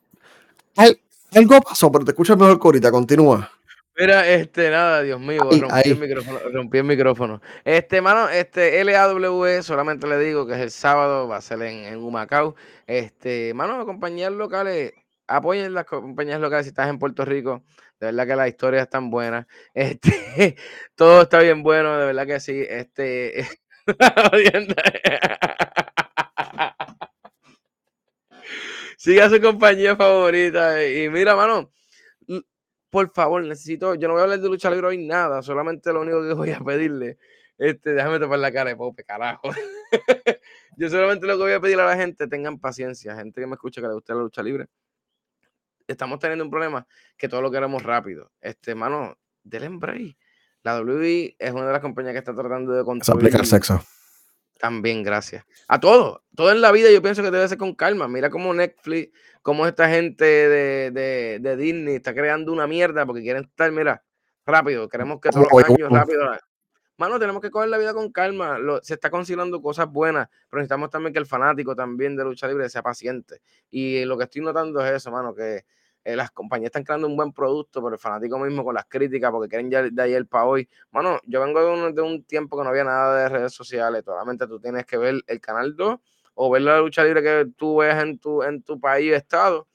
[0.78, 1.00] al-
[1.36, 2.92] Algo pasó, pero te escuchas mejor que ahorita.
[2.92, 3.50] Continúa.
[3.98, 5.92] Mira, este, nada, Dios mío, Ahí, rompí ahí.
[5.92, 7.42] el micrófono, rompí el micrófono.
[7.64, 11.86] Este, mano, este, LAW, solamente le digo que es el sábado, va a ser en,
[11.86, 12.56] en Humacao.
[12.88, 14.94] Este, mano, compañías locales,
[15.28, 17.64] apoyen las compañías locales si estás en Puerto Rico.
[18.00, 19.46] De verdad que las historias están buenas.
[19.76, 20.56] Este,
[20.96, 22.66] todo está bien bueno, de verdad que sí.
[22.68, 23.48] Este,
[28.98, 30.86] Siga su compañía favorita.
[30.86, 31.72] Y mira, mano,
[32.94, 36.02] por favor, necesito, yo no voy a hablar de lucha libre hoy nada, solamente lo
[36.02, 37.18] único que voy a pedirle,
[37.58, 39.50] este, déjame tapar la cara de Pope, carajo.
[40.78, 43.54] yo solamente lo que voy a pedir a la gente, tengan paciencia, gente que me
[43.54, 44.68] escucha que le guste la lucha libre.
[45.88, 46.86] Estamos teniendo un problema
[47.18, 48.32] que todo lo queremos rápido.
[48.40, 50.16] Este, mano, del break.
[50.64, 53.46] La WWE es una de las compañías que está tratando de controlar.
[53.46, 53.84] sexo.
[54.58, 55.46] También, gracias.
[55.68, 58.08] A todo, todo en la vida yo pienso que debe ser con calma.
[58.08, 59.12] Mira cómo Netflix
[59.44, 64.04] cómo esta gente de, de, Disney está creando una mierda porque quieren estar, mira,
[64.46, 66.32] rápido, queremos que todos los años rápido.
[66.98, 68.58] Mano, tenemos que coger la vida con calma.
[68.82, 72.70] se está considerando cosas buenas, pero necesitamos también que el fanático también de lucha libre
[72.70, 73.42] sea paciente.
[73.70, 75.66] Y lo que estoy notando es eso, mano, que
[76.04, 79.32] eh, las compañías están creando un buen producto, pero el fanático mismo con las críticas,
[79.32, 80.70] porque quieren ya de ayer para hoy.
[80.92, 84.04] Mano, yo vengo de un, de un tiempo que no había nada de redes sociales,
[84.06, 86.00] solamente tú tienes que ver el canal 2
[86.36, 89.68] o ver la lucha libre que tú ves en tu, en tu país, estado,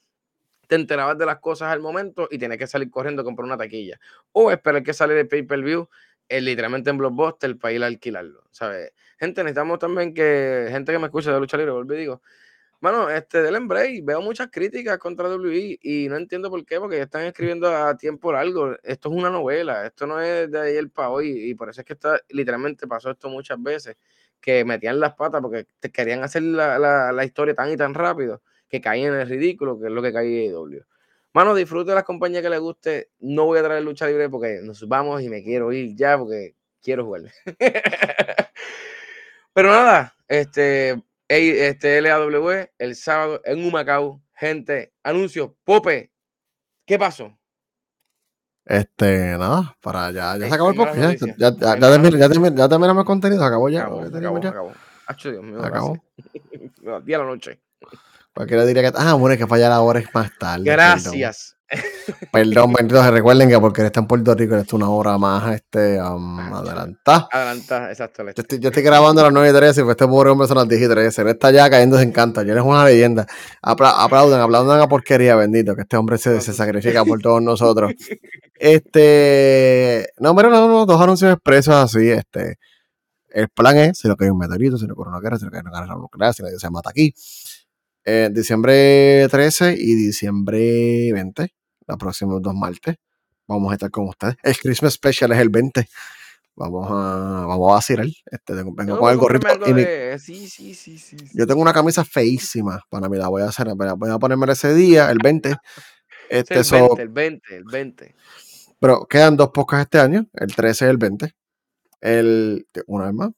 [0.67, 3.57] te enterabas de las cosas al momento y tienes que salir corriendo a comprar una
[3.57, 3.99] taquilla.
[4.31, 5.89] O esperar que sale de pay-per-view
[6.27, 8.93] eh, literalmente en Blockbuster para ir a alquilarlo, ¿sabes?
[9.17, 12.21] Gente, necesitamos también que, gente que me escuche de lucha libre, vuelvo y digo,
[12.81, 17.01] bueno, este, del Embray, veo muchas críticas contra WWE y no entiendo por qué, porque
[17.01, 18.75] están escribiendo a tiempo largo.
[18.83, 21.85] Esto es una novela, esto no es de ayer para hoy y por eso es
[21.85, 23.97] que está, literalmente pasó esto muchas veces
[24.39, 26.79] que metían las patas porque te querían hacer la,
[27.11, 30.13] la, historia tan y tan rápido que caían en el ridículo, que es lo que
[30.13, 30.81] caía IW.
[31.33, 33.11] Mano, disfrute de las compañías que le guste.
[33.19, 36.55] No voy a traer lucha libre porque nos vamos y me quiero ir ya porque
[36.81, 37.23] quiero jugar.
[39.53, 44.21] Pero nada, este, este LAW el sábado en Humacao.
[44.33, 46.11] Gente, anuncio, Pope,
[46.85, 47.37] ¿qué pasó?
[48.65, 50.97] Este, nada, para ya, ya se acabó el podcast.
[50.97, 53.81] Ya, ya, ya, ya, ya, terminamos el contenido, acabó ya.
[53.81, 54.73] Acabó, acabó, acabó.
[55.23, 56.03] Dios mío, acabó.
[57.03, 57.59] Día a la noche.
[58.39, 60.63] Cualquiera diría que, ah, bueno, es que falla la hora es más tarde.
[60.63, 61.57] Gracias.
[62.31, 66.01] Perdón, benditos, recuerden que porque está en Puerto Rico, esto es una hora más este,
[66.01, 67.27] um, adelantada.
[67.33, 68.23] Adelantada, exacto.
[68.23, 70.47] Yo estoy, yo estoy, grabando a las 9 y 13 y pues este pobre hombre
[70.47, 71.21] son las 10 y 13.
[71.21, 72.41] Él está ya cayendo en canto.
[72.43, 73.27] Yo es una leyenda.
[73.61, 77.91] aplaudan, aplaudan a porquería, bendito, que este hombre se, se sacrifica por todos nosotros.
[78.61, 82.57] Este, no, pero no, no, dos anuncios expresos así, este.
[83.29, 85.37] El plan es, si lo que hay un meteorito, si lo que hay una guerra,
[85.37, 87.13] si lo que hay una guerra nuclear, si nadie se mata aquí.
[88.05, 91.53] Eh, diciembre 13 y diciembre 20
[91.89, 92.95] la próxima dos martes.
[93.47, 94.35] Vamos a estar con ustedes.
[94.43, 95.89] El Christmas Special es el 20.
[96.55, 98.05] Vamos a, vamos a vacilar.
[98.25, 99.47] Este, vengo con el gorrito.
[100.19, 103.17] sí, sí, sí, sí, Yo tengo una camisa feísima para mí.
[103.17, 103.67] La voy a hacer.
[103.75, 105.55] Voy a ponerme ese día, el 20.
[106.31, 108.15] Este, el, 20 el 20, el 20.
[108.79, 110.27] Pero quedan dos podcasts este año.
[110.33, 111.33] El 13 y el 20.
[112.01, 113.29] El, una vez más.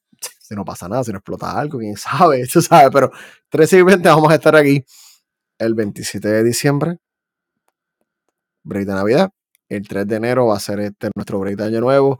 [0.51, 2.89] Si no pasa nada, si no explota algo, quién sabe, tú sabes.
[2.91, 3.09] Pero
[3.47, 4.83] 13 y 20 vamos a estar aquí.
[5.57, 6.97] El 27 de diciembre
[8.63, 9.29] break de Navidad.
[9.69, 12.19] El 3 de enero va a ser este nuestro break de Año Nuevo.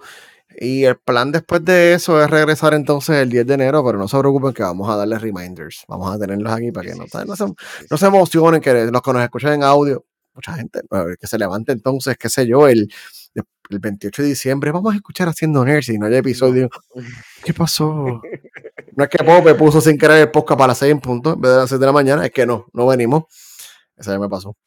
[0.57, 4.07] Y el plan después de eso es regresar entonces el 10 de enero, pero no
[4.07, 5.83] se preocupen que vamos a darles reminders.
[5.89, 7.45] Vamos a tenerlos aquí para que no, no, se,
[7.89, 10.79] no, se, emocionen, que los que nos escuchan en audio, mucha gente,
[11.19, 12.89] que se levante entonces, qué sé yo, el,
[13.35, 16.69] el 28 de diciembre, vamos a escuchar haciendo y no hay episodio.
[17.43, 18.21] ¿Qué pasó?
[18.93, 21.39] No es que Pope puso sin querer el podcast para las 6 en punto, en
[21.39, 23.23] vez de las 6 de la mañana, es que no, no venimos.
[23.95, 24.57] Eso ya me pasó.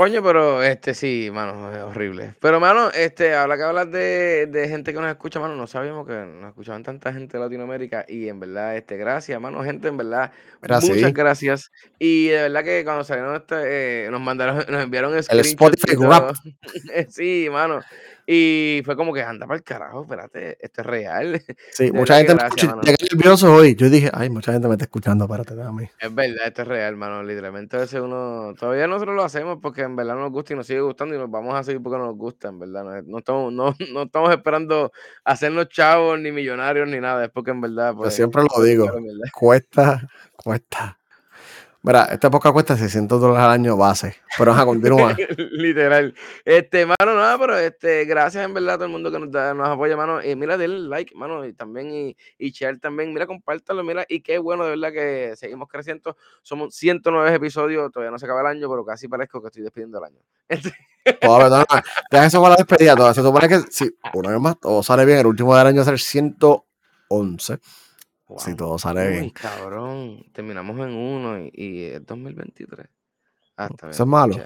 [0.00, 2.34] Coño, pero este sí, mano, es horrible.
[2.40, 6.06] Pero, mano, este, habla que hablas de, de gente que nos escucha, mano, no sabíamos
[6.06, 9.98] que nos escuchaban tanta gente de Latinoamérica y en verdad, este, gracias, mano, gente, en
[9.98, 10.32] verdad,
[10.62, 11.70] muchas gracias.
[11.98, 16.34] Y de verdad que cuando salieron este, eh, nos mandaron, nos enviaron el Spotify Rap.
[17.10, 17.82] sí, mano.
[18.32, 21.42] Y fue como que anda para el carajo, espérate, esto es real.
[21.72, 22.76] Sí, mucha gente me escucha.
[23.10, 23.74] nervioso hoy.
[23.74, 25.90] Yo dije, ay, mucha gente me está escuchando, espérate, dame.
[25.98, 27.24] Es verdad, esto es real, mano.
[27.24, 28.54] Literalmente a veces uno.
[28.56, 31.28] Todavía nosotros lo hacemos porque en verdad nos gusta y nos sigue gustando y nos
[31.28, 33.02] vamos a seguir porque nos gusta, en verdad.
[33.04, 34.92] No, estamos, no, no estamos esperando
[35.24, 37.24] hacernos chavos, ni millonarios, ni nada.
[37.24, 37.94] Es porque en verdad.
[37.96, 38.86] Pues, Yo siempre lo digo.
[39.32, 40.99] Cuesta, cuesta.
[41.82, 45.16] Mira, esta época cuesta 600 dólares al año base, pero vamos a continuar.
[45.38, 46.14] Literal.
[46.44, 49.54] Este, mano, nada, pero este, gracias en verdad a todo el mundo que nos, da,
[49.54, 50.22] nos apoya, mano.
[50.22, 53.14] Y mira, denle like, mano, y también, y, y share también.
[53.14, 56.18] Mira, compártalo, mira, y qué bueno, de verdad que seguimos creciendo.
[56.42, 59.98] Somos 109 episodios, todavía no se acaba el año, pero casi parezco que estoy despidiendo
[59.98, 60.20] el año.
[61.22, 61.64] Toda
[62.10, 63.14] deja eso con la despedida, toda.
[63.14, 65.82] Se supone que, si una vez más, todo sale bien, el último del año va
[65.82, 67.58] a ser 111.
[68.38, 69.30] Si todo sale bien.
[69.30, 70.24] cabrón.
[70.32, 72.86] Terminamos en uno y, y es 2023.
[73.56, 73.90] Ah, está bien.
[73.94, 74.34] Eso es malo.
[74.34, 74.44] Eso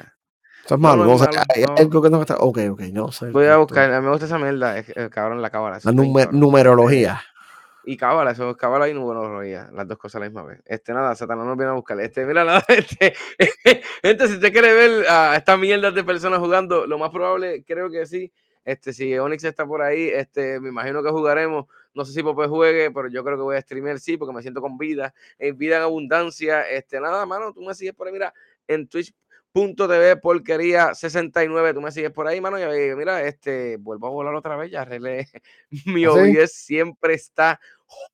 [0.65, 1.05] es No, malo.
[1.05, 2.37] no o sea, hay algo que no está.
[2.37, 3.31] Ok, ok, no sé.
[3.31, 5.73] Voy a buscar, a mí me gusta esa mierda, es- eh, cabrón, la cábala.
[5.73, 6.41] La está bien nume- cabrón.
[6.41, 7.21] numerología.
[7.87, 10.63] Y cábala, eso es cábala y numerología, las dos cosas a la misma vez.
[10.65, 12.01] Este, nada, Satanás nos viene a buscar.
[12.01, 13.15] Este, mira, nada, este,
[14.03, 17.91] gente, si usted quiere ver a estas mierdas de personas jugando, lo más probable, creo
[17.91, 18.33] que sí.
[18.65, 21.67] Este, si Onyx está por ahí, este, me imagino que jugaremos.
[21.95, 24.43] No sé si Pope juegue, pero yo creo que voy a streamear sí, porque me
[24.43, 26.69] siento con vida, en vida en abundancia.
[26.69, 28.35] Este, nada, mano, tú me sigues por ahí, mira,
[28.67, 34.09] en twitch.tv porquería 69, tú me sigues por ahí, mano, y eh, mira, este, vuelvo
[34.09, 35.29] a volar otra vez, ya arreglé
[35.87, 36.37] mi ¿Ah, sí?
[36.37, 37.61] OBS siempre está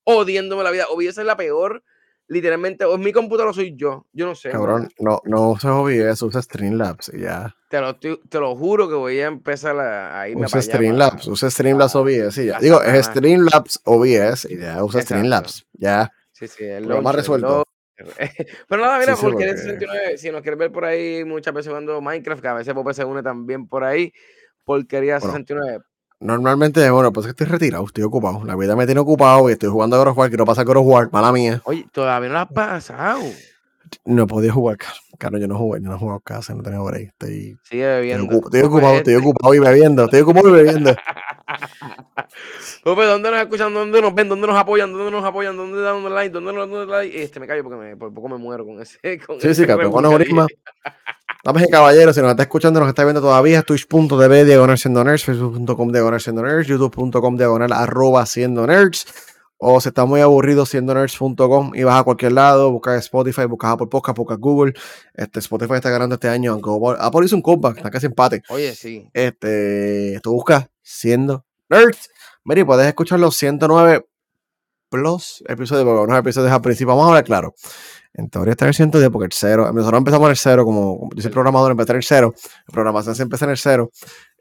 [0.05, 0.87] jodiéndome la vida.
[0.91, 1.83] OBS es la peor,
[2.31, 4.51] literalmente, o es mi computadora o soy yo, yo no sé.
[4.51, 7.55] Cabrón, no, no uses OBS, usa Streamlabs y ya.
[7.69, 10.63] Te lo, te lo juro que voy a empezar a, a irme Usa para.
[10.63, 12.59] Streamlabs, usa Streamlabs para- OBS y ya.
[12.61, 13.07] Digo, es.
[13.07, 15.01] Streamlabs OBS y ya, usa Exacto.
[15.03, 15.67] Streamlabs.
[15.73, 16.11] Ya.
[16.33, 17.65] Sí, sí, Problema launcher, el resuelto.
[18.69, 21.69] Pero nada, mira, Sí, porque porque- 69, si nos quieres ver por ahí muchas veces
[21.69, 24.13] jugando Minecraft, que a veces Pope se une también por ahí,
[24.65, 25.33] porquería Bueno.
[25.35, 25.85] 69.
[26.21, 28.45] Normalmente, bueno, pues es que estoy retirado, estoy ocupado.
[28.45, 30.77] La vida me tiene ocupado y estoy jugando a God of War, quiero pasar God
[30.77, 31.63] of War, mala mía.
[31.65, 33.21] Oye, todavía no lo has pasado.
[34.05, 34.95] No podido jugar, claro.
[35.19, 37.05] Claro, yo no jugué, yo no he jugado casi, no tenía ahí.
[37.05, 38.33] Estoy, Sigue bebiendo.
[38.37, 40.95] estoy ocupado, estoy ocupado y bebiendo, estoy ocupado y bebiendo.
[42.85, 43.75] Pope, ¿dónde nos escuchan?
[43.75, 44.29] ¿Dónde nos ven?
[44.29, 44.93] ¿Dónde nos apoyan?
[44.93, 45.57] ¿Dónde nos apoyan?
[45.57, 46.31] ¿Dónde dan un like?
[46.33, 47.23] ¿Dónde nos dan un like?
[47.23, 48.99] Este, me callo porque me, por poco me muero con ese.
[49.27, 50.47] Con Sí, ese sí, campeón, con aneurisma.
[51.43, 55.25] Damas y caballeros, si nos está escuchando, nos está viendo todavía, twitch.tv diagonal siendo nerds,
[55.25, 59.07] facebook.com diagonal siendo nerds, youtube.com diagonal arroba siendo nerds,
[59.57, 63.71] o si estás muy aburrido, siendo nerds.com y vas a cualquier lado, buscas Spotify, buscas
[63.73, 64.75] Apple Podcast, buscas Google,
[65.15, 68.75] este, Spotify está ganando este año, aunque Apple- hizo un comeback, está casi empate, Oye,
[68.75, 69.09] sí.
[69.15, 72.11] este, tú buscas siendo nerds,
[72.45, 74.07] mira, y puedes escuchar los 109
[74.91, 77.55] plus episodios, porque unos episodios al principio, vamos a hablar claro.
[78.15, 80.99] En teoría está en el 110 porque el cero, nosotros empezamos en el cero, como,
[80.99, 82.35] como yo soy programador, empecé en el cero,
[82.67, 83.91] la programación se empieza en el cero,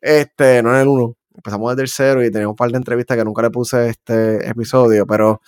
[0.01, 3.15] este, no en el 1, empezamos desde el cero y teníamos un par de entrevistas
[3.17, 5.41] que nunca le puse este episodio, pero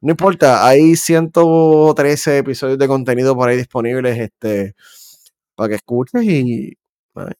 [0.00, 4.74] no importa, hay 113 episodios de contenido por ahí disponibles, este,
[5.54, 6.72] para que escuches y,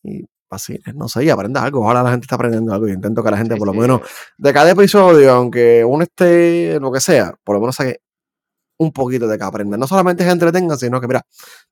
[0.03, 3.23] y vaciles, no sé, y aprendas algo, ojalá la gente esté aprendiendo algo, y intento
[3.25, 3.79] que la gente Sí, por lo sí.
[3.79, 4.01] menos
[4.39, 8.01] de cada episodio, aunque uno esté lo que sea, por lo menos saque
[8.79, 9.77] un poquito de que aprenda.
[9.77, 11.23] No solamente que entretenga, sino que, mira,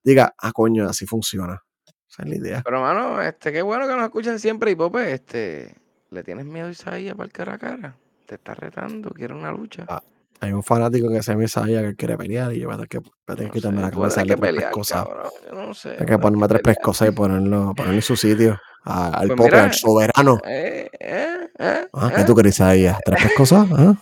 [0.02, 1.62] diga, ah, coño, así funciona.
[2.08, 2.62] Esa es la idea.
[2.64, 4.70] Pero, mano, este, qué bueno que nos escuchen siempre.
[4.70, 5.74] Y Pope, este,
[6.10, 7.96] ¿le tienes miedo a Isaías para el cara a cara?
[8.26, 9.84] Te está retando, quiere una lucha.
[9.88, 10.02] Ah,
[10.40, 12.88] Hay un fanático que se me sabía que quiere pelear y yo voy a tener
[12.88, 15.06] que, voy a tener No que quitarme sé, la cabeza, que tres cosas.
[15.52, 15.90] no sé.
[15.98, 16.76] Hay que ponerme tres pelear.
[16.76, 18.58] pescosas y ponerlo, ponerlo en su sitio.
[18.86, 20.38] a- al Pues pope, mira, al soberano.
[20.44, 22.12] Eh, eh, eh, Ah.
[22.14, 22.86] ¿Qué tú querés ahí?
[23.04, 23.66] ¿Tres pescosas?
[23.72, 23.94] ¿Ah?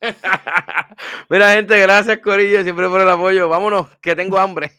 [1.28, 3.48] Mira, gente, gracias, Corillo, siempre por el apoyo.
[3.48, 4.72] Vámonos, que tengo hambre.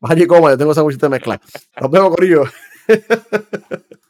[0.00, 1.40] Vaya y coma, yo tengo esa de mezcla.
[1.80, 2.44] Nos vemos, Corillo.